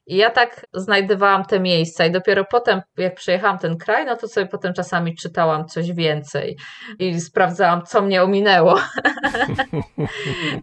I 0.08 0.18
ja 0.18 0.30
tak 0.30 0.66
znajdowałam 0.74 1.46
te 1.46 1.60
miejsca 1.60 2.06
i 2.06 2.12
dopiero 2.12 2.46
potem, 2.46 2.82
jak 2.98 3.16
przejechałam 3.16 3.58
ten 3.58 3.78
kraj, 3.78 4.06
no 4.06 4.16
to 4.16 4.28
sobie 4.28 4.48
potem 4.48 4.74
czasami 4.74 5.16
czytałam 5.16 5.68
coś 5.68 5.92
więcej 5.92 6.58
i 7.00 7.22
sprawdzałam, 7.22 7.86
co 7.86 8.02
mnie 8.02 8.24
ominęło. 8.24 8.76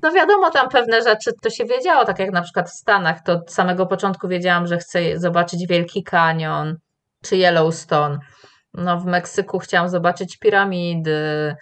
No 0.03 0.13
wiadomo, 0.13 0.51
tam 0.51 0.69
pewne 0.69 1.03
rzeczy 1.03 1.33
to 1.43 1.51
się 1.51 1.65
wiedziało, 1.65 2.05
tak 2.05 2.19
jak 2.19 2.33
na 2.33 2.43
przykład 2.43 2.71
w 2.71 2.73
Stanach, 2.73 3.23
to 3.23 3.33
od 3.33 3.53
samego 3.53 3.87
początku 3.87 4.29
wiedziałam, 4.29 4.67
że 4.67 4.79
chcę 4.79 5.19
zobaczyć 5.19 5.67
Wielki 5.67 6.03
Kanion 6.03 6.77
czy 7.25 7.37
Yellowstone. 7.37 8.19
No 8.75 9.01
w 9.01 9.05
Meksyku 9.05 9.59
chciałam 9.59 9.89
zobaczyć 9.89 10.39
piramidy. 10.39 11.55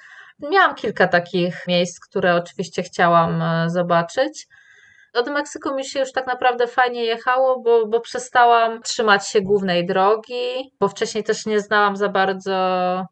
Miałam 0.50 0.74
kilka 0.74 1.08
takich 1.08 1.66
miejsc, 1.68 2.00
które 2.00 2.34
oczywiście 2.34 2.82
chciałam 2.82 3.42
e, 3.42 3.70
zobaczyć. 3.70 4.46
Od 5.14 5.28
Meksyku 5.28 5.74
mi 5.74 5.84
się 5.84 6.00
już 6.00 6.12
tak 6.12 6.26
naprawdę 6.26 6.66
fajnie 6.66 7.04
jechało, 7.04 7.60
bo, 7.60 7.86
bo 7.86 8.00
przestałam 8.00 8.82
trzymać 8.82 9.28
się 9.28 9.40
głównej 9.40 9.86
drogi, 9.86 10.72
bo 10.80 10.88
wcześniej 10.88 11.24
też 11.24 11.46
nie 11.46 11.60
znałam 11.60 11.96
za 11.96 12.08
bardzo, 12.08 12.52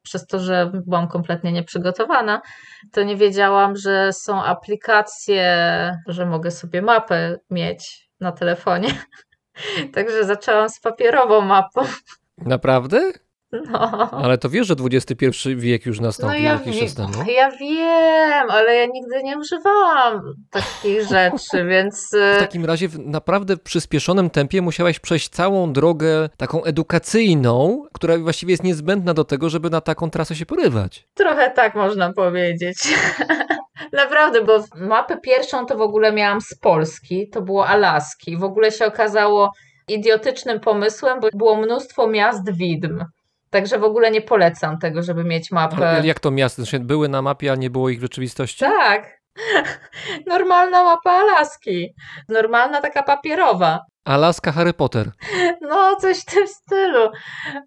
przez 0.03 0.27
to, 0.27 0.39
że 0.39 0.71
byłam 0.87 1.09
kompletnie 1.09 1.53
nieprzygotowana, 1.53 2.43
to 2.93 3.03
nie 3.03 3.17
wiedziałam, 3.17 3.77
że 3.77 4.13
są 4.13 4.45
aplikacje, 4.45 5.47
że 6.07 6.27
mogę 6.27 6.51
sobie 6.51 6.83
mapę 6.83 7.37
mieć 7.51 8.11
na 8.21 8.33
telefonie. 8.33 8.89
Także 9.95 10.25
zaczęłam 10.25 10.69
z 10.69 10.81
papierową 10.81 11.41
mapą. 11.41 11.81
Naprawdę? 12.39 13.13
No. 13.53 14.11
Ale 14.11 14.39
to 14.39 14.49
wiesz, 14.49 14.67
że 14.67 14.75
XXI 14.93 15.27
wiek 15.57 15.87
już 15.87 16.01
No 16.01 16.07
nastąpił 16.07 16.43
ja, 16.43 16.53
jakiś 16.53 16.81
czas 16.81 16.95
temu? 16.95 17.13
ja 17.37 17.51
wiem, 17.51 18.51
ale 18.51 18.75
ja 18.75 18.87
nigdy 18.87 19.23
nie 19.23 19.39
używałam 19.39 20.21
takich 20.51 21.03
rzeczy, 21.11 21.65
więc 21.65 22.11
W 22.13 22.37
y, 22.37 22.41
takim 22.41 22.65
razie 22.65 22.89
w 22.89 22.99
naprawdę 22.99 23.57
przyspieszonym 23.57 24.31
tempie 24.31 24.63
musiałaś 24.63 24.99
przejść 24.99 25.29
całą 25.29 25.73
drogę 25.73 26.29
taką 26.37 26.65
edukacyjną, 26.65 27.83
która 27.93 28.19
właściwie 28.19 28.53
jest 28.53 28.65
niezbędna 28.65 29.15
do 29.15 29.25
tego, 29.25 29.49
żeby 29.49 29.71
na 29.71 29.81
taką 29.81 30.11
trasę 30.11 30.37
się 30.37 30.47
porywać. 30.47 31.09
trochę 31.15 31.51
tak 31.51 31.75
można 31.75 32.13
powiedzieć. 32.13 32.79
Naprawdę, 33.93 34.45
bo 34.45 34.65
mapę 34.77 35.17
pierwszą 35.17 35.67
to 35.67 35.77
w 35.77 35.81
ogóle 35.81 36.13
miałam 36.13 36.41
z 36.41 36.59
Polski, 36.59 37.29
to 37.29 37.43
było 37.43 37.67
Alaski. 37.67 38.37
W 38.37 38.45
ogóle 38.45 38.73
się 38.73 38.87
okazało 38.87 39.53
idiotycznym 39.89 40.61
pomysłem, 40.61 41.21
bo 41.21 41.29
było 41.35 41.57
mnóstwo 41.57 42.07
miast 42.07 42.53
widm. 42.57 43.05
Także 43.51 43.79
w 43.79 43.85
ogóle 43.85 44.11
nie 44.11 44.21
polecam 44.21 44.79
tego, 44.79 45.03
żeby 45.03 45.25
mieć 45.25 45.51
mapę. 45.51 45.89
Ale 45.89 46.07
jak 46.07 46.21
to 46.21 46.31
miasto? 46.31 46.63
Znaczy, 46.63 46.81
były 46.81 47.09
na 47.09 47.23
mapie, 47.23 47.53
a 47.53 47.55
nie 47.55 47.71
było 47.71 47.89
ich 47.89 47.99
w 47.99 48.03
rzeczywistości? 48.03 48.61
Tak. 48.61 49.21
Normalna 50.27 50.85
mapa 50.85 51.11
Alaski. 51.11 51.95
Normalna 52.29 52.81
taka 52.81 53.03
papierowa. 53.03 53.81
Alaska 54.05 54.53
Harry 54.53 54.73
Potter. 54.73 55.11
No, 55.61 55.97
coś 55.97 56.21
w 56.21 56.25
tym 56.25 56.47
stylu. 56.49 57.11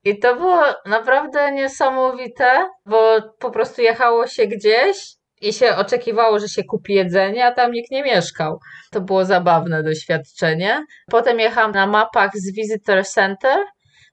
I 0.04 0.20
to 0.20 0.36
było 0.36 0.62
naprawdę 0.86 1.52
niesamowite, 1.52 2.70
bo 2.86 3.22
po 3.40 3.52
prostu 3.52 3.82
jechało 3.82 4.28
się 4.28 4.48
gdzieś 4.48 5.16
i 5.42 5.54
się 5.54 5.76
oczekiwało, 5.76 6.40
że 6.40 6.50
się 6.50 6.64
kupi 6.64 6.94
jedzenie, 6.94 7.46
a 7.46 7.52
tam 7.52 7.72
nikt 7.72 7.92
nie 7.92 8.04
mieszkał. 8.04 8.60
To 8.92 9.02
było 9.02 9.26
zabawne 9.26 9.84
doświadczenie. 9.84 10.86
Potem 11.12 11.40
jechałam 11.40 11.72
na 11.72 11.88
mapach 11.88 12.32
z 12.34 12.56
Visitor 12.56 13.06
Center. 13.06 13.58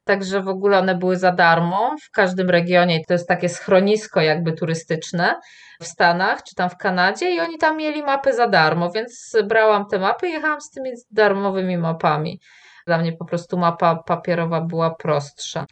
Także 0.05 0.41
w 0.41 0.49
ogóle 0.49 0.79
one 0.79 0.95
były 0.95 1.17
za 1.17 1.33
darmo 1.33 1.97
w 2.03 2.11
każdym 2.11 2.51
regionie. 2.51 3.05
To 3.09 3.13
jest 3.13 3.29
takie 3.29 3.49
schronisko 3.49 4.21
jakby 4.21 4.53
turystyczne 4.53 5.35
w 5.81 5.87
Stanach 5.87 6.43
czy 6.43 6.55
tam 6.55 6.71
w 6.71 6.77
Kanadzie 6.77 7.35
i 7.35 7.41
oni 7.41 7.59
tam 7.59 7.77
mieli 7.77 8.03
mapy 8.03 8.33
za 8.33 8.49
darmo, 8.49 8.91
więc 8.91 9.37
brałam 9.45 9.87
te 9.87 9.99
mapy 9.99 10.29
i 10.29 10.33
jechałam 10.33 10.61
z 10.61 10.71
tymi 10.71 10.91
darmowymi 11.11 11.79
mapami. 11.79 12.41
Dla 12.87 12.99
mnie 12.99 13.13
po 13.13 13.25
prostu 13.25 13.59
mapa 13.59 13.97
papierowa 13.97 14.61
była 14.61 14.95
prostsza. 14.95 15.67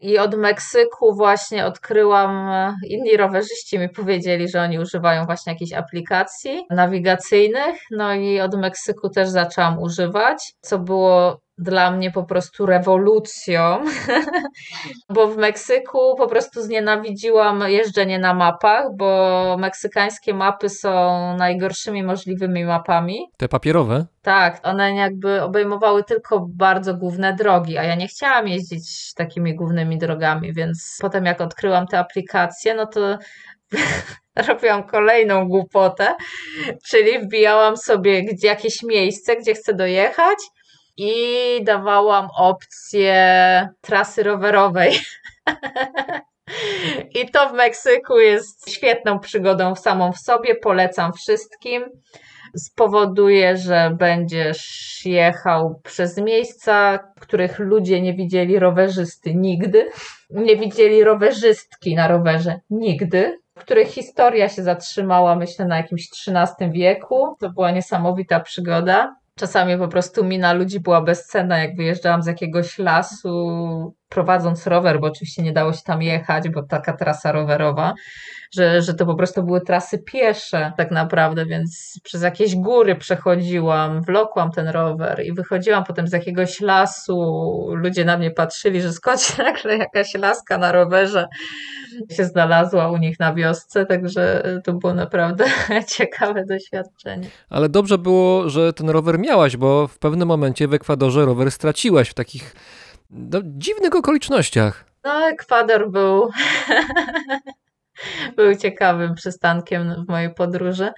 I 0.00 0.18
od 0.18 0.34
Meksyku 0.34 1.14
właśnie 1.14 1.66
odkryłam, 1.66 2.48
e, 2.48 2.74
inni 2.88 3.16
rowerzyści 3.16 3.78
mi 3.78 3.88
powiedzieli, 3.88 4.48
że 4.48 4.62
oni 4.62 4.78
używają 4.78 5.26
właśnie 5.26 5.52
jakichś 5.52 5.72
aplikacji 5.72 6.64
nawigacyjnych, 6.70 7.76
no 7.90 8.14
i 8.14 8.40
od 8.40 8.54
Meksyku 8.54 9.10
też 9.10 9.28
zaczęłam 9.28 9.78
używać, 9.78 10.52
co 10.60 10.78
było 10.78 11.40
dla 11.60 11.90
mnie 11.90 12.10
po 12.10 12.22
prostu 12.22 12.66
rewolucją, 12.66 13.84
bo 15.14 15.26
w 15.26 15.36
Meksyku 15.36 16.16
po 16.16 16.26
prostu 16.26 16.62
znienawidziłam 16.62 17.64
jeżdżenie 17.66 18.18
na 18.18 18.34
mapach, 18.34 18.84
bo 18.96 19.56
meksykańskie 19.58 20.34
mapy 20.34 20.68
są 20.68 20.90
najgorszymi 21.36 22.02
możliwymi 22.02 22.64
mapami. 22.64 23.18
Te 23.36 23.48
papierowe? 23.48 24.06
Tak, 24.22 24.60
one 24.62 24.94
jakby 24.94 25.42
obejmowały 25.42 26.04
tylko 26.04 26.46
bardzo 26.48 26.94
główne 26.94 27.34
drogi, 27.34 27.78
a 27.78 27.84
ja 27.84 27.94
nie 27.94 28.08
chciałam 28.08 28.48
jeździć 28.48 29.14
takimi 29.14 29.54
głównymi 29.54 29.98
drogami, 29.98 30.52
więc 30.52 30.98
potem 31.00 31.24
jak 31.24 31.40
odkryłam 31.40 31.86
te 31.86 31.98
aplikacje, 31.98 32.74
no 32.74 32.86
to 32.86 33.18
robiłam 34.48 34.84
kolejną 34.84 35.48
głupotę, 35.48 36.14
czyli 36.86 37.18
wbijałam 37.18 37.76
sobie 37.76 38.22
jakieś 38.42 38.82
miejsce, 38.82 39.36
gdzie 39.36 39.54
chcę 39.54 39.74
dojechać 39.74 40.38
i 41.02 41.64
dawałam 41.64 42.28
opcję 42.36 43.68
trasy 43.80 44.22
rowerowej. 44.22 44.92
I 47.20 47.30
to 47.30 47.48
w 47.48 47.52
Meksyku 47.52 48.18
jest 48.18 48.70
świetną 48.70 49.18
przygodą 49.18 49.74
samą 49.76 50.12
w 50.12 50.18
sobie, 50.18 50.54
polecam 50.54 51.12
wszystkim 51.12 51.84
spowoduje, 52.56 53.56
że 53.56 53.96
będziesz 53.98 55.00
jechał 55.04 55.80
przez 55.84 56.16
miejsca, 56.16 56.98
których 57.20 57.58
ludzie 57.58 58.00
nie 58.00 58.14
widzieli 58.14 58.58
rowerzysty 58.58 59.34
nigdy, 59.34 59.90
nie 60.30 60.56
widzieli 60.56 61.04
rowerzystki 61.04 61.94
na 61.94 62.08
rowerze 62.08 62.60
nigdy, 62.70 63.38
których 63.54 63.88
historia 63.88 64.48
się 64.48 64.62
zatrzymała, 64.62 65.36
myślę, 65.36 65.64
na 65.64 65.76
jakimś 65.76 66.08
XIII 66.26 66.70
wieku. 66.70 67.36
To 67.40 67.50
była 67.50 67.70
niesamowita 67.70 68.40
przygoda. 68.40 69.19
Czasami 69.38 69.78
po 69.78 69.88
prostu 69.88 70.24
mina 70.24 70.52
ludzi 70.52 70.80
była 70.80 71.02
bezcenna, 71.02 71.58
jak 71.58 71.76
wyjeżdżałam 71.76 72.22
z 72.22 72.26
jakiegoś 72.26 72.78
lasu, 72.78 73.94
prowadząc 74.10 74.66
rower, 74.66 75.00
bo 75.00 75.06
oczywiście 75.06 75.42
nie 75.42 75.52
dało 75.52 75.72
się 75.72 75.82
tam 75.84 76.02
jechać, 76.02 76.48
bo 76.48 76.62
taka 76.62 76.92
trasa 76.92 77.32
rowerowa, 77.32 77.94
że, 78.54 78.82
że 78.82 78.94
to 78.94 79.06
po 79.06 79.14
prostu 79.14 79.42
były 79.42 79.60
trasy 79.60 79.98
piesze 79.98 80.72
tak 80.76 80.90
naprawdę, 80.90 81.46
więc 81.46 82.00
przez 82.02 82.22
jakieś 82.22 82.56
góry 82.56 82.96
przechodziłam, 82.96 84.02
wlokłam 84.02 84.50
ten 84.50 84.68
rower 84.68 85.24
i 85.24 85.32
wychodziłam 85.32 85.84
potem 85.84 86.08
z 86.08 86.12
jakiegoś 86.12 86.60
lasu, 86.60 87.16
ludzie 87.74 88.04
na 88.04 88.18
mnie 88.18 88.30
patrzyli, 88.30 88.82
że 88.82 88.92
skąd 88.92 89.20
się 89.20 89.42
nagle 89.42 89.76
jakaś 89.76 90.14
laska 90.14 90.58
na 90.58 90.72
rowerze 90.72 91.28
się 92.10 92.24
znalazła 92.24 92.90
u 92.90 92.96
nich 92.96 93.20
na 93.20 93.34
wiosce, 93.34 93.86
także 93.86 94.42
to 94.64 94.72
było 94.72 94.94
naprawdę 94.94 95.44
ciekawe 95.96 96.44
doświadczenie. 96.44 97.28
Ale 97.50 97.68
dobrze 97.68 97.98
było, 97.98 98.48
że 98.48 98.72
ten 98.72 98.90
rower 98.90 99.18
miałaś, 99.18 99.56
bo 99.56 99.88
w 99.88 99.98
pewnym 99.98 100.28
momencie 100.28 100.68
w 100.68 100.74
Ekwadorze 100.74 101.24
rower 101.24 101.50
straciłaś 101.50 102.08
w 102.08 102.14
takich 102.14 102.54
no, 103.10 103.40
dziwnych 103.44 103.94
okolicznościach. 103.94 104.84
No, 105.04 105.28
Ekwador 105.28 105.90
był, 105.90 106.30
był 108.36 108.56
ciekawym 108.56 109.14
przystankiem 109.14 110.04
w 110.04 110.08
mojej 110.08 110.34
podróży. 110.34 110.92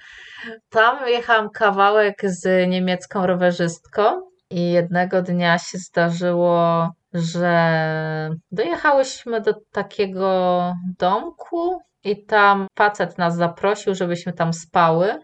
Tam 0.69 1.07
jechałam 1.07 1.49
kawałek 1.49 2.21
z 2.23 2.69
niemiecką 2.69 3.27
rowerzystką 3.27 4.21
i 4.49 4.71
jednego 4.71 5.21
dnia 5.21 5.59
się 5.59 5.77
zdarzyło, 5.77 6.89
że 7.13 8.29
dojechałyśmy 8.51 9.41
do 9.41 9.53
takiego 9.71 10.73
domku 10.99 11.81
i 12.03 12.25
tam 12.25 12.67
facet 12.77 13.17
nas 13.17 13.35
zaprosił, 13.35 13.95
żebyśmy 13.95 14.33
tam 14.33 14.53
spały. 14.53 15.19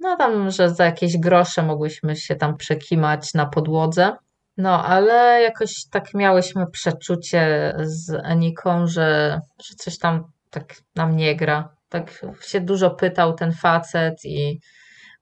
No 0.00 0.16
tam, 0.16 0.50
że 0.50 0.70
za 0.70 0.84
jakieś 0.84 1.18
grosze 1.18 1.62
mogłyśmy 1.62 2.16
się 2.16 2.36
tam 2.36 2.56
przekimać 2.56 3.34
na 3.34 3.46
podłodze. 3.46 4.16
No, 4.56 4.84
ale 4.84 5.42
jakoś 5.42 5.86
tak 5.90 6.14
miałyśmy 6.14 6.66
przeczucie 6.72 7.74
z 7.78 8.20
Aniką, 8.24 8.86
że, 8.86 9.40
że 9.62 9.74
coś 9.74 9.98
tam 9.98 10.24
tak 10.50 10.74
nam 10.94 11.16
nie 11.16 11.36
gra. 11.36 11.68
Tak 11.88 12.24
się 12.40 12.60
dużo 12.60 12.90
pytał 12.90 13.34
ten 13.34 13.52
facet 13.52 14.24
i, 14.24 14.60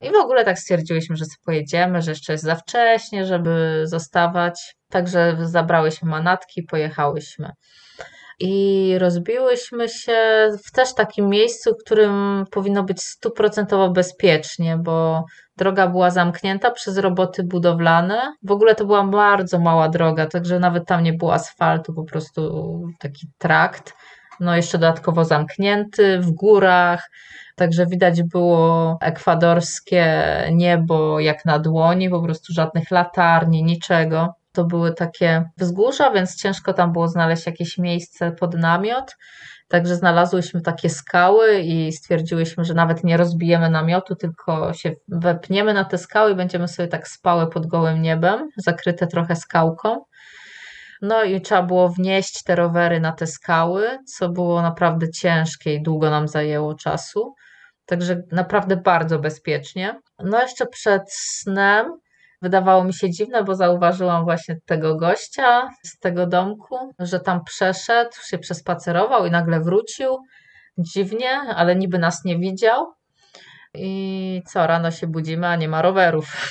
i 0.00 0.10
w 0.10 0.14
ogóle 0.14 0.44
tak 0.44 0.58
stwierdziłyśmy, 0.58 1.16
że 1.16 1.24
sobie 1.24 1.44
pojedziemy, 1.44 2.02
że 2.02 2.10
jeszcze 2.10 2.32
jest 2.32 2.44
za 2.44 2.54
wcześnie, 2.54 3.26
żeby 3.26 3.82
zostawać. 3.84 4.76
Także 4.90 5.36
zabrałyśmy 5.40 6.10
manatki 6.10 6.62
pojechałyśmy. 6.62 7.50
I 8.40 8.94
rozbiłyśmy 8.98 9.88
się 9.88 10.48
w 10.66 10.72
też 10.72 10.94
takim 10.94 11.28
miejscu, 11.28 11.70
w 11.74 11.84
którym 11.84 12.44
powinno 12.50 12.82
być 12.82 13.02
stuprocentowo 13.02 13.90
bezpiecznie, 13.90 14.76
bo 14.76 15.24
droga 15.56 15.88
była 15.88 16.10
zamknięta 16.10 16.70
przez 16.70 16.98
roboty 16.98 17.42
budowlane. 17.42 18.34
W 18.42 18.50
ogóle 18.50 18.74
to 18.74 18.84
była 18.84 19.04
bardzo 19.04 19.58
mała 19.58 19.88
droga, 19.88 20.26
także 20.26 20.58
nawet 20.58 20.86
tam 20.86 21.02
nie 21.02 21.12
było 21.12 21.34
asfaltu, 21.34 21.94
po 21.94 22.04
prostu 22.04 22.82
taki 22.98 23.26
trakt. 23.38 23.94
No 24.40 24.56
jeszcze 24.56 24.78
dodatkowo 24.78 25.24
zamknięty 25.24 26.18
w 26.18 26.30
górach, 26.30 27.10
także 27.56 27.86
widać 27.86 28.22
było 28.22 28.98
ekwadorskie 29.00 30.24
niebo 30.52 31.20
jak 31.20 31.44
na 31.44 31.58
dłoni, 31.58 32.10
po 32.10 32.22
prostu 32.22 32.52
żadnych 32.52 32.90
latarni, 32.90 33.64
niczego. 33.64 34.34
To 34.54 34.64
były 34.64 34.94
takie 34.94 35.50
wzgórza, 35.56 36.10
więc 36.10 36.36
ciężko 36.36 36.72
tam 36.72 36.92
było 36.92 37.08
znaleźć 37.08 37.46
jakieś 37.46 37.78
miejsce 37.78 38.32
pod 38.32 38.54
namiot. 38.54 39.16
Także 39.68 39.96
znalazłyśmy 39.96 40.60
takie 40.60 40.90
skały 40.90 41.58
i 41.58 41.92
stwierdziłyśmy, 41.92 42.64
że 42.64 42.74
nawet 42.74 43.04
nie 43.04 43.16
rozbijemy 43.16 43.70
namiotu, 43.70 44.16
tylko 44.16 44.72
się 44.72 44.92
wepniemy 45.08 45.74
na 45.74 45.84
te 45.84 45.98
skały 45.98 46.32
i 46.32 46.34
będziemy 46.34 46.68
sobie 46.68 46.88
tak 46.88 47.08
spały 47.08 47.50
pod 47.50 47.66
gołym 47.66 48.02
niebem, 48.02 48.48
zakryte 48.56 49.06
trochę 49.06 49.36
skałką. 49.36 50.04
No 51.02 51.24
i 51.24 51.40
trzeba 51.40 51.62
było 51.62 51.88
wnieść 51.88 52.42
te 52.42 52.56
rowery 52.56 53.00
na 53.00 53.12
te 53.12 53.26
skały, 53.26 53.98
co 54.06 54.28
było 54.28 54.62
naprawdę 54.62 55.10
ciężkie 55.10 55.74
i 55.74 55.82
długo 55.82 56.10
nam 56.10 56.28
zajęło 56.28 56.74
czasu. 56.74 57.34
Także 57.86 58.22
naprawdę 58.32 58.76
bardzo 58.76 59.18
bezpiecznie. 59.18 60.00
No 60.24 60.42
jeszcze 60.42 60.66
przed 60.66 61.02
snem 61.12 61.86
wydawało 62.42 62.84
mi 62.84 62.94
się 62.94 63.10
dziwne, 63.10 63.44
bo 63.44 63.54
zauważyłam 63.54 64.24
właśnie 64.24 64.56
tego 64.66 64.96
gościa 64.96 65.68
z 65.84 65.98
tego 65.98 66.26
domku, 66.26 66.76
że 66.98 67.20
tam 67.20 67.44
przeszedł, 67.44 68.16
się 68.26 68.38
przespacerował 68.38 69.26
i 69.26 69.30
nagle 69.30 69.60
wrócił. 69.60 70.18
Dziwnie, 70.78 71.30
ale 71.30 71.76
niby 71.76 71.98
nas 71.98 72.24
nie 72.24 72.38
widział. 72.38 72.86
I 73.74 74.42
co, 74.46 74.66
rano 74.66 74.90
się 74.90 75.06
budzimy, 75.06 75.46
a 75.46 75.56
nie 75.56 75.68
ma 75.68 75.82
rowerów. 75.82 76.50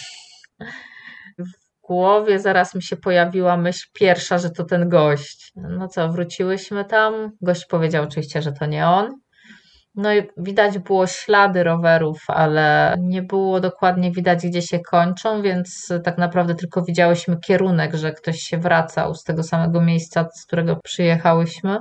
W 1.39 1.87
głowie 1.87 2.39
zaraz 2.39 2.75
mi 2.75 2.83
się 2.83 2.97
pojawiła 2.97 3.57
myśl 3.57 3.87
pierwsza, 3.93 4.37
że 4.37 4.49
to 4.49 4.63
ten 4.63 4.89
gość. 4.89 5.51
No 5.55 5.87
co, 5.87 6.09
wróciłyśmy 6.09 6.85
tam. 6.85 7.31
Gość 7.41 7.65
powiedział 7.65 8.03
oczywiście, 8.03 8.41
że 8.41 8.51
to 8.51 8.65
nie 8.65 8.87
on. 8.87 9.22
No 9.95 10.13
i 10.13 10.23
widać 10.37 10.79
było 10.79 11.07
ślady 11.07 11.63
rowerów, 11.63 12.23
ale 12.27 12.95
nie 12.99 13.21
było 13.21 13.59
dokładnie 13.59 14.11
widać, 14.11 14.47
gdzie 14.47 14.61
się 14.61 14.79
kończą, 14.79 15.41
więc 15.41 15.93
tak 16.03 16.17
naprawdę 16.17 16.55
tylko 16.55 16.83
widziałyśmy 16.83 17.39
kierunek, 17.39 17.95
że 17.95 18.11
ktoś 18.11 18.39
się 18.39 18.57
wracał 18.57 19.15
z 19.15 19.23
tego 19.23 19.43
samego 19.43 19.81
miejsca, 19.81 20.29
z 20.33 20.45
którego 20.45 20.79
przyjechałyśmy. 20.83 21.79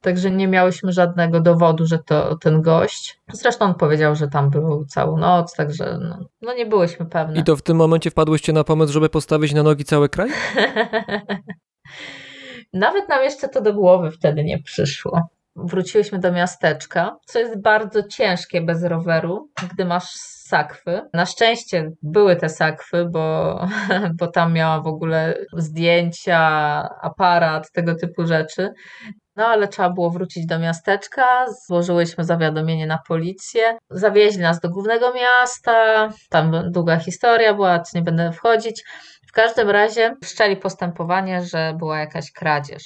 Także 0.00 0.30
nie 0.30 0.48
miałyśmy 0.48 0.92
żadnego 0.92 1.40
dowodu, 1.40 1.86
że 1.86 1.98
to 1.98 2.36
ten 2.36 2.62
gość. 2.62 3.20
Zresztą 3.32 3.64
on 3.64 3.74
powiedział, 3.74 4.16
że 4.16 4.28
tam 4.28 4.50
był 4.50 4.84
całą 4.84 5.18
noc, 5.18 5.54
także 5.54 5.98
no, 6.00 6.18
no 6.42 6.54
nie 6.54 6.66
byłyśmy 6.66 7.06
pewne. 7.06 7.40
I 7.40 7.44
to 7.44 7.56
w 7.56 7.62
tym 7.62 7.76
momencie 7.76 8.10
wpadłyście 8.10 8.52
na 8.52 8.64
pomysł, 8.64 8.92
żeby 8.92 9.08
postawić 9.08 9.54
na 9.54 9.62
nogi 9.62 9.84
cały 9.84 10.08
kraj? 10.08 10.30
Nawet 12.72 13.08
nam 13.08 13.24
jeszcze 13.24 13.48
to 13.48 13.60
do 13.60 13.74
głowy 13.74 14.10
wtedy 14.10 14.44
nie 14.44 14.62
przyszło. 14.62 15.28
Wróciłyśmy 15.56 16.18
do 16.18 16.32
miasteczka, 16.32 17.16
co 17.26 17.38
jest 17.38 17.62
bardzo 17.62 18.02
ciężkie 18.02 18.60
bez 18.60 18.84
roweru, 18.84 19.48
gdy 19.72 19.84
masz 19.84 20.08
sakwy. 20.46 21.02
Na 21.12 21.26
szczęście 21.26 21.90
były 22.02 22.36
te 22.36 22.48
sakwy, 22.48 23.06
bo, 23.10 23.60
bo 24.20 24.26
tam 24.26 24.52
miałam 24.52 24.82
w 24.82 24.86
ogóle 24.86 25.34
zdjęcia, 25.52 26.38
aparat, 27.02 27.72
tego 27.72 27.94
typu 27.94 28.26
rzeczy. 28.26 28.68
No 29.36 29.46
ale 29.46 29.68
trzeba 29.68 29.90
było 29.90 30.10
wrócić 30.10 30.46
do 30.46 30.58
miasteczka, 30.58 31.46
złożyłyśmy 31.66 32.24
zawiadomienie 32.24 32.86
na 32.86 32.98
policję, 33.08 33.78
zawieźli 33.90 34.42
nas 34.42 34.60
do 34.60 34.68
głównego 34.70 35.12
miasta, 35.14 36.08
tam 36.30 36.70
długa 36.70 36.96
historia 36.96 37.54
była, 37.54 37.82
nie 37.94 38.02
będę 38.02 38.32
wchodzić. 38.32 38.84
W 39.28 39.32
każdym 39.32 39.70
razie 39.70 40.14
wszczęli 40.22 40.56
postępowanie, 40.56 41.42
że 41.42 41.74
była 41.78 41.98
jakaś 41.98 42.32
kradzież. 42.32 42.82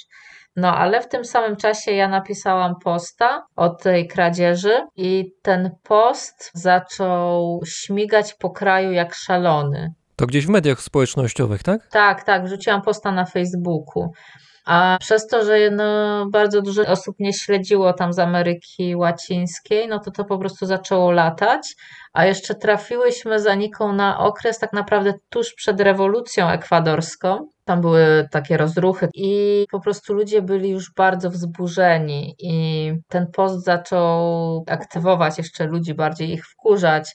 No, 0.57 0.77
ale 0.77 1.01
w 1.01 1.09
tym 1.09 1.25
samym 1.25 1.57
czasie 1.57 1.93
ja 1.93 2.09
napisałam 2.09 2.75
posta 2.85 3.47
o 3.57 3.69
tej 3.69 4.09
kradzieży 4.09 4.81
i 4.97 5.33
ten 5.43 5.71
post 5.83 6.51
zaczął 6.55 7.61
śmigać 7.67 8.35
po 8.35 8.51
kraju 8.51 8.93
jak 8.93 9.15
szalony. 9.15 9.95
To 10.17 10.27
gdzieś 10.27 10.47
w 10.47 10.51
mediach 10.51 10.81
społecznościowych, 10.81 11.63
tak? 11.63 11.87
Tak, 11.91 12.25
tak, 12.25 12.45
wrzuciłam 12.45 12.83
posta 12.83 13.13
na 13.13 13.25
Facebooku. 13.25 14.13
A 14.65 14.97
przez 15.01 15.27
to, 15.27 15.45
że 15.45 15.71
no, 15.71 16.27
bardzo 16.31 16.63
dużo 16.63 16.83
osób 16.83 17.17
nie 17.19 17.33
śledziło 17.33 17.93
tam 17.93 18.13
z 18.13 18.19
Ameryki 18.19 18.97
Łacińskiej, 18.97 19.89
no 19.89 19.99
to 19.99 20.11
to 20.11 20.25
po 20.25 20.39
prostu 20.39 20.67
zaczęło 20.67 21.11
latać. 21.11 21.75
A 22.13 22.27
jeszcze 22.27 22.55
trafiłyśmy 22.55 23.41
za 23.41 23.55
Niką 23.55 23.93
na 23.93 24.19
okres 24.19 24.59
tak 24.59 24.73
naprawdę 24.73 25.15
tuż 25.31 25.55
przed 25.55 25.81
rewolucją 25.81 26.49
ekwadorską. 26.49 27.49
Tam 27.65 27.81
były 27.81 28.29
takie 28.31 28.57
rozruchy 28.57 29.09
i 29.15 29.65
po 29.71 29.81
prostu 29.81 30.15
ludzie 30.15 30.43
byli 30.43 30.71
już 30.71 30.93
bardzo 30.97 31.31
wzburzeni 31.31 32.35
i 32.39 32.93
ten 33.09 33.27
post 33.33 33.65
zaczął 33.65 34.65
aktywować 34.69 35.39
jeszcze 35.39 35.67
ludzi, 35.67 35.95
bardziej 35.95 36.33
ich 36.33 36.47
wkurzać. 36.47 37.15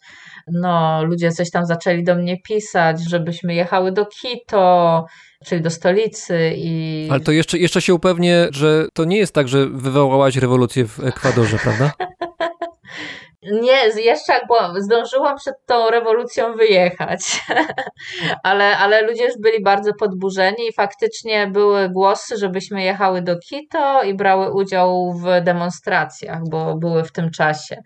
No, 0.52 1.04
ludzie 1.04 1.32
coś 1.32 1.52
tam 1.52 1.66
zaczęli 1.66 2.04
do 2.04 2.16
mnie 2.16 2.42
pisać, 2.42 3.10
żebyśmy 3.10 3.56
jechały 3.56 3.92
do 3.92 4.06
Quito, 4.06 5.06
czyli 5.46 5.62
do 5.62 5.70
stolicy 5.70 6.54
i 6.56 7.08
Ale 7.12 7.20
to 7.20 7.32
jeszcze, 7.32 7.58
jeszcze 7.58 7.82
się 7.82 7.94
upewnię, 7.94 8.48
że 8.52 8.88
to 8.94 9.06
nie 9.06 9.18
jest 9.18 9.34
tak, 9.34 9.48
że 9.48 9.68
wywołałaś 9.70 10.36
rewolucję 10.36 10.88
w 10.88 11.00
Ekwadorze, 11.00 11.58
prawda? 11.58 11.92
Nie, 13.52 13.88
jeszcze 13.88 14.34
byłam, 14.48 14.82
zdążyłam 14.82 15.38
przed 15.38 15.56
tą 15.66 15.90
rewolucją 15.90 16.56
wyjechać, 16.56 17.20
ale, 18.44 18.78
ale 18.78 19.02
ludzie 19.02 19.26
już 19.26 19.34
byli 19.40 19.64
bardzo 19.64 19.92
podburzeni 20.00 20.68
i 20.70 20.74
faktycznie 20.74 21.48
były 21.48 21.90
głosy, 21.90 22.38
żebyśmy 22.38 22.84
jechały 22.84 23.22
do 23.22 23.36
Quito 23.50 24.04
i 24.04 24.14
brały 24.14 24.54
udział 24.54 25.14
w 25.14 25.44
demonstracjach, 25.44 26.40
bo 26.50 26.76
były 26.76 27.04
w 27.04 27.12
tym 27.12 27.32
czasie. 27.32 27.78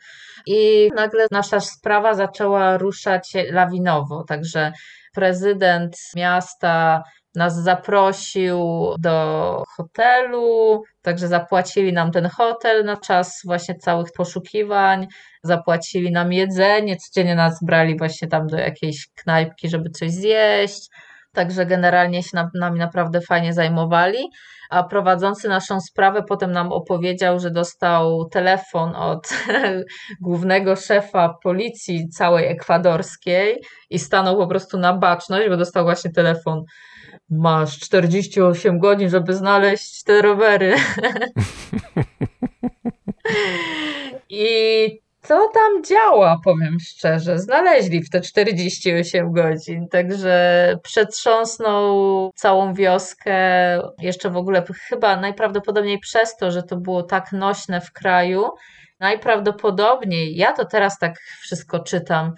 I 0.45 0.89
nagle 0.95 1.27
nasza 1.31 1.59
sprawa 1.59 2.13
zaczęła 2.13 2.77
ruszać 2.77 3.33
lawinowo, 3.51 4.23
także 4.27 4.71
prezydent 5.15 5.97
miasta 6.15 7.03
nas 7.35 7.63
zaprosił 7.63 8.59
do 8.99 9.63
hotelu, 9.77 10.81
także 11.01 11.27
zapłacili 11.27 11.93
nam 11.93 12.11
ten 12.11 12.25
hotel 12.29 12.85
na 12.85 12.97
czas 12.97 13.41
właśnie 13.45 13.75
całych 13.75 14.07
poszukiwań 14.17 15.07
zapłacili 15.43 16.11
nam 16.11 16.33
jedzenie, 16.33 16.97
codziennie 16.97 17.35
nas 17.35 17.59
brali 17.63 17.97
właśnie 17.97 18.27
tam 18.27 18.47
do 18.47 18.57
jakiejś 18.57 19.07
knajpki, 19.15 19.69
żeby 19.69 19.89
coś 19.89 20.11
zjeść. 20.11 20.89
Także 21.33 21.65
generalnie 21.65 22.23
się 22.23 22.29
nam, 22.33 22.49
nami 22.53 22.79
naprawdę 22.79 23.21
fajnie 23.21 23.53
zajmowali. 23.53 24.29
A 24.69 24.83
prowadzący 24.83 25.49
naszą 25.49 25.79
sprawę 25.81 26.23
potem 26.27 26.51
nam 26.51 26.71
opowiedział, 26.71 27.39
że 27.39 27.51
dostał 27.51 28.29
telefon 28.29 28.95
od 28.95 29.29
głównego 30.21 30.75
szefa 30.75 31.33
policji 31.43 32.09
całej 32.09 32.47
ekwadorskiej 32.47 33.61
i 33.89 33.99
stanął 33.99 34.37
po 34.37 34.47
prostu 34.47 34.77
na 34.77 34.93
baczność, 34.93 35.49
bo 35.49 35.57
dostał 35.57 35.83
właśnie 35.83 36.11
telefon. 36.11 36.63
Masz 37.29 37.79
48 37.79 38.79
godzin, 38.79 39.09
żeby 39.09 39.33
znaleźć 39.33 40.03
te 40.03 40.21
rowery. 40.21 40.75
I 44.29 44.99
co 45.21 45.47
tam 45.53 45.83
działa, 45.83 46.39
powiem 46.43 46.77
szczerze. 46.79 47.39
Znaleźli 47.39 48.03
w 48.03 48.09
te 48.09 48.21
48 48.21 49.31
godzin, 49.31 49.87
także 49.87 50.75
przetrząsnął 50.83 52.31
całą 52.35 52.73
wioskę. 52.73 53.33
Jeszcze 53.99 54.29
w 54.29 54.37
ogóle 54.37 54.63
chyba 54.89 55.17
najprawdopodobniej 55.17 55.99
przez 55.99 56.35
to, 56.35 56.51
że 56.51 56.63
to 56.63 56.77
było 56.77 57.03
tak 57.03 57.31
nośne 57.31 57.81
w 57.81 57.91
kraju. 57.91 58.49
Najprawdopodobniej, 58.99 60.35
ja 60.35 60.53
to 60.53 60.65
teraz 60.65 60.99
tak 60.99 61.19
wszystko 61.41 61.79
czytam, 61.79 62.33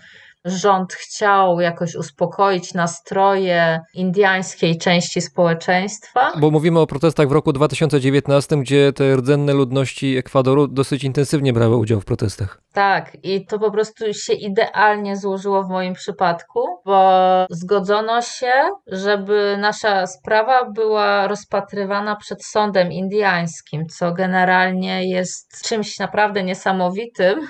rząd 0.45 0.93
chciał 0.93 1.59
jakoś 1.59 1.95
uspokoić 1.95 2.73
nastroje 2.73 3.79
indyjskiej 3.93 4.77
części 4.77 5.21
społeczeństwa. 5.21 6.31
Bo 6.39 6.51
mówimy 6.51 6.79
o 6.79 6.87
protestach 6.87 7.27
w 7.27 7.31
roku 7.31 7.53
2019, 7.53 8.57
gdzie 8.57 8.93
te 8.93 9.15
rdzenne 9.15 9.53
ludności 9.53 10.17
Ekwadoru 10.17 10.67
dosyć 10.67 11.03
intensywnie 11.03 11.53
brały 11.53 11.77
udział 11.77 12.01
w 12.01 12.05
protestach. 12.05 12.61
Tak, 12.73 13.17
i 13.23 13.45
to 13.45 13.59
po 13.59 13.71
prostu 13.71 14.13
się 14.13 14.33
idealnie 14.33 15.17
złożyło 15.17 15.63
w 15.63 15.69
moim 15.69 15.93
przypadku, 15.93 16.59
bo 16.85 17.45
zgodzono 17.49 18.21
się, 18.21 18.51
żeby 18.87 19.57
nasza 19.59 20.07
sprawa 20.07 20.69
była 20.69 21.27
rozpatrywana 21.27 22.15
przed 22.15 22.45
sądem 22.45 22.91
indyjskim, 22.91 23.85
co 23.87 24.11
generalnie 24.11 25.09
jest 25.09 25.61
czymś 25.67 25.99
naprawdę 25.99 26.43
niesamowitym 26.43 27.47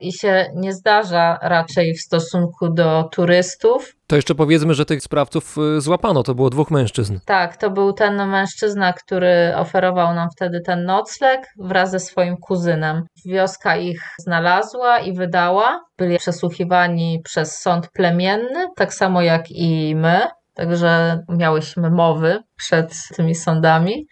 i 0.00 0.12
się 0.12 0.46
nie 0.54 0.72
zdarza 0.72 1.38
raczej 1.42 1.94
w 1.94 2.00
stosunku 2.00 2.68
do 2.68 3.08
turystów. 3.12 3.97
To 4.08 4.16
jeszcze 4.16 4.34
powiedzmy, 4.34 4.74
że 4.74 4.84
tych 4.84 5.02
sprawców 5.02 5.56
y, 5.76 5.80
złapano, 5.80 6.22
to 6.22 6.34
było 6.34 6.50
dwóch 6.50 6.70
mężczyzn. 6.70 7.18
Tak, 7.24 7.56
to 7.56 7.70
był 7.70 7.92
ten 7.92 8.28
mężczyzna, 8.28 8.92
który 8.92 9.52
oferował 9.56 10.14
nam 10.14 10.28
wtedy 10.36 10.60
ten 10.60 10.84
nocleg 10.84 11.46
wraz 11.58 11.90
ze 11.90 12.00
swoim 12.00 12.36
kuzynem. 12.36 13.02
Wioska 13.26 13.76
ich 13.76 14.02
znalazła 14.18 14.98
i 14.98 15.12
wydała. 15.12 15.80
Byli 15.98 16.18
przesłuchiwani 16.18 17.20
przez 17.24 17.58
sąd 17.60 17.88
plemienny, 17.88 18.66
tak 18.76 18.94
samo 18.94 19.22
jak 19.22 19.50
i 19.50 19.96
my. 19.96 20.20
Także 20.54 21.22
miałyśmy 21.28 21.90
mowy 21.90 22.42
przed 22.56 22.94
tymi 23.16 23.34
sądami. 23.34 24.06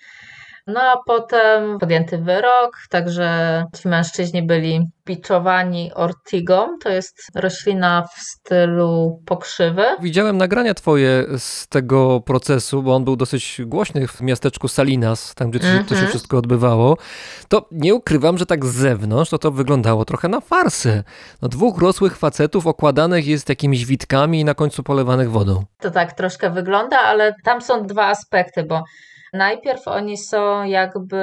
No 0.67 0.81
a 0.81 0.97
potem 1.07 1.79
podjęty 1.79 2.19
wyrok, 2.19 2.77
także 2.91 3.65
ci 3.83 3.89
mężczyźni 3.89 4.43
byli 4.43 4.87
biczowani 5.07 5.93
ortigą. 5.95 6.79
To 6.83 6.89
jest 6.89 7.31
roślina 7.35 8.03
w 8.17 8.21
stylu 8.21 9.23
pokrzywy. 9.27 9.85
Widziałem 10.01 10.37
nagrania 10.39 10.75
twoje 10.75 11.25
z 11.39 11.69
tego 11.69 12.21
procesu, 12.21 12.83
bo 12.83 12.95
on 12.95 13.05
był 13.05 13.17
dosyć 13.17 13.61
głośny 13.67 14.09
w 14.09 14.21
miasteczku 14.21 14.69
Salinas, 14.69 15.35
tam 15.35 15.51
gdzie 15.51 15.59
to 15.61 15.67
się, 15.67 15.79
to 15.79 15.89
się 15.89 15.95
Mhm. 15.95 16.09
wszystko 16.11 16.39
odbywało. 16.39 16.97
To 17.49 17.69
nie 17.71 17.95
ukrywam, 17.95 18.39
że 18.39 18.47
tak 18.47 18.65
z 18.65 18.75
zewnątrz 18.75 19.31
to 19.31 19.39
to 19.39 19.51
wyglądało 19.51 20.05
trochę 20.05 20.29
na 20.29 20.41
farsę. 20.41 21.05
No, 21.43 21.49
dwóch 21.49 21.79
rosłych 21.83 22.17
facetów 22.17 22.67
okładanych 22.67 23.27
jest 23.27 23.49
jakimiś 23.49 23.87
witkami 23.87 24.41
i 24.41 24.45
na 24.45 24.55
końcu 24.55 24.83
polewanych 24.83 25.31
wodą. 25.31 25.65
To 25.81 25.91
tak 25.91 26.13
troszkę 26.13 26.51
wygląda, 26.51 26.99
ale 26.99 27.35
tam 27.45 27.63
są 27.63 27.87
dwa 27.87 28.07
aspekty, 28.07 28.63
bo 28.63 28.83
najpierw 29.37 29.89
oni 29.89 30.17
są 30.17 30.63
jakby 30.63 31.23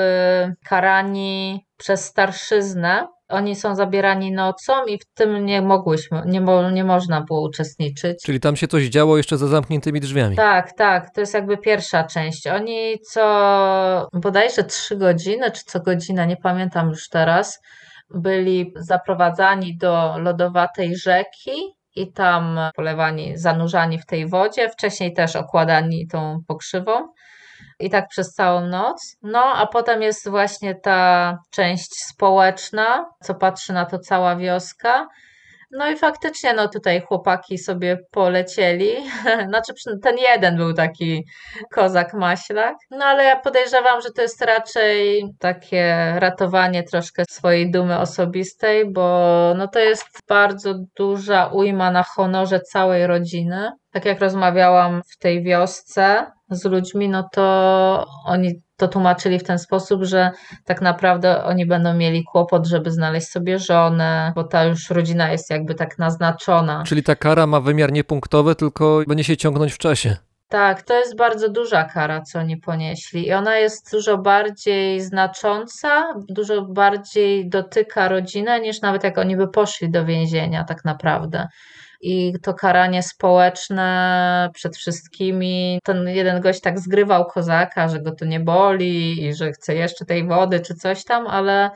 karani 0.66 1.66
przez 1.78 2.06
starszyznę. 2.06 3.08
Oni 3.30 3.56
są 3.56 3.76
zabierani 3.76 4.32
nocą 4.32 4.86
i 4.86 4.98
w 4.98 5.06
tym 5.14 5.46
nie 5.46 5.62
mogłyśmy, 5.62 6.22
nie, 6.26 6.42
mo, 6.42 6.72
nie 6.72 6.84
można 6.84 7.22
było 7.22 7.42
uczestniczyć. 7.42 8.24
Czyli 8.26 8.40
tam 8.40 8.56
się 8.56 8.68
coś 8.68 8.84
działo 8.84 9.18
jeszcze 9.18 9.38
za 9.38 9.48
zamkniętymi 9.48 10.00
drzwiami. 10.00 10.36
Tak, 10.36 10.74
tak, 10.78 11.14
to 11.14 11.22
jest 11.22 11.34
jakby 11.34 11.58
pierwsza 11.58 12.04
część. 12.04 12.48
Oni 12.48 13.00
co 13.12 14.08
bodajże 14.14 14.64
trzy 14.64 14.98
godziny, 14.98 15.52
czy 15.52 15.64
co 15.66 15.80
godzinę, 15.80 16.28
nie 16.28 16.38
pamiętam 16.38 16.90
już 16.90 17.10
teraz, 17.10 17.60
byli 18.10 18.74
zaprowadzani 18.76 19.78
do 19.78 20.16
lodowatej 20.18 20.96
rzeki 20.96 21.52
i 21.96 22.12
tam 22.12 22.60
polewani, 22.76 23.38
zanurzani 23.38 24.00
w 24.00 24.06
tej 24.06 24.28
wodzie, 24.28 24.70
wcześniej 24.70 25.14
też 25.14 25.36
okładani 25.36 26.08
tą 26.08 26.40
pokrzywą. 26.48 26.92
I 27.86 27.90
tak 27.90 28.08
przez 28.08 28.34
całą 28.34 28.68
noc. 28.68 29.16
No, 29.22 29.44
a 29.56 29.68
potem 29.68 30.02
jest 30.02 30.30
właśnie 30.30 30.76
ta 30.76 31.38
część 31.52 31.90
społeczna, 31.94 33.06
co 33.24 33.36
patrzy 33.36 33.74
na 33.74 33.86
to 33.86 34.00
cała 34.00 34.36
wioska. 34.36 35.08
No 35.74 35.92
i 35.92 35.98
faktycznie, 35.98 36.54
no 36.54 36.68
tutaj 36.68 37.02
chłopaki 37.02 37.58
sobie 37.58 37.98
polecieli. 38.12 38.92
Znaczy, 39.50 39.74
ten 40.02 40.18
jeden 40.18 40.58
był 40.58 40.74
taki 40.74 41.24
kozak 41.72 42.14
maślak. 42.14 42.76
No 42.92 43.06
ale 43.06 43.24
ja 43.24 43.40
podejrzewam, 43.40 44.02
że 44.02 44.10
to 44.12 44.22
jest 44.22 44.42
raczej 44.42 45.24
takie 45.40 46.14
ratowanie 46.18 46.84
troszkę 46.84 47.24
swojej 47.30 47.72
dumy 47.72 48.00
osobistej, 48.00 48.92
bo 48.92 49.08
no 49.58 49.68
to 49.68 49.80
jest 49.80 50.06
bardzo 50.30 50.74
duża 50.98 51.46
ujma 51.46 51.92
na 51.92 52.04
honorze 52.04 52.60
całej 52.60 53.08
rodziny. 53.08 53.72
Tak 53.92 54.06
jak 54.06 54.20
rozmawiałam 54.20 55.02
w 55.14 55.18
tej 55.18 55.44
wiosce 55.44 56.26
z 56.56 56.66
ludźmi, 56.66 57.10
no 57.10 57.30
to 57.32 58.06
oni 58.26 58.62
to 58.78 58.88
tłumaczyli 58.88 59.40
w 59.40 59.44
ten 59.44 59.60
sposób, 59.60 60.04
że 60.04 60.32
tak 60.66 60.82
naprawdę 60.82 61.44
oni 61.44 61.66
będą 61.66 61.94
mieli 61.94 62.24
kłopot, 62.24 62.68
żeby 62.68 62.92
znaleźć 62.92 63.28
sobie 63.28 63.60
żonę, 63.60 64.34
bo 64.36 64.44
ta 64.44 64.64
już 64.64 64.90
rodzina 64.90 65.32
jest 65.32 65.50
jakby 65.50 65.76
tak 65.76 65.98
naznaczona. 66.00 66.84
Czyli 66.88 67.04
ta 67.04 67.16
kara 67.16 67.48
ma 67.48 67.62
wymiar 67.62 67.92
nie 67.92 68.04
punktowy, 68.04 68.56
tylko 68.56 69.04
będzie 69.08 69.24
się 69.24 69.38
ciągnąć 69.38 69.74
w 69.74 69.78
czasie. 69.78 70.18
Tak, 70.54 70.82
to 70.82 71.00
jest 71.00 71.18
bardzo 71.18 71.50
duża 71.50 71.84
kara, 71.84 72.22
co 72.22 72.40
oni 72.40 72.58
ponieśli. 72.58 73.28
I 73.28 73.34
ona 73.34 73.58
jest 73.58 73.92
dużo 73.92 74.18
bardziej 74.18 75.02
znacząca, 75.02 76.14
dużo 76.30 76.62
bardziej 76.62 77.50
dotyka 77.50 78.08
rodzinę, 78.08 78.60
niż 78.60 78.82
nawet 78.82 79.04
jak 79.04 79.18
oni 79.18 79.38
by 79.38 79.48
poszli 79.48 79.92
do 79.92 80.06
więzienia, 80.06 80.64
tak 80.64 80.86
naprawdę. 80.86 81.48
I 82.04 82.34
to 82.44 82.54
karanie 82.54 83.04
społeczne 83.04 84.50
przed 84.54 84.78
wszystkimi. 84.78 85.80
Ten 85.84 86.08
jeden 86.08 86.42
gość 86.42 86.62
tak 86.62 86.80
zgrywał 86.80 87.26
kozaka, 87.26 87.90
że 87.90 88.00
go 88.00 88.12
to 88.16 88.26
nie 88.26 88.40
boli 88.40 89.26
i 89.26 89.34
że 89.34 89.52
chce 89.52 89.76
jeszcze 89.76 90.06
tej 90.06 90.28
wody 90.28 90.60
czy 90.60 90.76
coś 90.76 91.04
tam, 91.04 91.28
ale 91.28 91.72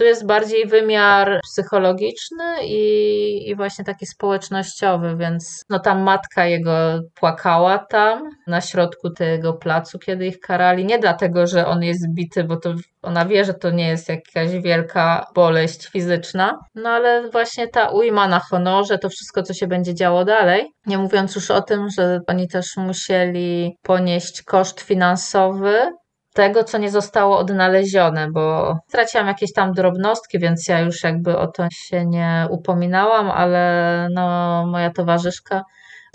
tu 0.00 0.04
jest 0.04 0.26
bardziej 0.26 0.66
wymiar 0.66 1.40
psychologiczny 1.42 2.44
i, 2.62 3.48
i 3.48 3.56
właśnie 3.56 3.84
taki 3.84 4.06
społecznościowy, 4.06 5.16
więc 5.16 5.64
no 5.70 5.78
tam 5.78 6.02
matka 6.02 6.46
jego 6.46 7.00
płakała 7.14 7.78
tam 7.78 8.22
na 8.46 8.60
środku 8.60 9.10
tego 9.10 9.52
placu, 9.52 9.98
kiedy 9.98 10.26
ich 10.26 10.40
karali. 10.40 10.84
Nie 10.84 10.98
dlatego, 10.98 11.46
że 11.46 11.66
on 11.66 11.82
jest 11.82 12.14
bity, 12.14 12.44
bo 12.44 12.56
to 12.56 12.74
ona 13.02 13.24
wie, 13.24 13.44
że 13.44 13.54
to 13.54 13.70
nie 13.70 13.88
jest 13.88 14.08
jakaś 14.08 14.50
wielka 14.50 15.26
boleść 15.34 15.88
fizyczna, 15.88 16.58
no 16.74 16.90
ale 16.90 17.30
właśnie 17.30 17.68
ta 17.68 17.88
ujma 17.88 18.28
na 18.28 18.40
honorze, 18.50 18.98
to 18.98 19.08
wszystko, 19.08 19.42
co 19.42 19.54
się 19.54 19.66
będzie 19.66 19.94
działo 19.94 20.24
dalej. 20.24 20.66
Nie 20.86 20.98
mówiąc 20.98 21.34
już 21.34 21.50
o 21.50 21.62
tym, 21.62 21.88
że 21.96 22.20
oni 22.26 22.48
też 22.48 22.76
musieli 22.76 23.76
ponieść 23.82 24.42
koszt 24.42 24.80
finansowy 24.80 25.92
tego, 26.34 26.64
co 26.64 26.78
nie 26.78 26.90
zostało 26.90 27.38
odnalezione, 27.38 28.30
bo 28.30 28.76
straciłam 28.88 29.26
jakieś 29.26 29.52
tam 29.52 29.72
drobnostki, 29.72 30.38
więc 30.38 30.68
ja 30.68 30.80
już 30.80 31.02
jakby 31.02 31.38
o 31.38 31.46
to 31.46 31.66
się 31.72 32.06
nie 32.06 32.46
upominałam, 32.50 33.30
ale 33.30 34.08
no, 34.14 34.66
moja 34.66 34.90
towarzyszka 34.90 35.62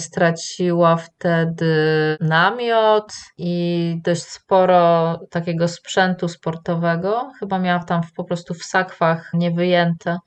straciła 0.01 0.95
wtedy 0.95 1.75
namiot 2.19 3.13
i 3.37 3.95
dość 4.03 4.23
sporo 4.23 5.19
takiego 5.31 5.67
sprzętu 5.67 6.27
sportowego. 6.27 7.31
Chyba 7.39 7.59
miała 7.59 7.83
tam 7.83 8.01
po 8.15 8.23
prostu 8.23 8.53
w 8.53 8.63
sakwach 8.63 9.29
niewyjęte 9.33 10.17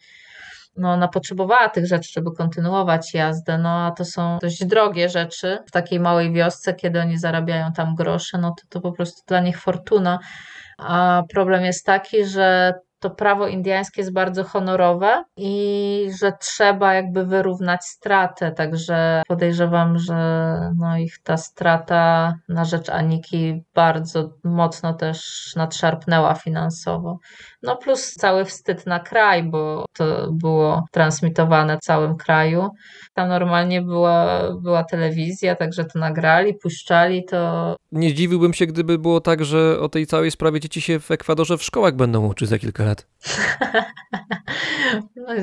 no, 0.78 0.92
ona 0.92 1.08
potrzebowała 1.08 1.68
tych 1.68 1.86
rzeczy, 1.86 2.12
żeby 2.12 2.32
kontynuować 2.32 3.14
jazdę, 3.14 3.58
no 3.58 3.86
a 3.86 3.90
to 3.90 4.04
są 4.04 4.38
dość 4.42 4.64
drogie 4.64 5.08
rzeczy 5.08 5.58
w 5.66 5.70
takiej 5.70 6.00
małej 6.00 6.32
wiosce, 6.32 6.74
kiedy 6.74 7.00
oni 7.00 7.18
zarabiają 7.18 7.72
tam 7.72 7.94
grosze, 7.94 8.38
no 8.38 8.50
to 8.50 8.62
to 8.68 8.80
po 8.80 8.92
prostu 8.92 9.22
dla 9.26 9.40
nich 9.40 9.60
fortuna. 9.60 10.18
A 10.78 11.22
problem 11.28 11.64
jest 11.64 11.86
taki, 11.86 12.24
że 12.24 12.74
to 13.00 13.10
prawo 13.10 13.48
indiańskie 13.48 14.00
jest 14.00 14.12
bardzo 14.12 14.44
honorowe 14.44 15.24
i 15.36 16.10
że 16.20 16.32
trzeba 16.40 16.94
jakby 16.94 17.26
wyrównać 17.26 17.84
stratę, 17.84 18.52
także 18.52 19.22
podejrzewam, 19.28 19.98
że 19.98 20.16
no 20.76 20.98
ich 20.98 21.18
ta 21.22 21.36
strata 21.36 22.34
na 22.48 22.64
rzecz 22.64 22.88
Aniki 22.88 23.62
bardzo 23.74 24.30
mocno 24.44 24.94
też 24.94 25.18
nadszarpnęła 25.56 26.34
finansowo. 26.34 27.18
No 27.62 27.76
plus 27.76 28.14
cały 28.14 28.44
wstyd 28.44 28.86
na 28.86 29.00
kraj, 29.00 29.42
bo 29.42 29.84
to 29.96 30.32
było 30.32 30.84
transmitowane 30.92 31.76
w 31.76 31.80
całym 31.80 32.16
kraju. 32.16 32.68
Tam 33.14 33.28
normalnie 33.28 33.82
była, 33.82 34.42
była 34.62 34.84
telewizja, 34.84 35.56
także 35.56 35.84
to 35.84 35.98
nagrali, 35.98 36.54
puszczali 36.54 37.24
to. 37.24 37.76
Nie 37.92 38.10
zdziwiłbym 38.10 38.54
się, 38.54 38.66
gdyby 38.66 38.98
było 38.98 39.20
tak, 39.20 39.44
że 39.44 39.80
o 39.80 39.88
tej 39.88 40.06
całej 40.06 40.30
sprawie 40.30 40.60
dzieci 40.60 40.80
się 40.80 41.00
w 41.00 41.10
Ekwadorze 41.10 41.58
w 41.58 41.62
szkołach 41.62 41.96
będą 41.96 42.26
uczyć 42.26 42.48
za 42.48 42.58
kilka 42.58 42.84
lat. 42.88 43.06
No, 45.16 45.34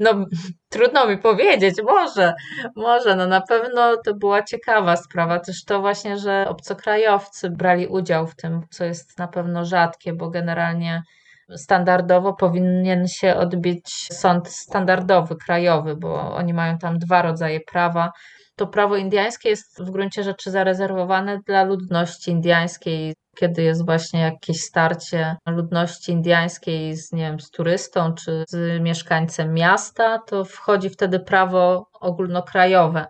no 0.00 0.26
trudno 0.68 1.06
mi 1.06 1.18
powiedzieć, 1.18 1.74
może, 1.84 2.34
może, 2.76 3.16
no 3.16 3.26
na 3.26 3.40
pewno 3.40 3.96
to 3.96 4.14
była 4.14 4.42
ciekawa 4.42 4.96
sprawa. 4.96 5.40
Też 5.40 5.64
to 5.64 5.80
właśnie, 5.80 6.18
że 6.18 6.46
obcokrajowcy 6.48 7.50
brali 7.50 7.86
udział 7.86 8.26
w 8.26 8.36
tym, 8.36 8.60
co 8.70 8.84
jest 8.84 9.18
na 9.18 9.28
pewno 9.28 9.64
rzadkie, 9.64 10.12
bo 10.12 10.30
generalnie 10.30 11.02
standardowo 11.56 12.32
powinien 12.32 13.08
się 13.08 13.34
odbyć 13.34 13.88
sąd 14.12 14.48
standardowy, 14.48 15.36
krajowy, 15.36 15.96
bo 15.96 16.36
oni 16.36 16.54
mają 16.54 16.78
tam 16.78 16.98
dwa 16.98 17.22
rodzaje 17.22 17.60
prawa. 17.60 18.12
To 18.56 18.66
prawo 18.66 18.96
indyjskie 18.96 19.48
jest 19.48 19.82
w 19.82 19.90
gruncie 19.90 20.22
rzeczy 20.22 20.50
zarezerwowane 20.50 21.40
dla 21.46 21.62
ludności 21.64 22.30
indyjskiej, 22.30 23.14
kiedy 23.34 23.62
jest 23.62 23.86
właśnie 23.86 24.20
jakieś 24.20 24.60
starcie 24.60 25.36
ludności 25.46 26.12
indyjskiej 26.12 26.96
z, 26.96 27.12
nie 27.12 27.22
wiem, 27.22 27.40
z 27.40 27.50
turystą 27.50 28.14
czy 28.14 28.44
z 28.48 28.82
mieszkańcem 28.82 29.54
miasta, 29.54 30.18
to 30.18 30.44
wchodzi 30.44 30.90
wtedy 30.90 31.20
prawo 31.20 31.90
ogólnokrajowe. 32.00 33.06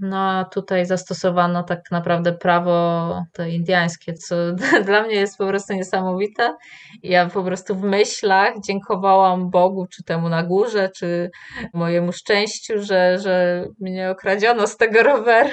No 0.00 0.18
a 0.18 0.44
tutaj 0.44 0.86
zastosowano 0.86 1.62
tak 1.62 1.80
naprawdę 1.90 2.32
prawo 2.32 3.22
to 3.32 3.44
indyjskie, 3.44 4.14
co 4.14 4.36
dla 4.86 5.02
mnie 5.02 5.14
jest 5.14 5.38
po 5.38 5.46
prostu 5.46 5.72
niesamowite. 5.72 6.56
Ja 7.02 7.26
po 7.28 7.44
prostu 7.44 7.74
w 7.74 7.82
myślach 7.82 8.54
dziękowałam 8.66 9.50
Bogu, 9.50 9.86
czy 9.86 10.04
temu 10.04 10.28
na 10.28 10.42
górze, 10.42 10.90
czy 10.96 11.30
mojemu 11.74 12.12
szczęściu, 12.12 12.74
że, 12.82 13.18
że 13.18 13.64
mnie 13.80 14.10
okradziono 14.10 14.66
z 14.66 14.76
tego 14.76 15.02
roweru. 15.02 15.50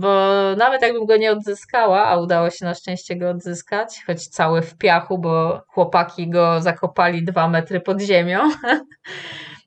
Bo 0.00 0.08
nawet 0.56 0.82
jakbym 0.82 1.06
go 1.06 1.16
nie 1.16 1.32
odzyskała, 1.32 2.04
a 2.04 2.16
udało 2.16 2.50
się 2.50 2.64
na 2.64 2.74
szczęście 2.74 3.16
go 3.16 3.30
odzyskać, 3.30 4.02
choć 4.06 4.28
cały 4.28 4.62
w 4.62 4.76
piachu, 4.76 5.18
bo 5.18 5.62
chłopaki 5.68 6.30
go 6.30 6.60
zakopali 6.60 7.24
dwa 7.24 7.48
metry 7.48 7.80
pod 7.80 8.00
ziemią, 8.00 8.40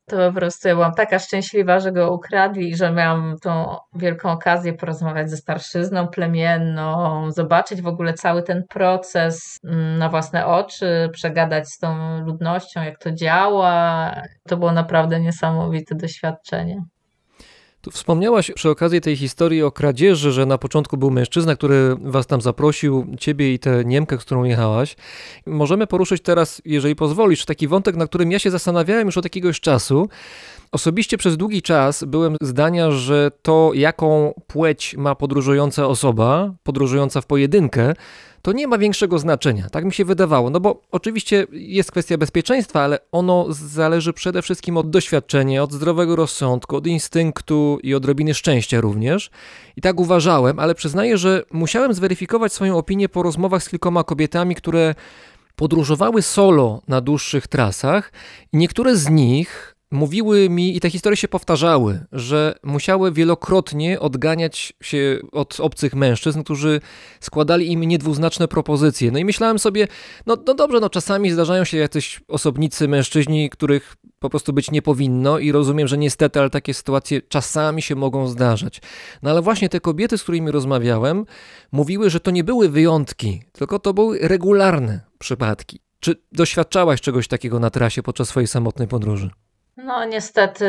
to 0.09 0.18
po 0.32 0.39
prostu 0.39 0.68
ja 0.68 0.76
byłam 0.76 0.93
taka 0.93 1.20
szczęśliwa, 1.20 1.80
że 1.80 1.91
go 1.91 2.13
ukradli 2.13 2.70
i 2.70 2.76
że 2.76 2.91
miałam 2.91 3.36
tą 3.41 3.76
wielką 3.95 4.32
okazję 4.32 4.74
porozmawiać 4.74 5.30
ze 5.30 5.38
starszyzną 5.38 6.07
plemienną, 6.07 7.32
zobaczyć 7.32 7.82
w 7.82 7.88
ogóle 7.88 8.13
cały 8.13 8.43
ten 8.43 8.63
proces 8.70 9.59
mm, 9.63 9.97
na 9.97 10.09
własne 10.09 10.45
oczy, 10.45 11.09
przegadać 11.13 11.70
z 11.70 11.78
tą 11.78 12.20
ludnością, 12.26 12.84
jak 12.84 12.99
to 12.99 13.11
działa. 13.11 14.13
To 14.47 14.57
było 14.57 14.72
naprawdę 14.72 15.20
niesamowite 15.20 15.95
doświadczenie. 15.95 16.82
Tu 17.88 17.92
wspomniałaś 17.92 18.52
przy 18.52 18.70
okazji 18.70 19.02
tej 19.02 19.16
historii 19.16 19.64
o 19.64 19.72
kradzieży, 19.72 20.32
że 20.32 20.46
na 20.46 20.58
początku 20.58 20.98
był 20.98 21.12
mężczyzna, 21.12 21.56
który 21.56 21.96
was 22.02 22.28
tam 22.28 22.42
zaprosił, 22.42 23.08
ciebie 23.20 23.54
i 23.54 23.60
tę 23.60 23.86
Niemkę, 23.86 24.18
z 24.18 24.22
którą 24.22 24.44
jechałaś. 24.44 24.96
Możemy 25.46 25.88
poruszyć 25.88 26.22
teraz, 26.22 26.62
jeżeli 26.66 26.96
pozwolisz, 26.96 27.46
taki 27.46 27.68
wątek, 27.68 27.96
na 27.96 28.08
którym 28.08 28.32
ja 28.32 28.40
się 28.40 28.52
zastanawiałem 28.52 29.06
już 29.06 29.18
od 29.18 29.26
jakiegoś 29.26 29.60
czasu. 29.60 30.10
Osobiście 30.72 31.18
przez 31.18 31.38
długi 31.38 31.62
czas 31.62 32.04
byłem 32.04 32.36
zdania, 32.42 32.92
że 32.92 33.32
to, 33.42 33.72
jaką 33.74 34.34
płeć 34.48 34.96
ma 34.98 35.16
podróżująca 35.16 35.88
osoba, 35.88 36.54
podróżująca 36.64 37.22
w 37.22 37.26
pojedynkę, 37.26 37.94
to 38.42 38.52
nie 38.52 38.68
ma 38.68 38.78
większego 38.78 39.20
znaczenia. 39.20 39.70
Tak 39.70 39.86
mi 39.86 39.94
się 39.94 40.06
wydawało. 40.06 40.50
No 40.50 40.60
bo 40.60 40.82
oczywiście 40.92 41.48
jest 41.52 41.92
kwestia 41.92 42.18
bezpieczeństwa, 42.18 42.82
ale 42.82 43.00
ono 43.12 43.46
zależy 43.50 44.14
przede 44.14 44.42
wszystkim 44.42 44.78
od 44.78 44.90
doświadczenia, 44.90 45.64
od 45.64 45.74
zdrowego 45.74 46.16
rozsądku, 46.16 46.76
od 46.76 46.88
instynktu 46.88 47.80
i 47.84 47.96
odrobiny 47.96 48.34
szczęścia 48.34 48.82
również. 48.82 49.30
I 49.76 49.82
tak 49.82 50.00
uważałem, 50.00 50.60
ale 50.60 50.76
przyznaję, 50.76 51.18
że 51.18 51.44
musiałem 51.52 51.94
zweryfikować 51.94 52.54
swoją 52.54 52.78
opinię 52.78 53.10
po 53.10 53.24
rozmowach 53.24 53.64
z 53.64 53.70
kilkoma 53.70 54.04
kobietami, 54.04 54.56
które 54.56 54.96
podróżowały 55.56 56.22
solo 56.22 56.82
na 56.88 57.02
dłuższych 57.02 57.48
trasach 57.48 58.12
niektóre 58.54 58.96
z 58.96 59.10
nich 59.10 59.76
mówiły 59.92 60.50
mi, 60.50 60.76
i 60.78 60.80
te 60.80 60.90
historie 60.90 61.18
się 61.18 61.28
powtarzały, 61.28 62.06
że 62.12 62.56
musiały 62.64 63.12
wielokrotnie 63.12 64.00
odganiać 64.00 64.74
się 64.82 65.20
od 65.32 65.60
obcych 65.60 65.96
mężczyzn, 65.96 66.44
którzy 66.44 66.82
składali 67.20 67.72
im 67.72 67.84
niedwuznaczne 67.84 68.48
propozycje. 68.48 69.12
No 69.12 69.20
i 69.20 69.26
myślałem 69.26 69.60
sobie, 69.60 69.88
no, 70.26 70.38
no 70.48 70.54
dobrze, 70.54 70.80
no 70.80 70.90
czasami 70.90 71.32
zdarzają 71.32 71.64
się 71.64 71.78
jacyś 71.78 72.22
osobnicy, 72.28 72.88
mężczyźni, 72.88 73.50
których 73.50 73.96
po 74.20 74.30
prostu 74.30 74.54
być 74.54 74.72
nie 74.72 74.82
powinno 74.82 75.40
i 75.40 75.52
rozumiem, 75.52 75.88
że 75.88 75.98
niestety, 75.98 76.40
ale 76.40 76.50
takie 76.50 76.74
sytuacje 76.74 77.22
czasami 77.22 77.82
się 77.82 77.96
mogą 77.96 78.28
zdarzać. 78.28 78.82
No 79.24 79.30
ale 79.30 79.42
właśnie 79.42 79.70
te 79.70 79.80
kobiety, 79.80 80.18
z 80.18 80.24
którymi 80.24 80.52
rozmawiałem, 80.52 81.26
mówiły, 81.72 82.10
że 82.10 82.20
to 82.20 82.32
nie 82.32 82.44
były 82.44 82.70
wyjątki, 82.70 83.42
tylko 83.52 83.80
to 83.80 83.94
były 83.94 84.20
regularne 84.22 85.02
przypadki. 85.20 85.80
Czy 86.00 86.16
doświadczałaś 86.32 87.02
czegoś 87.02 87.28
takiego 87.28 87.60
na 87.60 87.70
trasie 87.70 88.04
podczas 88.04 88.30
swojej 88.30 88.48
samotnej 88.48 88.88
podróży? 88.88 89.30
No, 89.78 90.05
niestety 90.05 90.65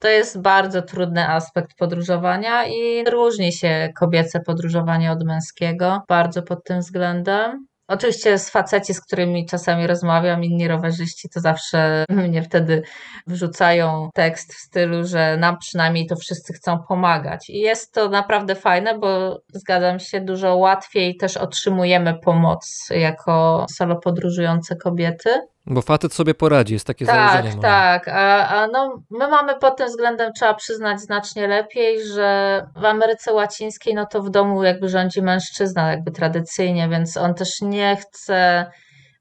to 0.00 0.08
jest 0.08 0.40
bardzo 0.40 0.82
trudny 0.82 1.28
aspekt 1.28 1.76
podróżowania 1.78 2.64
i 2.64 3.04
różni 3.10 3.52
się 3.52 3.88
kobiece 3.98 4.40
podróżowanie 4.40 5.12
od 5.12 5.24
męskiego 5.24 6.02
bardzo 6.08 6.42
pod 6.42 6.64
tym 6.64 6.80
względem. 6.80 7.66
Oczywiście 7.88 8.38
z 8.38 8.50
faceci, 8.50 8.94
z 8.94 9.00
którymi 9.00 9.46
czasami 9.46 9.86
rozmawiam, 9.86 10.44
inni 10.44 10.68
rowerzyści, 10.68 11.28
to 11.28 11.40
zawsze 11.40 12.04
mnie 12.28 12.42
wtedy 12.42 12.82
wrzucają 13.26 14.10
tekst 14.14 14.54
w 14.54 14.58
stylu, 14.58 15.04
że 15.04 15.36
nam 15.36 15.58
przynajmniej 15.58 16.06
to 16.06 16.16
wszyscy 16.16 16.52
chcą 16.52 16.78
pomagać. 16.88 17.50
I 17.50 17.58
jest 17.58 17.94
to 17.94 18.08
naprawdę 18.08 18.54
fajne, 18.54 18.98
bo 18.98 19.40
zgadzam 19.52 19.98
się, 19.98 20.20
dużo 20.20 20.56
łatwiej 20.56 21.16
też 21.16 21.36
otrzymujemy 21.36 22.18
pomoc 22.24 22.88
jako 22.90 23.66
solo 23.70 23.96
podróżujące 23.96 24.76
kobiety. 24.76 25.30
Bo 25.66 25.82
facet 25.82 26.14
sobie 26.14 26.34
poradzi, 26.34 26.74
jest 26.74 26.86
takie 26.86 27.06
Tak, 27.06 27.16
założenie. 27.16 27.56
może. 27.56 27.68
tak. 27.68 28.08
A, 28.08 28.48
a 28.48 28.66
no, 28.66 29.02
my 29.10 29.28
mamy 29.28 29.58
pod 29.58 29.76
tym 29.76 29.86
względem, 29.86 30.32
trzeba 30.32 30.54
przyznać, 30.54 31.00
znacznie 31.00 31.46
lepiej, 31.48 32.04
że 32.06 32.66
w 32.76 32.84
Ameryce 32.84 33.32
Łacińskiej, 33.32 33.94
no 33.94 34.06
to 34.06 34.22
w 34.22 34.30
domu 34.30 34.64
jakby 34.64 34.88
rządzi 34.88 35.22
mężczyzna, 35.22 35.90
jakby 35.90 36.10
tradycyjnie, 36.10 36.88
więc 36.88 37.16
on 37.16 37.34
też 37.34 37.60
nie 37.62 37.96
chce 37.96 38.66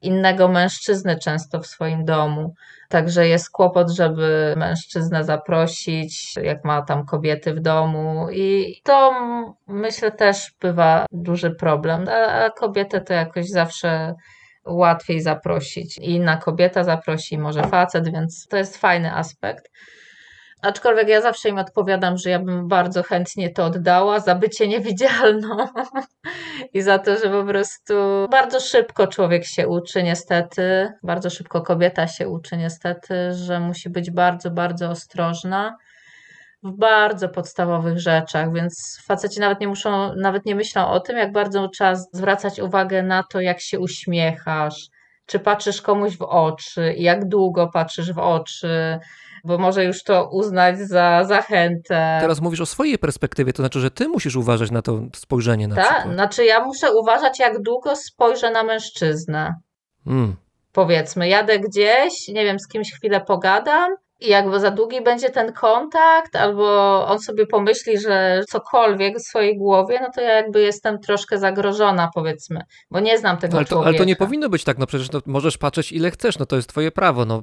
innego 0.02 0.48
mężczyznę 0.48 1.18
często 1.18 1.60
w 1.60 1.68
swoim 1.68 2.06
domu. 2.06 2.54
Także 2.90 3.28
jest 3.28 3.50
kłopot, 3.52 3.90
żeby 3.90 4.54
mężczyznę 4.58 5.24
zaprosić, 5.24 6.36
jak 6.36 6.66
ma 6.66 6.82
tam 6.82 7.06
kobiety 7.06 7.54
w 7.54 7.60
domu, 7.60 8.28
i 8.32 8.76
to 8.84 9.14
myślę 9.68 10.12
też 10.12 10.52
bywa 10.62 11.06
duży 11.12 11.52
problem. 11.52 12.06
A, 12.10 12.46
a 12.46 12.50
kobietę 12.50 13.02
to 13.02 13.14
jakoś 13.14 13.50
zawsze 13.50 14.16
łatwiej 14.70 15.22
zaprosić. 15.22 15.98
I 15.98 16.12
inna 16.12 16.38
kobieta 16.38 16.84
zaprosi, 16.84 17.38
może 17.38 17.64
facet, 17.64 18.12
więc 18.12 18.48
to 18.48 18.58
jest 18.58 18.78
fajny 18.78 19.14
aspekt. 19.14 19.70
Aczkolwiek 20.62 21.08
ja 21.08 21.22
zawsze 21.22 21.50
im 21.50 21.58
odpowiadam, 21.58 22.18
że 22.18 22.30
ja 22.30 22.40
bym 22.40 22.68
bardzo 22.68 23.04
chętnie 23.04 23.50
to 23.50 23.66
oddała 23.66 24.20
za 24.20 24.36
bycie 24.36 24.68
niewidzialną 24.68 25.58
i 26.74 26.82
za 26.82 27.00
to, 27.00 27.16
że 27.16 27.30
po 27.30 27.44
prostu 27.44 27.94
bardzo 28.32 28.60
szybko 28.60 29.08
człowiek 29.08 29.46
się 29.46 29.68
uczy, 29.68 30.04
niestety, 30.04 30.90
bardzo 31.04 31.30
szybko 31.30 31.62
kobieta 31.62 32.08
się 32.08 32.30
uczy, 32.30 32.58
niestety, 32.58 33.34
że 33.34 33.60
musi 33.60 33.90
być 33.90 34.12
bardzo, 34.12 34.52
bardzo 34.52 34.90
ostrożna 34.90 35.78
w 36.64 36.72
bardzo 36.72 37.30
podstawowych 37.30 37.99
rzeczach, 37.99 38.53
więc 38.53 38.99
faceci 39.05 39.39
nawet 39.39 39.60
nie 39.60 39.68
muszą, 39.68 40.16
nawet 40.16 40.45
nie 40.45 40.55
myślą 40.55 40.88
o 40.88 40.99
tym, 40.99 41.18
jak 41.18 41.32
bardzo 41.32 41.68
trzeba 41.68 41.95
zwracać 41.95 42.60
uwagę 42.60 43.03
na 43.03 43.24
to, 43.24 43.41
jak 43.41 43.62
się 43.62 43.80
uśmiechasz, 43.80 44.89
czy 45.26 45.39
patrzysz 45.39 45.82
komuś 45.82 46.18
w 46.18 46.22
oczy, 46.22 46.93
i 46.97 47.03
jak 47.03 47.28
długo 47.28 47.70
patrzysz 47.74 48.14
w 48.14 48.20
oczy, 48.20 48.99
bo 49.43 49.57
może 49.57 49.86
już 49.86 50.03
to 50.03 50.30
uznać 50.32 50.80
za 50.80 51.24
zachętę. 51.24 52.18
Teraz 52.22 52.41
mówisz 52.41 52.62
o 52.62 52.66
swojej 52.66 52.97
perspektywie, 52.97 53.53
to 53.53 53.64
znaczy, 53.64 53.80
że 53.80 53.91
ty 53.91 54.07
musisz 54.07 54.36
uważać 54.36 54.72
na 54.72 54.82
to 54.82 55.01
spojrzenie 55.16 55.68
na 55.68 55.76
Tak, 55.76 56.14
znaczy 56.14 56.45
ja 56.45 56.66
muszę 56.66 56.93
uważać, 56.93 57.39
jak 57.39 57.62
długo 57.62 57.95
spojrzę 57.95 58.51
na 58.51 58.64
mężczyznę. 58.64 59.53
Mm. 60.07 60.36
Powiedzmy, 60.72 61.28
jadę 61.28 61.60
gdzieś, 61.60 62.28
nie 62.28 62.45
wiem, 62.45 62.60
z 62.60 62.68
kimś 62.68 62.93
chwilę 62.93 63.22
pogadam 63.22 63.91
i 64.22 64.30
jakby 64.30 64.60
za 64.60 64.72
długi 64.72 65.02
będzie 65.04 65.30
ten 65.30 65.54
kontakt, 65.54 66.36
albo 66.36 66.66
on 67.08 67.20
sobie 67.20 67.48
pomyśli, 67.48 68.00
że 68.00 68.42
cokolwiek 68.50 69.18
w 69.18 69.22
swojej 69.22 69.58
głowie, 69.58 70.00
no 70.02 70.08
to 70.16 70.22
ja 70.22 70.34
jakby 70.34 70.62
jestem 70.62 71.00
troszkę 71.00 71.40
zagrożona, 71.40 72.10
powiedzmy, 72.16 72.62
bo 72.92 73.00
nie 73.00 73.18
znam 73.18 73.38
tego 73.38 73.58
Ale 73.58 73.66
to, 73.66 73.70
człowieka. 73.70 73.90
ale 73.90 73.98
to 73.98 74.04
nie 74.04 74.16
powinno 74.16 74.50
być 74.50 74.64
tak, 74.64 74.78
no 74.78 74.86
przecież 74.88 75.12
no, 75.12 75.22
możesz 75.26 75.58
patrzeć 75.58 75.92
ile 75.92 76.12
chcesz, 76.12 76.40
no 76.40 76.46
to 76.46 76.56
jest 76.56 76.70
twoje 76.70 76.92
prawo, 76.92 77.26
no 77.26 77.42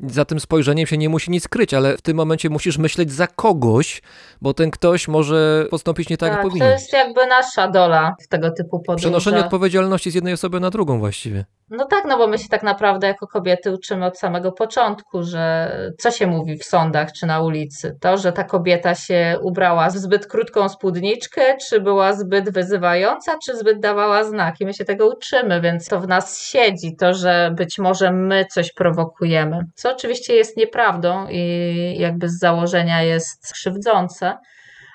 za 0.00 0.24
tym 0.24 0.40
spojrzeniem 0.40 0.86
się 0.86 0.98
nie 0.98 1.08
musi 1.08 1.30
nic 1.30 1.48
kryć, 1.48 1.74
ale 1.74 1.96
w 1.96 2.02
tym 2.02 2.16
momencie 2.16 2.50
musisz 2.50 2.78
myśleć 2.78 3.12
za 3.12 3.26
kogoś, 3.26 4.02
bo 4.40 4.54
ten 4.54 4.70
ktoś 4.70 5.08
może 5.08 5.66
postąpić 5.70 6.08
nie 6.08 6.16
tak, 6.16 6.26
jak 6.28 6.36
Tak, 6.36 6.44
to 6.44 6.48
powinien. 6.50 6.70
jest 6.70 6.92
jakby 6.92 7.26
nasza 7.26 7.68
dola 7.68 8.14
w 8.24 8.28
tego 8.28 8.50
typu 8.50 8.80
podróżach. 8.80 8.98
Przenoszenie 9.10 9.44
odpowiedzialności 9.44 10.10
z 10.10 10.14
jednej 10.14 10.34
osoby 10.34 10.60
na 10.60 10.70
drugą 10.70 10.98
właściwie. 10.98 11.44
No 11.74 11.86
tak, 11.86 12.04
no 12.04 12.18
bo 12.18 12.26
my 12.26 12.38
się 12.38 12.48
tak 12.48 12.62
naprawdę 12.62 13.06
jako 13.06 13.26
kobiety 13.26 13.72
uczymy 13.72 14.06
od 14.06 14.18
samego 14.18 14.52
początku, 14.52 15.22
że 15.22 15.76
co 15.98 16.10
się 16.10 16.26
mówi 16.26 16.58
w 16.58 16.64
sądach 16.64 17.12
czy 17.12 17.26
na 17.26 17.40
ulicy? 17.40 17.96
To, 18.00 18.16
że 18.16 18.32
ta 18.32 18.44
kobieta 18.44 18.94
się 18.94 19.38
ubrała 19.42 19.90
w 19.90 19.96
zbyt 19.96 20.26
krótką 20.26 20.68
spódniczkę, 20.68 21.56
czy 21.68 21.80
była 21.80 22.12
zbyt 22.12 22.50
wyzywająca, 22.50 23.38
czy 23.44 23.56
zbyt 23.56 23.80
dawała 23.80 24.24
znaki. 24.24 24.66
My 24.66 24.74
się 24.74 24.84
tego 24.84 25.08
uczymy, 25.08 25.60
więc 25.60 25.88
to 25.88 26.00
w 26.00 26.08
nas 26.08 26.40
siedzi, 26.40 26.96
to, 26.96 27.14
że 27.14 27.50
być 27.56 27.78
może 27.78 28.12
my 28.12 28.44
coś 28.44 28.72
prowokujemy. 28.72 29.58
Co 29.74 29.92
oczywiście 29.92 30.34
jest 30.34 30.56
nieprawdą 30.56 31.26
i 31.30 31.96
jakby 31.98 32.28
z 32.28 32.38
założenia 32.38 33.02
jest 33.02 33.52
krzywdzące. 33.52 34.38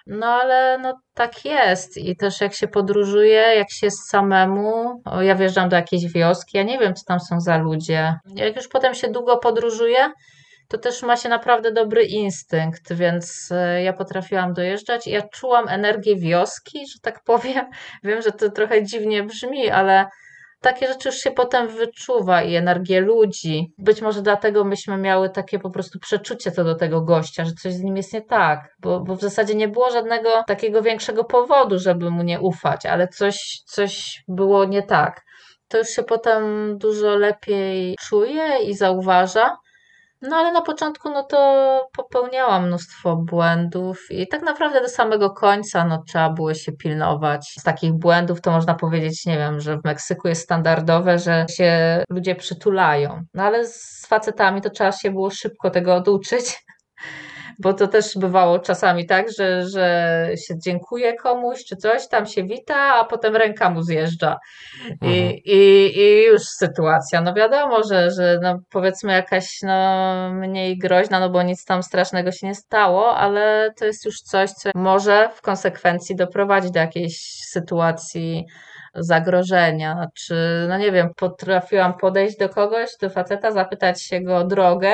No 0.09 0.27
ale 0.27 0.77
no 0.77 0.99
tak 1.13 1.45
jest 1.45 1.97
i 1.97 2.15
też 2.15 2.41
jak 2.41 2.53
się 2.53 2.67
podróżuje, 2.67 3.41
jak 3.55 3.71
się 3.71 3.87
jest 3.87 4.09
samemu, 4.09 5.01
ja 5.21 5.35
wjeżdżam 5.35 5.69
do 5.69 5.75
jakiejś 5.75 6.11
wioski, 6.13 6.57
ja 6.57 6.63
nie 6.63 6.79
wiem 6.79 6.93
co 6.93 7.03
tam 7.07 7.19
są 7.19 7.39
za 7.39 7.57
ludzie. 7.57 8.19
Jak 8.35 8.55
już 8.55 8.67
potem 8.67 8.93
się 8.93 9.07
długo 9.07 9.37
podróżuje, 9.37 10.11
to 10.67 10.77
też 10.77 11.03
ma 11.03 11.17
się 11.17 11.29
naprawdę 11.29 11.71
dobry 11.71 12.03
instynkt, 12.03 12.93
więc 12.93 13.49
e, 13.51 13.83
ja 13.83 13.93
potrafiłam 13.93 14.53
dojeżdżać 14.53 15.07
ja 15.07 15.21
czułam 15.21 15.67
energię 15.67 16.15
wioski, 16.15 16.79
że 16.87 16.99
tak 17.01 17.23
powiem. 17.23 17.65
Wiem, 18.03 18.21
że 18.21 18.31
to 18.31 18.51
trochę 18.51 18.83
dziwnie 18.83 19.23
brzmi, 19.23 19.69
ale 19.69 20.05
takie 20.61 20.87
rzeczy 20.87 21.09
już 21.09 21.17
się 21.17 21.31
potem 21.31 21.67
wyczuwa 21.67 22.41
i 22.41 22.55
energię 22.55 23.01
ludzi. 23.01 23.73
Być 23.77 24.01
może 24.01 24.21
dlatego 24.21 24.63
myśmy 24.63 24.97
miały 24.97 25.29
takie 25.29 25.59
po 25.59 25.69
prostu 25.69 25.99
przeczucie 25.99 26.51
co 26.51 26.63
do 26.63 26.75
tego 26.75 27.01
gościa, 27.01 27.45
że 27.45 27.51
coś 27.51 27.73
z 27.73 27.83
nim 27.83 27.97
jest 27.97 28.13
nie 28.13 28.21
tak, 28.21 28.75
bo, 28.79 28.99
bo 28.99 29.15
w 29.15 29.21
zasadzie 29.21 29.55
nie 29.55 29.67
było 29.67 29.91
żadnego 29.91 30.43
takiego 30.47 30.81
większego 30.81 31.23
powodu, 31.23 31.79
żeby 31.79 32.09
mu 32.11 32.23
nie 32.23 32.39
ufać, 32.39 32.85
ale 32.85 33.07
coś, 33.07 33.61
coś 33.65 34.23
było 34.27 34.65
nie 34.65 34.83
tak. 34.83 35.21
To 35.67 35.77
już 35.77 35.87
się 35.87 36.03
potem 36.03 36.77
dużo 36.77 37.15
lepiej 37.15 37.95
czuje 37.99 38.57
i 38.63 38.73
zauważa. 38.73 39.57
No 40.21 40.35
ale 40.35 40.51
na 40.51 40.61
początku 40.61 41.09
no 41.09 41.23
to 41.23 41.89
popełniałam 41.97 42.67
mnóstwo 42.67 43.15
błędów 43.15 44.07
i 44.09 44.27
tak 44.27 44.41
naprawdę 44.41 44.81
do 44.81 44.89
samego 44.89 45.29
końca 45.29 45.85
no 45.85 46.03
trzeba 46.07 46.29
było 46.29 46.53
się 46.53 46.71
pilnować. 46.71 47.55
Z 47.59 47.63
takich 47.63 47.93
błędów 47.93 48.41
to 48.41 48.51
można 48.51 48.73
powiedzieć, 48.75 49.25
nie 49.25 49.37
wiem, 49.37 49.59
że 49.59 49.77
w 49.77 49.85
Meksyku 49.85 50.27
jest 50.27 50.41
standardowe, 50.41 51.19
że 51.19 51.45
się 51.49 52.03
ludzie 52.09 52.35
przytulają. 52.35 53.23
No 53.33 53.43
ale 53.43 53.67
z 53.67 54.05
facetami 54.07 54.61
to 54.61 54.69
trzeba 54.69 54.91
się 54.91 55.11
było 55.11 55.29
szybko 55.29 55.69
tego 55.69 55.95
oduczyć. 55.95 56.45
Bo 57.59 57.73
to 57.73 57.87
też 57.87 58.17
bywało 58.17 58.59
czasami 58.59 59.05
tak, 59.05 59.25
że, 59.37 59.69
że 59.69 60.29
się 60.47 60.53
dziękuję 60.59 61.13
komuś 61.13 61.65
czy 61.65 61.75
coś, 61.75 62.07
tam 62.07 62.25
się 62.25 62.43
wita, 62.43 62.75
a 62.75 63.05
potem 63.05 63.35
ręka 63.35 63.69
mu 63.69 63.81
zjeżdża. 63.81 64.37
Mhm. 64.91 65.13
I, 65.13 65.41
i, 65.45 65.91
I 65.99 66.25
już 66.25 66.41
sytuacja, 66.43 67.21
no 67.21 67.33
wiadomo, 67.33 67.83
że, 67.83 68.11
że 68.11 68.39
no 68.41 68.59
powiedzmy 68.69 69.13
jakaś 69.13 69.59
no 69.63 70.29
mniej 70.33 70.77
groźna, 70.77 71.19
no 71.19 71.29
bo 71.29 71.43
nic 71.43 71.65
tam 71.65 71.83
strasznego 71.83 72.31
się 72.31 72.47
nie 72.47 72.55
stało, 72.55 73.15
ale 73.15 73.73
to 73.79 73.85
jest 73.85 74.05
już 74.05 74.21
coś, 74.21 74.51
co 74.51 74.69
może 74.75 75.29
w 75.35 75.41
konsekwencji 75.41 76.15
doprowadzić 76.15 76.71
do 76.71 76.79
jakiejś 76.79 77.17
sytuacji 77.49 78.45
zagrożenia, 78.95 80.07
czy 80.13 80.65
no 80.69 80.77
nie 80.77 80.91
wiem, 80.91 81.09
potrafiłam 81.15 81.97
podejść 81.97 82.37
do 82.37 82.49
kogoś, 82.49 82.89
do 83.01 83.09
faceta, 83.09 83.51
zapytać 83.51 84.01
się 84.01 84.21
go 84.21 84.37
o 84.37 84.43
drogę, 84.43 84.93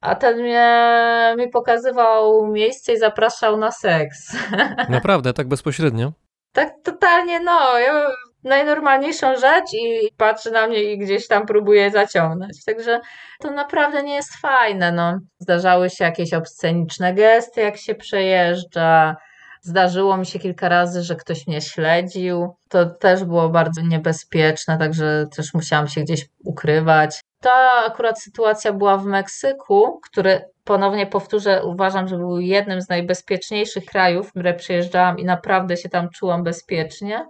a 0.00 0.14
ten 0.14 0.42
mnie, 0.42 1.34
mi 1.38 1.48
pokazywał 1.48 2.46
miejsce 2.46 2.92
i 2.92 2.98
zapraszał 2.98 3.56
na 3.56 3.72
seks. 3.72 4.36
Naprawdę, 4.88 5.32
tak 5.32 5.48
bezpośrednio. 5.48 6.12
Tak 6.52 6.72
totalnie, 6.84 7.40
no, 7.40 7.78
ja 7.78 8.06
najnormalniejszą 8.44 9.36
rzecz 9.36 9.74
i 9.74 10.08
patrzy 10.16 10.50
na 10.50 10.66
mnie 10.66 10.82
i 10.82 10.98
gdzieś 10.98 11.28
tam 11.28 11.46
próbuje 11.46 11.90
zaciągnąć. 11.90 12.64
Także 12.64 13.00
to 13.40 13.50
naprawdę 13.50 14.02
nie 14.02 14.14
jest 14.14 14.36
fajne, 14.36 14.92
no. 14.92 15.18
Zdarzały 15.38 15.90
się 15.90 16.04
jakieś 16.04 16.34
obsceniczne 16.34 17.14
gesty, 17.14 17.60
jak 17.60 17.76
się 17.76 17.94
przejeżdża. 17.94 19.16
Zdarzyło 19.62 20.16
mi 20.16 20.26
się 20.26 20.38
kilka 20.38 20.68
razy, 20.68 21.02
że 21.02 21.16
ktoś 21.16 21.46
mnie 21.46 21.60
śledził. 21.60 22.56
To 22.68 22.86
też 22.86 23.24
było 23.24 23.48
bardzo 23.48 23.80
niebezpieczne, 23.82 24.78
także 24.78 25.26
też 25.36 25.54
musiałam 25.54 25.88
się 25.88 26.00
gdzieś 26.00 26.28
ukrywać. 26.44 27.20
Ta 27.40 27.84
akurat 27.86 28.22
sytuacja 28.22 28.72
była 28.72 28.96
w 28.96 29.04
Meksyku, 29.04 30.00
który 30.10 30.44
ponownie 30.64 31.06
powtórzę, 31.06 31.64
uważam, 31.64 32.08
że 32.08 32.16
był 32.16 32.38
jednym 32.38 32.80
z 32.80 32.88
najbezpieczniejszych 32.88 33.84
krajów, 33.84 34.30
które 34.30 34.54
przyjeżdżałam 34.54 35.18
i 35.18 35.24
naprawdę 35.24 35.76
się 35.76 35.88
tam 35.88 36.08
czułam 36.10 36.42
bezpiecznie. 36.42 37.26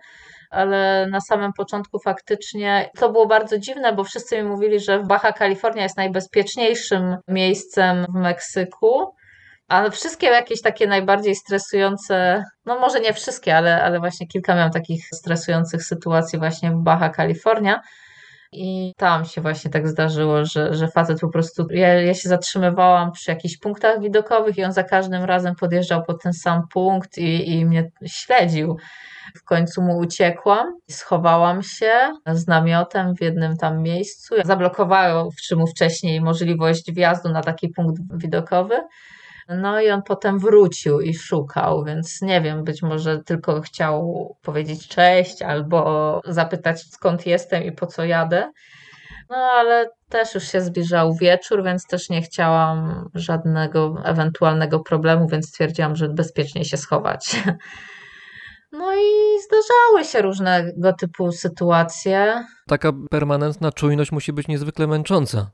Ale 0.51 1.07
na 1.11 1.21
samym 1.21 1.53
początku 1.53 1.99
faktycznie 1.99 2.91
to 2.99 3.13
było 3.13 3.27
bardzo 3.27 3.59
dziwne, 3.59 3.93
bo 3.93 4.05
wszyscy 4.05 4.43
mi 4.43 4.49
mówili, 4.49 4.81
że 4.81 5.03
Baja 5.03 5.33
California 5.33 5.83
jest 5.83 5.97
najbezpieczniejszym 5.97 7.17
miejscem 7.29 8.07
w 8.15 8.15
Meksyku. 8.15 9.15
A 9.69 9.91
wszystkie 9.91 10.27
jakieś 10.27 10.63
takie 10.63 10.87
najbardziej 10.87 11.35
stresujące, 11.35 12.45
no 12.67 12.79
może 12.79 13.01
nie 13.01 13.13
wszystkie, 13.13 13.57
ale, 13.57 13.83
ale 13.83 13.99
właśnie 13.99 14.27
kilka 14.27 14.55
miałam 14.55 14.71
takich 14.71 15.05
stresujących 15.15 15.85
sytuacji 15.85 16.39
właśnie 16.39 16.71
w 16.71 16.83
Baja 16.83 17.11
California. 17.11 17.81
I 18.53 18.93
tam 18.97 19.25
się 19.25 19.41
właśnie 19.41 19.71
tak 19.71 19.89
zdarzyło, 19.89 20.45
że, 20.45 20.75
że 20.75 20.89
facet 20.89 21.21
po 21.21 21.29
prostu. 21.29 21.67
Ja, 21.71 21.95
ja 21.95 22.15
się 22.15 22.29
zatrzymywałam 22.29 23.13
przy 23.13 23.31
jakichś 23.31 23.59
punktach 23.59 24.01
widokowych 24.01 24.59
i 24.59 24.65
on 24.65 24.73
za 24.73 24.83
każdym 24.83 25.25
razem 25.25 25.55
podjeżdżał 25.55 26.03
pod 26.05 26.23
ten 26.23 26.33
sam 26.33 26.63
punkt 26.73 27.19
i, 27.19 27.51
i 27.51 27.67
mnie 27.67 27.91
śledził. 28.07 28.77
W 29.37 29.45
końcu 29.45 29.83
mu 29.83 29.99
uciekłam, 29.99 30.67
schowałam 30.91 31.63
się 31.63 31.93
z 32.27 32.47
namiotem 32.47 33.15
w 33.17 33.21
jednym 33.21 33.57
tam 33.57 33.83
miejscu. 33.83 34.35
Zablokowawszy 34.45 35.57
mu 35.57 35.67
wcześniej 35.67 36.21
możliwość 36.21 36.93
wjazdu 36.93 37.29
na 37.29 37.43
taki 37.43 37.69
punkt 37.69 38.03
widokowy. 38.17 38.75
No 39.49 39.81
i 39.81 39.91
on 39.91 40.03
potem 40.03 40.39
wrócił 40.39 41.01
i 41.01 41.15
szukał, 41.15 41.85
więc 41.85 42.23
nie 42.23 42.41
wiem, 42.41 42.65
być 42.65 42.83
może 42.83 43.19
tylko 43.19 43.61
chciał 43.61 44.37
powiedzieć 44.43 44.89
cześć 44.89 45.43
albo 45.43 46.21
zapytać 46.25 46.83
skąd 46.83 47.27
jestem 47.27 47.63
i 47.63 47.73
po 47.73 47.87
co 47.87 48.05
jadę. 48.05 48.53
No 49.31 49.37
ale 49.37 49.91
też 50.09 50.35
już 50.35 50.45
się 50.45 50.61
zbliżał 50.61 51.15
wieczór, 51.15 51.65
więc 51.65 51.87
też 51.87 52.11
nie 52.11 52.23
chciałam 52.23 53.09
żadnego 53.15 53.95
ewentualnego 54.05 54.81
problemu, 54.81 55.29
więc 55.29 55.49
stwierdziłam, 55.49 55.97
że 55.97 56.09
bezpiecznie 56.09 56.65
się 56.65 56.77
schować. 56.77 57.37
No 58.73 58.95
i 58.95 59.41
zdarzały 59.43 60.05
się 60.05 60.23
różnego 60.23 60.93
typu 60.93 61.33
sytuacje. 61.33 62.45
Taka 62.67 62.93
permanentna 63.11 63.73
czujność 63.73 64.13
musi 64.13 64.33
być 64.33 64.49
niezwykle 64.49 64.87
męcząca. 64.87 65.51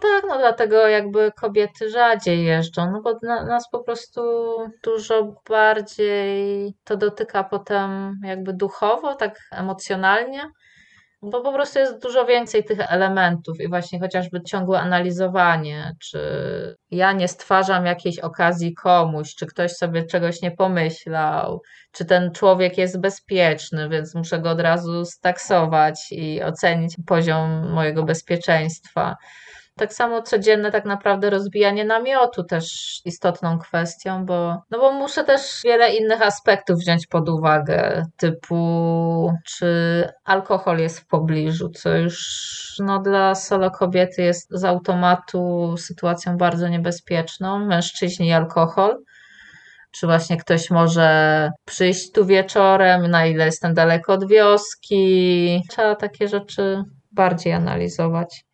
Tak, 0.00 0.24
no 0.28 0.38
dlatego 0.38 0.88
jakby 0.88 1.32
kobiety 1.32 1.90
rzadziej 1.90 2.44
jeżdżą, 2.44 2.90
no 2.92 3.02
bo 3.02 3.18
na, 3.22 3.44
nas 3.44 3.70
po 3.70 3.82
prostu 3.82 4.20
dużo 4.84 5.42
bardziej 5.48 6.74
to 6.84 6.96
dotyka 6.96 7.44
potem 7.44 8.20
jakby 8.24 8.52
duchowo, 8.52 9.14
tak 9.14 9.38
emocjonalnie, 9.52 10.50
bo 11.22 11.40
po 11.42 11.52
prostu 11.52 11.78
jest 11.78 12.02
dużo 12.02 12.24
więcej 12.26 12.64
tych 12.64 12.92
elementów 12.92 13.60
i 13.60 13.68
właśnie 13.68 14.00
chociażby 14.00 14.42
ciągłe 14.42 14.80
analizowanie, 14.80 15.92
czy 16.02 16.20
ja 16.90 17.12
nie 17.12 17.28
stwarzam 17.28 17.86
jakiejś 17.86 18.18
okazji 18.18 18.74
komuś, 18.74 19.34
czy 19.34 19.46
ktoś 19.46 19.72
sobie 19.72 20.04
czegoś 20.04 20.42
nie 20.42 20.50
pomyślał, 20.50 21.62
czy 21.92 22.04
ten 22.04 22.32
człowiek 22.32 22.78
jest 22.78 23.00
bezpieczny, 23.00 23.88
więc 23.88 24.14
muszę 24.14 24.38
go 24.38 24.50
od 24.50 24.60
razu 24.60 25.04
staksować 25.04 26.06
i 26.10 26.42
ocenić 26.42 26.96
poziom 27.06 27.70
mojego 27.72 28.02
bezpieczeństwa. 28.02 29.16
Tak 29.78 29.94
samo 29.94 30.22
codzienne 30.22 30.72
tak 30.72 30.84
naprawdę 30.84 31.30
rozbijanie 31.30 31.84
namiotu 31.84 32.44
też 32.44 32.66
istotną 33.04 33.58
kwestią, 33.58 34.26
bo, 34.26 34.62
no 34.70 34.78
bo 34.78 34.92
muszę 34.92 35.24
też 35.24 35.60
wiele 35.64 35.94
innych 35.94 36.22
aspektów 36.22 36.78
wziąć 36.78 37.06
pod 37.06 37.28
uwagę, 37.28 38.04
typu 38.16 39.32
czy 39.46 39.68
alkohol 40.24 40.78
jest 40.78 41.00
w 41.00 41.06
pobliżu, 41.06 41.68
co 41.68 41.96
już 41.96 42.46
no, 42.78 42.98
dla 42.98 43.34
solo 43.34 43.70
kobiety 43.70 44.22
jest 44.22 44.48
z 44.50 44.64
automatu 44.64 45.74
sytuacją 45.78 46.36
bardzo 46.36 46.68
niebezpieczną, 46.68 47.58
mężczyźni 47.58 48.26
i 48.26 48.32
alkohol. 48.32 48.98
Czy 49.90 50.06
właśnie 50.06 50.36
ktoś 50.36 50.70
może 50.70 51.50
przyjść 51.64 52.12
tu 52.12 52.26
wieczorem, 52.26 53.06
na 53.06 53.26
ile 53.26 53.44
jestem 53.44 53.74
daleko 53.74 54.12
od 54.12 54.28
wioski. 54.28 55.62
Trzeba 55.70 55.96
takie 55.96 56.28
rzeczy 56.28 56.82
bardziej 57.12 57.52
analizować. 57.52 58.45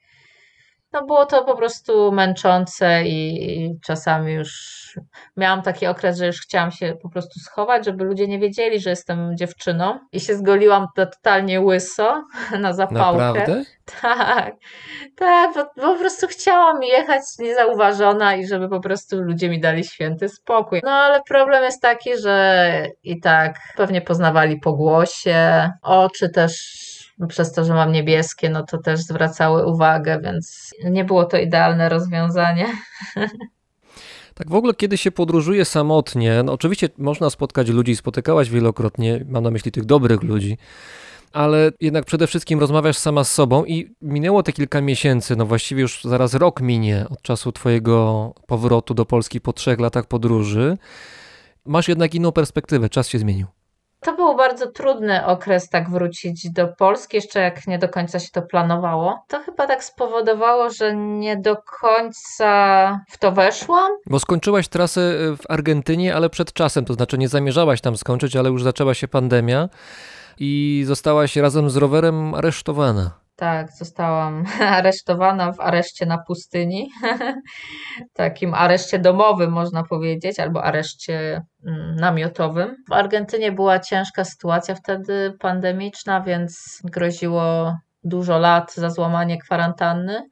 No 0.93 1.07
było 1.07 1.26
to 1.26 1.45
po 1.45 1.57
prostu 1.57 2.12
męczące 2.12 3.05
i, 3.05 3.51
i 3.51 3.80
czasami 3.86 4.32
już 4.32 4.82
miałam 5.36 5.62
taki 5.62 5.86
okres, 5.86 6.18
że 6.18 6.26
już 6.26 6.40
chciałam 6.40 6.70
się 6.70 6.95
po 7.03 7.09
prostu 7.09 7.40
schować, 7.40 7.84
żeby 7.84 8.05
ludzie 8.05 8.28
nie 8.28 8.38
wiedzieli, 8.38 8.80
że 8.80 8.90
jestem 8.90 9.36
dziewczyną 9.36 9.99
i 10.12 10.20
się 10.20 10.36
zgoliłam 10.36 10.86
totalnie 10.97 11.61
łyso 11.61 12.22
na 12.61 12.72
zapałkę. 12.72 13.18
Naprawdę? 13.18 13.64
Tak, 14.03 14.55
tak, 15.16 15.55
bo, 15.55 15.64
bo 15.76 15.93
po 15.93 15.99
prostu 15.99 16.26
chciałam 16.26 16.82
jechać 16.82 17.22
niezauważona 17.38 18.34
i 18.34 18.47
żeby 18.47 18.68
po 18.68 18.80
prostu 18.80 19.22
ludzie 19.22 19.49
mi 19.49 19.61
dali 19.61 19.84
święty 19.84 20.28
spokój. 20.28 20.80
No 20.84 20.90
ale 20.90 21.20
problem 21.28 21.64
jest 21.64 21.82
taki, 21.82 22.18
że 22.18 22.86
i 23.03 23.20
tak 23.20 23.59
pewnie 23.76 24.01
poznawali 24.01 24.61
po 24.61 24.72
głosie, 24.72 25.70
oczy 25.82 26.28
też 26.28 26.53
przez 27.28 27.52
to, 27.52 27.64
że 27.64 27.74
mam 27.74 27.92
niebieskie, 27.92 28.50
no 28.50 28.62
to 28.62 28.78
też 28.78 29.00
zwracały 29.00 29.66
uwagę, 29.66 30.20
więc 30.20 30.70
nie 30.84 31.04
było 31.04 31.24
to 31.24 31.36
idealne 31.38 31.88
rozwiązanie. 31.88 32.66
Tak 34.34 34.50
w 34.50 34.54
ogóle, 34.54 34.74
kiedy 34.74 34.98
się 34.98 35.10
podróżuje 35.10 35.64
samotnie, 35.64 36.42
no 36.44 36.52
oczywiście 36.52 36.88
można 36.98 37.30
spotkać 37.30 37.68
ludzi, 37.68 37.96
spotykałaś 37.96 38.50
wielokrotnie, 38.50 39.24
mam 39.28 39.44
na 39.44 39.50
myśli 39.50 39.72
tych 39.72 39.84
dobrych 39.84 40.22
ludzi, 40.22 40.58
ale 41.32 41.72
jednak 41.80 42.04
przede 42.04 42.26
wszystkim 42.26 42.60
rozmawiasz 42.60 42.96
sama 42.96 43.24
z 43.24 43.32
sobą 43.32 43.64
i 43.64 43.94
minęło 44.02 44.42
te 44.42 44.52
kilka 44.52 44.80
miesięcy, 44.80 45.36
no 45.36 45.46
właściwie 45.46 45.82
już 45.82 46.04
zaraz 46.04 46.34
rok 46.34 46.60
minie 46.60 47.06
od 47.10 47.22
czasu 47.22 47.52
twojego 47.52 48.34
powrotu 48.46 48.94
do 48.94 49.04
Polski 49.04 49.40
po 49.40 49.52
trzech 49.52 49.80
latach 49.80 50.06
podróży. 50.06 50.78
Masz 51.66 51.88
jednak 51.88 52.14
inną 52.14 52.32
perspektywę, 52.32 52.88
czas 52.88 53.08
się 53.08 53.18
zmienił. 53.18 53.46
To 54.03 54.16
był 54.16 54.36
bardzo 54.36 54.66
trudny 54.66 55.26
okres, 55.26 55.68
tak 55.68 55.90
wrócić 55.90 56.50
do 56.50 56.68
Polski, 56.68 57.16
jeszcze 57.16 57.40
jak 57.40 57.66
nie 57.66 57.78
do 57.78 57.88
końca 57.88 58.18
się 58.18 58.28
to 58.32 58.42
planowało. 58.42 59.24
To 59.28 59.40
chyba 59.40 59.66
tak 59.66 59.84
spowodowało, 59.84 60.70
że 60.70 60.96
nie 60.96 61.36
do 61.36 61.57
końca 61.80 63.00
w 63.09 63.18
to 63.18 63.32
weszłam. 63.32 63.92
Bo 64.07 64.18
skończyłaś 64.18 64.68
trasę 64.68 65.00
y, 65.00 65.36
w 65.36 65.40
Argentynie, 65.48 66.14
ale 66.14 66.30
przed 66.30 66.53
czasem, 66.53 66.84
to 66.84 66.94
znaczy 66.94 67.18
nie 67.18 67.28
zamierzałaś 67.28 67.80
tam 67.80 67.96
skończyć, 67.96 68.36
ale 68.36 68.50
już 68.50 68.62
zaczęła 68.62 68.94
się 68.94 69.09
pandemia 69.09 69.68
i 70.38 70.82
zostałaś 70.86 71.36
razem 71.36 71.70
z 71.70 71.76
rowerem 71.76 72.34
aresztowana. 72.34 73.21
Tak, 73.37 73.72
zostałam 73.72 74.45
aresztowana 74.78 75.53
w 75.53 75.61
areszcie 75.61 76.07
na 76.07 76.18
pustyni. 76.18 76.91
Takim 78.12 78.55
areszcie 78.55 78.99
domowym, 78.99 79.51
można 79.51 79.83
powiedzieć, 79.83 80.41
albo 80.41 80.64
areszcie 80.64 81.43
mm, 81.66 81.97
namiotowym. 81.97 82.76
W 82.89 82.93
Argentynie 82.93 83.53
była 83.53 83.78
ciężka 83.78 84.24
sytuacja 84.24 84.74
wtedy 84.74 85.37
pandemiczna, 85.41 86.20
więc 86.20 86.80
groziło 86.85 87.76
dużo 88.05 88.39
lat 88.39 88.74
za 88.74 88.91
złamanie 88.91 89.39
kwarantanny. 89.39 90.28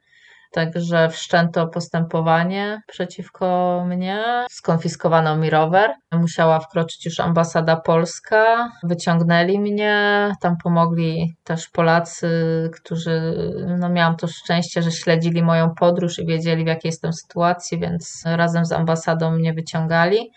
Także 0.52 1.08
wszczęto 1.08 1.66
postępowanie 1.66 2.82
przeciwko 2.86 3.84
mnie. 3.86 4.24
Skonfiskowano 4.50 5.36
mi 5.36 5.50
rower. 5.50 5.90
Musiała 6.12 6.60
wkroczyć 6.60 7.06
już 7.06 7.20
ambasada 7.20 7.76
polska. 7.76 8.72
Wyciągnęli 8.82 9.58
mnie. 9.58 10.32
Tam 10.40 10.56
pomogli 10.62 11.36
też 11.44 11.68
Polacy, 11.68 12.30
którzy, 12.74 13.34
no 13.78 13.88
miałam 13.88 14.16
to 14.16 14.26
szczęście, 14.26 14.82
że 14.82 14.92
śledzili 14.92 15.42
moją 15.42 15.74
podróż 15.74 16.18
i 16.18 16.26
wiedzieli 16.26 16.64
w 16.64 16.66
jakiej 16.66 16.88
jestem 16.88 17.12
sytuacji, 17.12 17.78
więc 17.78 18.22
razem 18.26 18.64
z 18.64 18.72
ambasadą 18.72 19.30
mnie 19.30 19.54
wyciągali. 19.54 20.30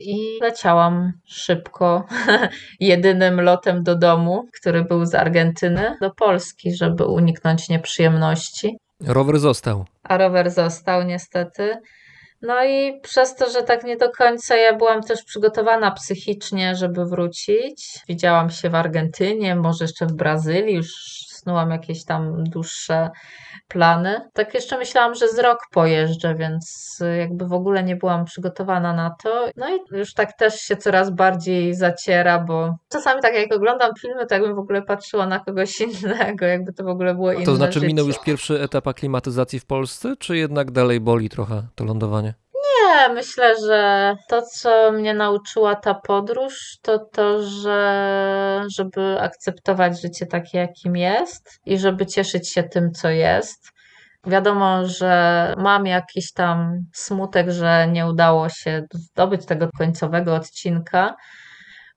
I 0.00 0.38
leciałam 0.40 1.12
szybko, 1.26 2.06
jedynym 2.80 3.40
lotem 3.40 3.82
do 3.82 3.96
domu, 3.96 4.44
który 4.60 4.84
był 4.84 5.04
z 5.06 5.14
Argentyny, 5.14 5.96
do 6.00 6.10
Polski, 6.10 6.76
żeby 6.76 7.04
uniknąć 7.04 7.68
nieprzyjemności 7.68 8.78
Rower 9.06 9.38
został. 9.38 9.84
a 10.02 10.16
rower 10.16 10.50
został 10.50 11.02
niestety. 11.02 11.76
No 12.42 12.64
i 12.64 13.00
przez 13.00 13.34
to, 13.34 13.50
że 13.50 13.62
tak 13.62 13.84
nie 13.84 13.96
do 13.96 14.10
końca 14.10 14.56
ja 14.56 14.76
byłam 14.76 15.02
też 15.02 15.24
przygotowana 15.24 15.90
psychicznie, 15.90 16.76
żeby 16.76 17.06
wrócić. 17.06 17.98
Widziałam 18.08 18.50
się 18.50 18.70
w 18.70 18.74
Argentynie, 18.74 19.56
może 19.56 19.84
jeszcze 19.84 20.06
w 20.06 20.12
Brazylii, 20.12 20.74
już 20.74 20.88
snułam 21.48 21.70
jakieś 21.70 22.04
tam 22.04 22.44
dłuższe 22.44 23.10
plany. 23.68 24.20
Tak 24.32 24.54
jeszcze 24.54 24.78
myślałam, 24.78 25.14
że 25.14 25.28
z 25.28 25.38
rok 25.38 25.58
pojeżdżę, 25.72 26.34
więc 26.34 26.98
jakby 27.18 27.46
w 27.46 27.52
ogóle 27.52 27.82
nie 27.84 27.96
byłam 27.96 28.24
przygotowana 28.24 28.92
na 28.92 29.10
to. 29.22 29.48
No 29.56 29.76
i 29.76 29.78
już 29.98 30.14
tak 30.14 30.32
też 30.36 30.54
się 30.60 30.76
coraz 30.76 31.10
bardziej 31.10 31.74
zaciera, 31.74 32.38
bo 32.38 32.76
czasami 32.88 33.22
tak 33.22 33.34
jak 33.34 33.54
oglądam 33.54 33.90
filmy, 34.00 34.26
to 34.26 34.34
jakbym 34.34 34.54
w 34.54 34.58
ogóle 34.58 34.82
patrzyła 34.82 35.26
na 35.26 35.40
kogoś 35.40 35.80
innego, 36.02 36.46
jakby 36.46 36.72
to 36.72 36.84
w 36.84 36.88
ogóle 36.88 37.14
było 37.14 37.32
inne 37.32 37.44
To 37.44 37.56
znaczy 37.56 37.72
życie. 37.72 37.86
minął 37.86 38.06
już 38.06 38.18
pierwszy 38.18 38.60
etap 38.60 38.88
aklimatyzacji 38.88 39.60
w 39.60 39.66
Polsce, 39.66 40.16
czy 40.18 40.36
jednak 40.36 40.70
dalej 40.70 41.00
boli 41.00 41.28
trochę 41.28 41.62
to 41.74 41.84
lądowanie? 41.84 42.34
Myślę, 43.14 43.54
że 43.66 44.14
to, 44.28 44.42
co 44.42 44.92
mnie 44.92 45.14
nauczyła 45.14 45.74
ta 45.74 45.94
podróż, 45.94 46.78
to 46.82 46.98
to, 46.98 47.42
że 47.42 48.64
żeby 48.76 49.20
akceptować 49.20 50.00
życie 50.00 50.26
takie, 50.26 50.58
jakim 50.58 50.96
jest 50.96 51.60
i 51.66 51.78
żeby 51.78 52.06
cieszyć 52.06 52.52
się 52.52 52.62
tym, 52.62 52.92
co 52.92 53.10
jest. 53.10 53.68
Wiadomo, 54.26 54.86
że 54.86 55.54
mam 55.58 55.86
jakiś 55.86 56.32
tam 56.32 56.78
smutek, 56.94 57.50
że 57.50 57.88
nie 57.92 58.06
udało 58.06 58.48
się 58.48 58.86
zdobyć 58.92 59.46
tego 59.46 59.68
końcowego 59.78 60.34
odcinka, 60.34 61.14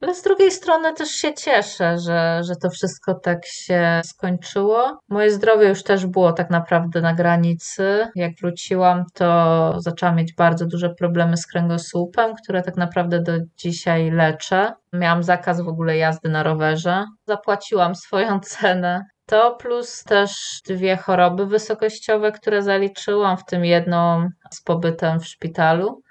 ale 0.02 0.16
z 0.16 0.22
drugiej 0.22 0.52
strony 0.52 0.93
też 0.93 1.10
się 1.10 1.34
cieszę, 1.34 1.97
że, 1.99 2.41
że 2.43 2.56
to 2.56 2.70
wszystko 2.70 3.14
tak 3.14 3.45
się 3.45 4.02
skończyło. 4.06 4.99
Moje 5.10 5.32
zdrowie 5.32 5.70
już 5.70 5.84
też 5.84 6.06
było 6.06 6.34
tak 6.34 6.49
naprawdę 6.49 7.02
na 7.02 7.14
granicy. 7.14 8.08
Jak 8.16 8.32
wróciłam, 8.41 9.06
to 9.14 9.74
zaczęłam 9.78 10.16
mieć 10.16 10.36
bardzo 10.36 10.66
duże 10.66 10.89
problemy 10.89 11.38
z 11.38 11.47
kręgosłupem, 11.47 12.36
które 12.43 12.62
tak 12.62 12.78
naprawdę 12.78 13.22
do 13.22 13.32
dzisiaj 13.58 14.12
leczę. 14.12 14.74
Miałam 14.93 15.24
zakaz 15.24 15.62
w 15.62 15.68
ogóle 15.68 15.97
jazdy 15.97 16.30
na 16.30 16.43
rowerze. 16.43 17.06
Zapłaciłam 17.28 17.95
swoją 17.95 18.39
cenę. 18.60 19.06
To 19.26 19.56
plus 19.56 20.04
też 20.04 20.62
dwie 20.68 20.97
choroby 20.97 21.45
wysokościowe, 21.45 22.32
które 22.32 22.62
zaliczyłam, 22.62 23.38
w 23.38 23.45
tym 23.45 23.66
jedną 23.66 24.30
z 24.52 24.62
pobytem 24.64 25.20
w 25.20 25.28
szpitalu. 25.28 26.02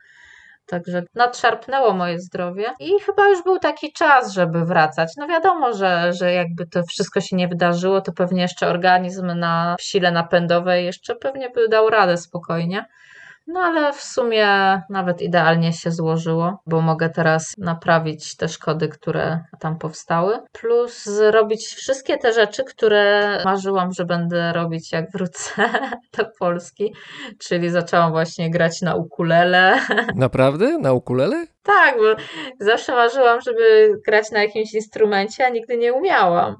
Także 0.70 1.02
nadszarpnęło 1.14 1.92
moje 1.92 2.20
zdrowie 2.20 2.64
i 2.80 2.90
chyba 3.06 3.28
już 3.28 3.42
był 3.42 3.58
taki 3.58 3.92
czas, 3.92 4.32
żeby 4.32 4.64
wracać. 4.64 5.12
No 5.16 5.28
wiadomo, 5.28 5.72
że, 5.72 6.12
że 6.12 6.32
jakby 6.32 6.66
to 6.66 6.82
wszystko 6.82 7.20
się 7.20 7.36
nie 7.36 7.48
wydarzyło, 7.48 8.00
to 8.00 8.12
pewnie 8.12 8.42
jeszcze 8.42 8.66
organizm 8.68 9.26
na 9.26 9.76
sile 9.80 10.12
napędowej 10.12 10.84
jeszcze 10.84 11.14
pewnie 11.14 11.50
by 11.50 11.68
dał 11.68 11.90
radę 11.90 12.16
spokojnie. 12.16 12.84
No 13.52 13.60
ale 13.60 13.92
w 13.92 14.00
sumie 14.00 14.46
nawet 14.90 15.22
idealnie 15.22 15.72
się 15.72 15.90
złożyło, 15.90 16.62
bo 16.66 16.80
mogę 16.80 17.10
teraz 17.10 17.54
naprawić 17.58 18.36
te 18.36 18.48
szkody, 18.48 18.88
które 18.88 19.40
tam 19.60 19.78
powstały, 19.78 20.38
plus 20.52 21.04
zrobić 21.04 21.66
wszystkie 21.66 22.18
te 22.18 22.32
rzeczy, 22.32 22.64
które 22.64 23.38
marzyłam, 23.44 23.92
że 23.92 24.04
będę 24.04 24.52
robić 24.52 24.92
jak 24.92 25.10
wrócę 25.10 25.52
do 26.16 26.24
Polski, 26.38 26.94
czyli 27.38 27.70
zaczęłam 27.70 28.10
właśnie 28.10 28.50
grać 28.50 28.82
na 28.82 28.94
ukulele. 28.94 29.80
Naprawdę? 30.16 30.78
Na 30.78 30.92
ukulele? 30.92 31.46
Tak, 31.62 31.96
bo 31.98 32.22
zawsze 32.64 32.92
marzyłam, 32.92 33.40
żeby 33.40 33.92
grać 34.06 34.30
na 34.30 34.42
jakimś 34.42 34.74
instrumencie, 34.74 35.46
a 35.46 35.48
nigdy 35.48 35.76
nie 35.76 35.92
umiałam. 35.92 36.56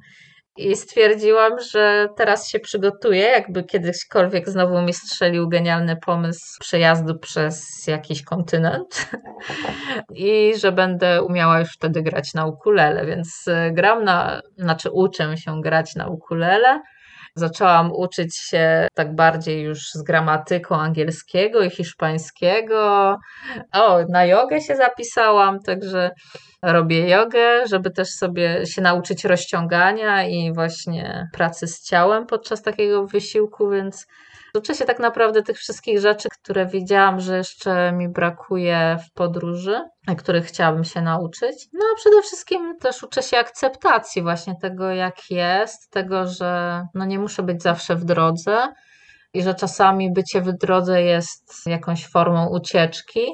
I 0.57 0.77
stwierdziłam, 0.77 1.53
że 1.73 2.09
teraz 2.17 2.49
się 2.49 2.61
przygotuję, 2.61 3.23
jakby 3.23 3.65
kiedyśkolwiek 3.65 4.49
znowu 4.49 4.83
mi 4.83 4.93
strzelił 4.93 5.49
genialny 5.49 5.97
pomysł 5.97 6.57
przejazdu 6.61 7.19
przez 7.19 7.87
jakiś 7.87 8.23
kontynent 8.23 9.11
i 10.15 10.53
że 10.59 10.73
będę 10.73 11.23
umiała 11.23 11.61
już 11.61 11.73
wtedy 11.73 12.03
grać 12.03 12.35
na 12.35 12.47
ukulele, 12.47 13.07
więc 13.07 13.45
e, 13.49 13.73
gram 13.73 14.05
na, 14.05 14.41
znaczy 14.57 14.91
uczę 14.91 15.37
się 15.37 15.61
grać 15.61 15.95
na 15.95 16.09
ukulele. 16.09 16.81
Zaczęłam 17.35 17.93
uczyć 17.93 18.37
się 18.37 18.89
tak 18.95 19.15
bardziej 19.15 19.63
już 19.63 19.91
z 19.95 20.03
gramatyką 20.03 20.77
angielskiego 20.77 21.63
i 21.63 21.71
hiszpańskiego. 21.71 23.17
O, 23.73 23.99
na 24.09 24.25
jogę 24.27 24.61
się 24.61 24.77
zapisałam, 24.77 25.61
także 25.61 26.11
robię 26.63 27.09
jogę, 27.09 27.67
żeby 27.67 27.91
też 27.91 28.09
sobie 28.09 28.67
się 28.67 28.83
nauczyć 28.83 29.25
rozciągania 29.25 30.25
i 30.29 30.53
właśnie 30.53 31.29
pracy 31.33 31.67
z 31.67 31.83
ciałem 31.83 32.27
podczas 32.27 32.63
takiego 32.63 33.07
wysiłku, 33.07 33.71
więc 33.71 34.07
uczę 34.55 34.75
się 34.75 34.85
tak 34.85 34.99
naprawdę 34.99 35.43
tych 35.43 35.59
wszystkich 35.59 36.01
rzeczy, 36.01 36.29
które 36.29 36.67
wiedziałam, 36.67 37.21
że 37.21 37.37
jeszcze 37.37 37.93
mi 37.93 38.09
brakuje 38.09 38.97
w 39.07 39.13
podróży, 39.13 39.81
których 40.19 40.45
chciałabym 40.45 40.85
się 40.85 41.03
nauczyć. 41.03 41.69
No 41.73 41.81
a 41.93 41.97
przede 41.97 42.23
wszystkim 42.23 42.77
też 42.79 43.03
uczę 43.03 43.23
się 43.23 43.39
akceptacji 43.39 44.23
właśnie 44.23 44.55
tego, 44.63 44.91
jak 44.91 45.31
jest, 45.31 45.91
tego, 45.91 46.27
że 46.27 46.83
no 46.95 47.05
nie 47.05 47.19
muszę 47.19 47.43
być 47.43 47.63
zawsze 47.63 47.97
w 47.97 48.05
drodze 48.05 48.69
i 49.35 49.43
że 49.43 49.55
czasami 49.55 50.13
bycie 50.13 50.41
w 50.41 50.53
drodze 50.53 51.03
jest 51.03 51.67
jakąś 51.67 52.07
formą 52.07 52.49
ucieczki, 52.49 53.27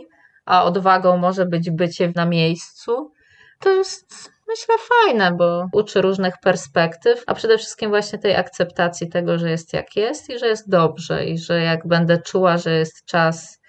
a 0.44 0.64
odwagą 0.64 1.16
może 1.16 1.46
być 1.46 1.70
bycie 1.70 2.12
na 2.14 2.26
miejscu. 2.26 3.12
To 3.60 3.70
jest, 3.70 4.32
myślę, 4.48 4.74
fajne, 4.78 5.32
bo 5.32 5.66
uczy 5.72 6.02
różnych 6.02 6.34
perspektyw, 6.42 7.22
a 7.26 7.34
przede 7.34 7.58
wszystkim 7.58 7.90
właśnie 7.90 8.18
tej 8.18 8.36
akceptacji 8.36 9.08
tego, 9.08 9.38
że 9.38 9.50
jest 9.50 9.72
jak 9.72 9.96
jest 9.96 10.30
i 10.30 10.38
że 10.38 10.46
jest 10.46 10.70
dobrze, 10.70 11.24
i 11.24 11.38
że 11.38 11.62
jak 11.62 11.86
będę 11.86 12.18
czuła, 12.18 12.58
że 12.58 12.78
jest 12.78 13.04
czas 13.04 13.60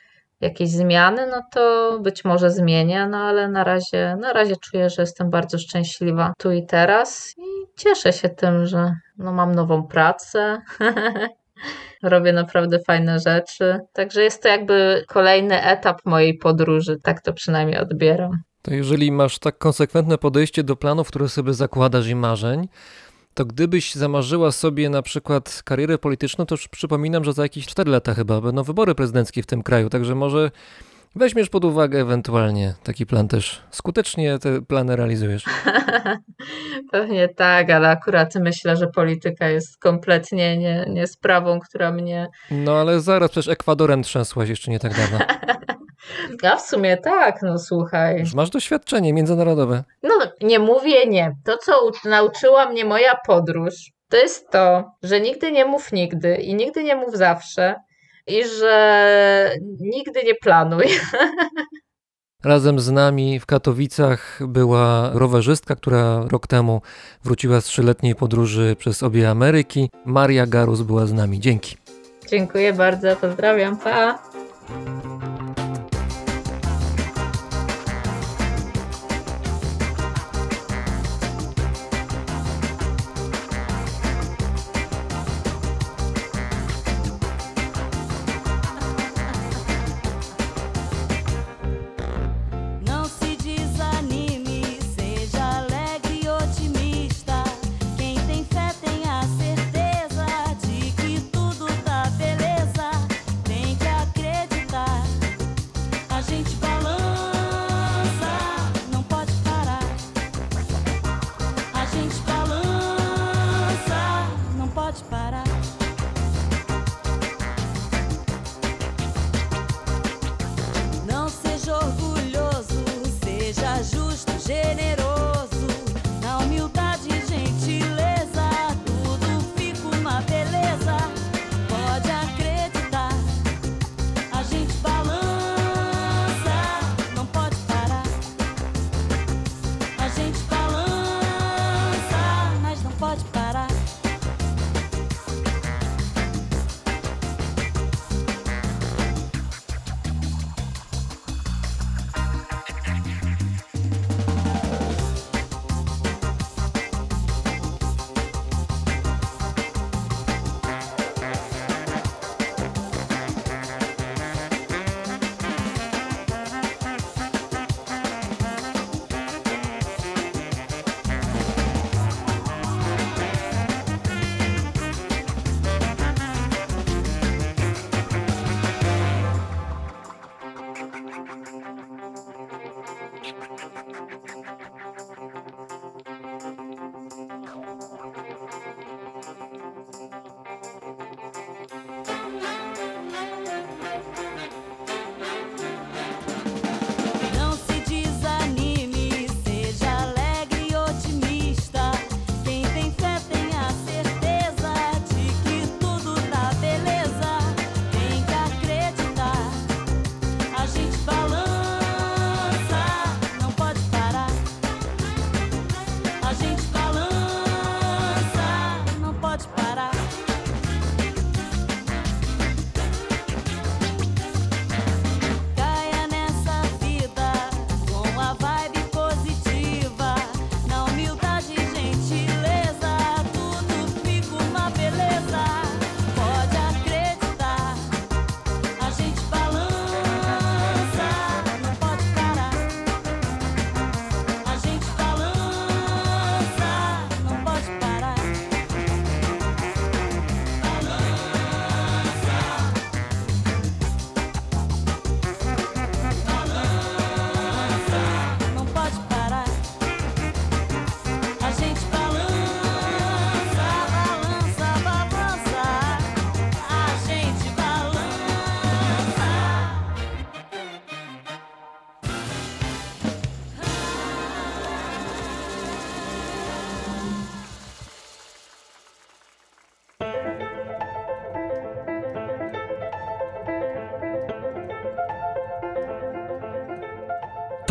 jakiejś 0.41 0.69
zmiany, 0.69 1.27
no 1.27 1.41
to 1.51 1.97
być 1.99 2.25
może 2.25 2.51
zmienię, 2.51 3.07
no 3.07 3.17
ale 3.17 3.47
na 3.47 3.63
razie, 3.63 4.17
na 4.19 4.33
razie 4.33 4.55
czuję, 4.55 4.89
że 4.89 5.01
jestem 5.01 5.29
bardzo 5.29 5.57
szczęśliwa 5.57 6.33
tu 6.37 6.51
i 6.51 6.65
teraz 6.65 7.33
i 7.37 7.43
cieszę 7.77 8.13
się 8.13 8.29
tym, 8.29 8.65
że 8.65 8.91
no 9.17 9.33
mam 9.33 9.55
nową 9.55 9.87
pracę. 9.87 10.57
Robię 12.03 12.33
naprawdę 12.33 12.79
fajne 12.79 13.19
rzeczy. 13.19 13.79
Także 13.93 14.23
jest 14.23 14.43
to 14.43 14.49
jakby 14.49 15.03
kolejny 15.07 15.63
etap 15.63 16.01
mojej 16.05 16.37
podróży, 16.37 16.97
tak 17.03 17.21
to 17.21 17.33
przynajmniej 17.33 17.79
odbieram. 17.79 18.31
To 18.67 18.73
jeżeli 18.73 19.11
masz 19.11 19.39
tak 19.39 19.57
konsekwentne 19.57 20.17
podejście 20.17 20.63
do 20.63 20.75
planów, 20.75 21.07
które 21.07 21.29
sobie 21.29 21.53
zakładasz 21.53 22.07
i 22.07 22.15
marzeń, 22.15 22.67
to 23.33 23.45
gdybyś 23.45 23.95
zamarzyła 23.95 24.51
sobie 24.51 24.89
na 24.89 25.01
przykład 25.01 25.61
karierę 25.65 25.97
polityczną, 25.97 26.45
to 26.45 26.55
już 26.55 26.67
przypominam, 26.67 27.23
że 27.23 27.33
za 27.33 27.43
jakieś 27.43 27.67
4 27.67 27.91
lata 27.91 28.13
chyba 28.13 28.41
będą 28.41 28.63
wybory 28.63 28.95
prezydenckie 28.95 29.43
w 29.43 29.45
tym 29.45 29.63
kraju, 29.63 29.89
także 29.89 30.15
może 30.15 30.51
weźmiesz 31.15 31.49
pod 31.49 31.65
uwagę 31.65 32.01
ewentualnie 32.01 32.73
taki 32.83 33.05
plan 33.05 33.27
też. 33.27 33.61
Skutecznie 33.71 34.39
te 34.39 34.61
plany 34.61 34.95
realizujesz. 34.95 35.45
Pewnie 36.91 37.29
tak, 37.29 37.69
ale 37.69 37.89
akurat 37.89 38.35
myślę, 38.35 38.77
że 38.77 38.87
polityka 38.87 39.49
jest 39.49 39.77
kompletnie 39.77 40.57
nie, 40.57 40.85
nie 40.89 41.07
sprawą, 41.07 41.59
która 41.59 41.91
mnie. 41.91 42.27
No 42.51 42.75
ale 42.75 42.99
zaraz 42.99 43.31
przecież 43.31 43.53
Ekwadorem 43.53 44.03
trzęsłaś 44.03 44.49
jeszcze 44.49 44.71
nie 44.71 44.79
tak 44.79 44.93
dawno. 44.97 45.19
A 46.43 46.55
w 46.55 46.61
sumie 46.61 46.97
tak, 46.97 47.41
no 47.41 47.59
słuchaj. 47.59 48.19
Już 48.19 48.33
masz 48.33 48.49
doświadczenie 48.49 49.13
międzynarodowe. 49.13 49.83
No 50.03 50.13
nie 50.41 50.59
mówię 50.59 51.05
nie. 51.05 51.35
To, 51.45 51.57
co 51.57 51.91
nauczyła 52.05 52.69
mnie 52.69 52.85
moja 52.85 53.15
podróż, 53.27 53.73
to 54.09 54.17
jest 54.17 54.49
to, 54.51 54.91
że 55.03 55.21
nigdy 55.21 55.51
nie 55.51 55.65
mów 55.65 55.91
nigdy 55.91 56.35
i 56.35 56.55
nigdy 56.55 56.83
nie 56.83 56.95
mów 56.95 57.17
zawsze. 57.17 57.75
I 58.27 58.43
że 58.59 59.51
nigdy 59.79 60.23
nie 60.23 60.35
planuj. 60.35 60.85
Razem 62.43 62.79
z 62.79 62.91
nami 62.91 63.39
w 63.39 63.45
Katowicach 63.45 64.39
była 64.47 65.11
rowerzystka, 65.13 65.75
która 65.75 66.23
rok 66.31 66.47
temu 66.47 66.81
wróciła 67.23 67.61
z 67.61 67.65
trzyletniej 67.65 68.15
podróży 68.15 68.75
przez 68.79 69.03
obie 69.03 69.29
Ameryki. 69.29 69.89
Maria 70.05 70.47
Garus 70.47 70.81
była 70.81 71.05
z 71.05 71.13
nami. 71.13 71.39
Dzięki. 71.39 71.77
Dziękuję 72.29 72.73
bardzo, 72.73 73.15
pozdrawiam, 73.15 73.77
pa! 73.77 74.19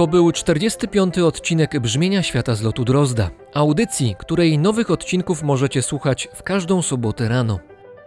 To 0.07 0.11
był 0.11 0.33
45. 0.33 1.19
odcinek 1.19 1.81
Brzmienia 1.81 2.23
Świata 2.23 2.55
z 2.55 2.63
lotu 2.63 2.85
Drozda, 2.85 3.31
audycji, 3.55 4.17
której 4.19 4.59
nowych 4.59 4.91
odcinków 4.91 5.43
możecie 5.43 5.83
słuchać 5.83 6.29
w 6.35 6.43
każdą 6.43 6.83
sobotę 6.83 7.29
rano. 7.29 7.59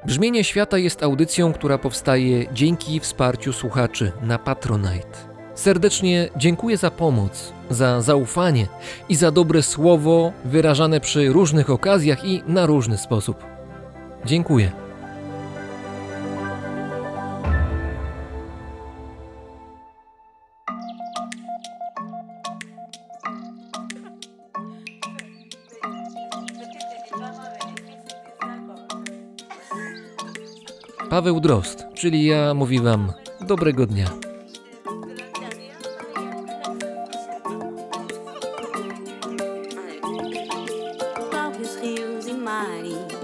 Brzmienie 0.06 0.44
Świata 0.44 0.78
jest 0.78 1.04
audycją, 1.04 1.54
która 1.54 1.78
powstaje 1.78 2.54
dzięki 2.54 3.00
wsparciu 3.00 3.54
słuchaczy 3.54 4.12
na 4.22 4.38
Patronite. 4.38 5.18
Serdecznie 5.56 6.30
dziękuję 6.38 6.78
za 6.78 6.92
pomoc, 6.92 7.54
za 7.70 8.02
zaufanie 8.02 8.68
i 9.10 9.16
za 9.16 9.32
dobre 9.32 9.64
słowo 9.64 10.34
wyrażane 10.46 11.00
przy 11.00 11.30
różnych 11.30 11.70
okazjach 11.70 12.26
i 12.26 12.44
na 12.48 12.66
różny 12.66 12.98
sposób. 12.98 13.44
Dziękuję. 14.26 14.89
Paweł 31.20 31.40
Drozd, 31.40 31.86
czyli 31.94 32.26
ja 32.26 32.54
mówi 32.54 32.80
Wam 32.80 33.14
dobrego 33.42 33.86
dnia. 33.86 34.06
Rios 41.82 42.28
e 42.28 42.34
mares 42.34 43.24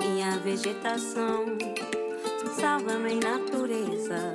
e 0.00 0.22
a 0.22 0.38
vegetação. 0.38 1.58
Salva-me 2.60 3.14
natureza. 3.14 4.32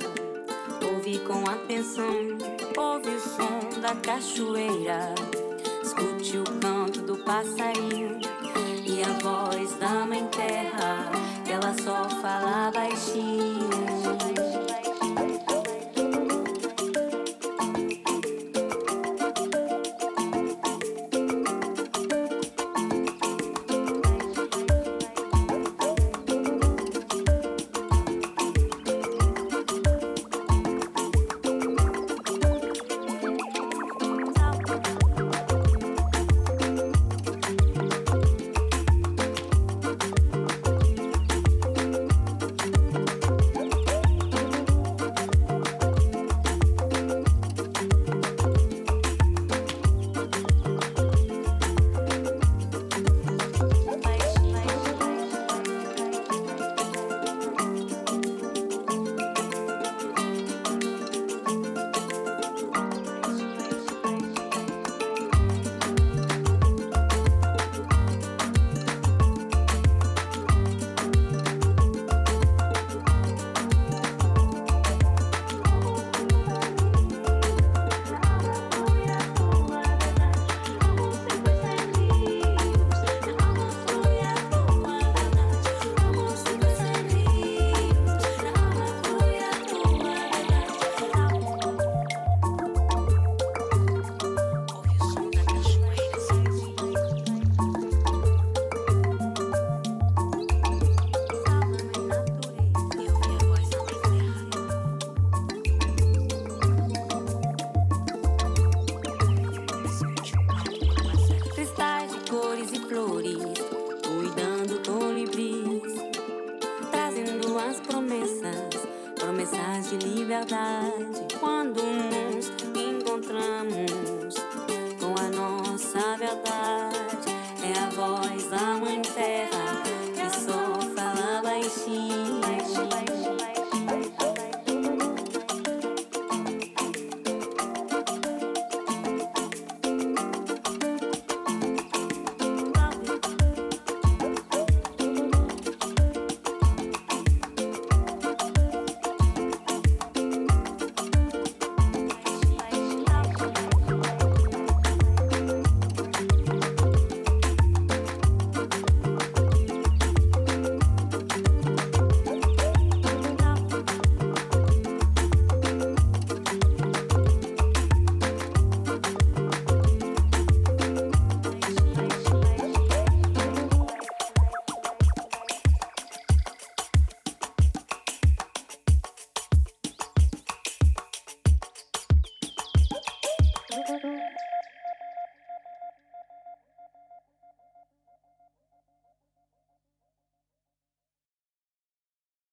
Ouve 0.82 1.18
com 1.18 1.50
atenção, 1.50 2.38
o 2.78 3.00
som 3.18 3.80
da 3.80 3.94
cachoeira. 3.94 5.14
Escute 5.82 6.38
o 6.38 6.44
canto 6.60 7.00
do 7.00 7.16
passarinho 7.16 8.20
e 8.86 9.02
a 9.02 9.12
voz 9.22 9.72
da 9.80 10.06
mãe 10.06 10.26
terra. 10.26 10.73
Ela 11.54 11.72
só 11.84 12.08
fala 12.20 12.72
baixinho. 12.72 14.43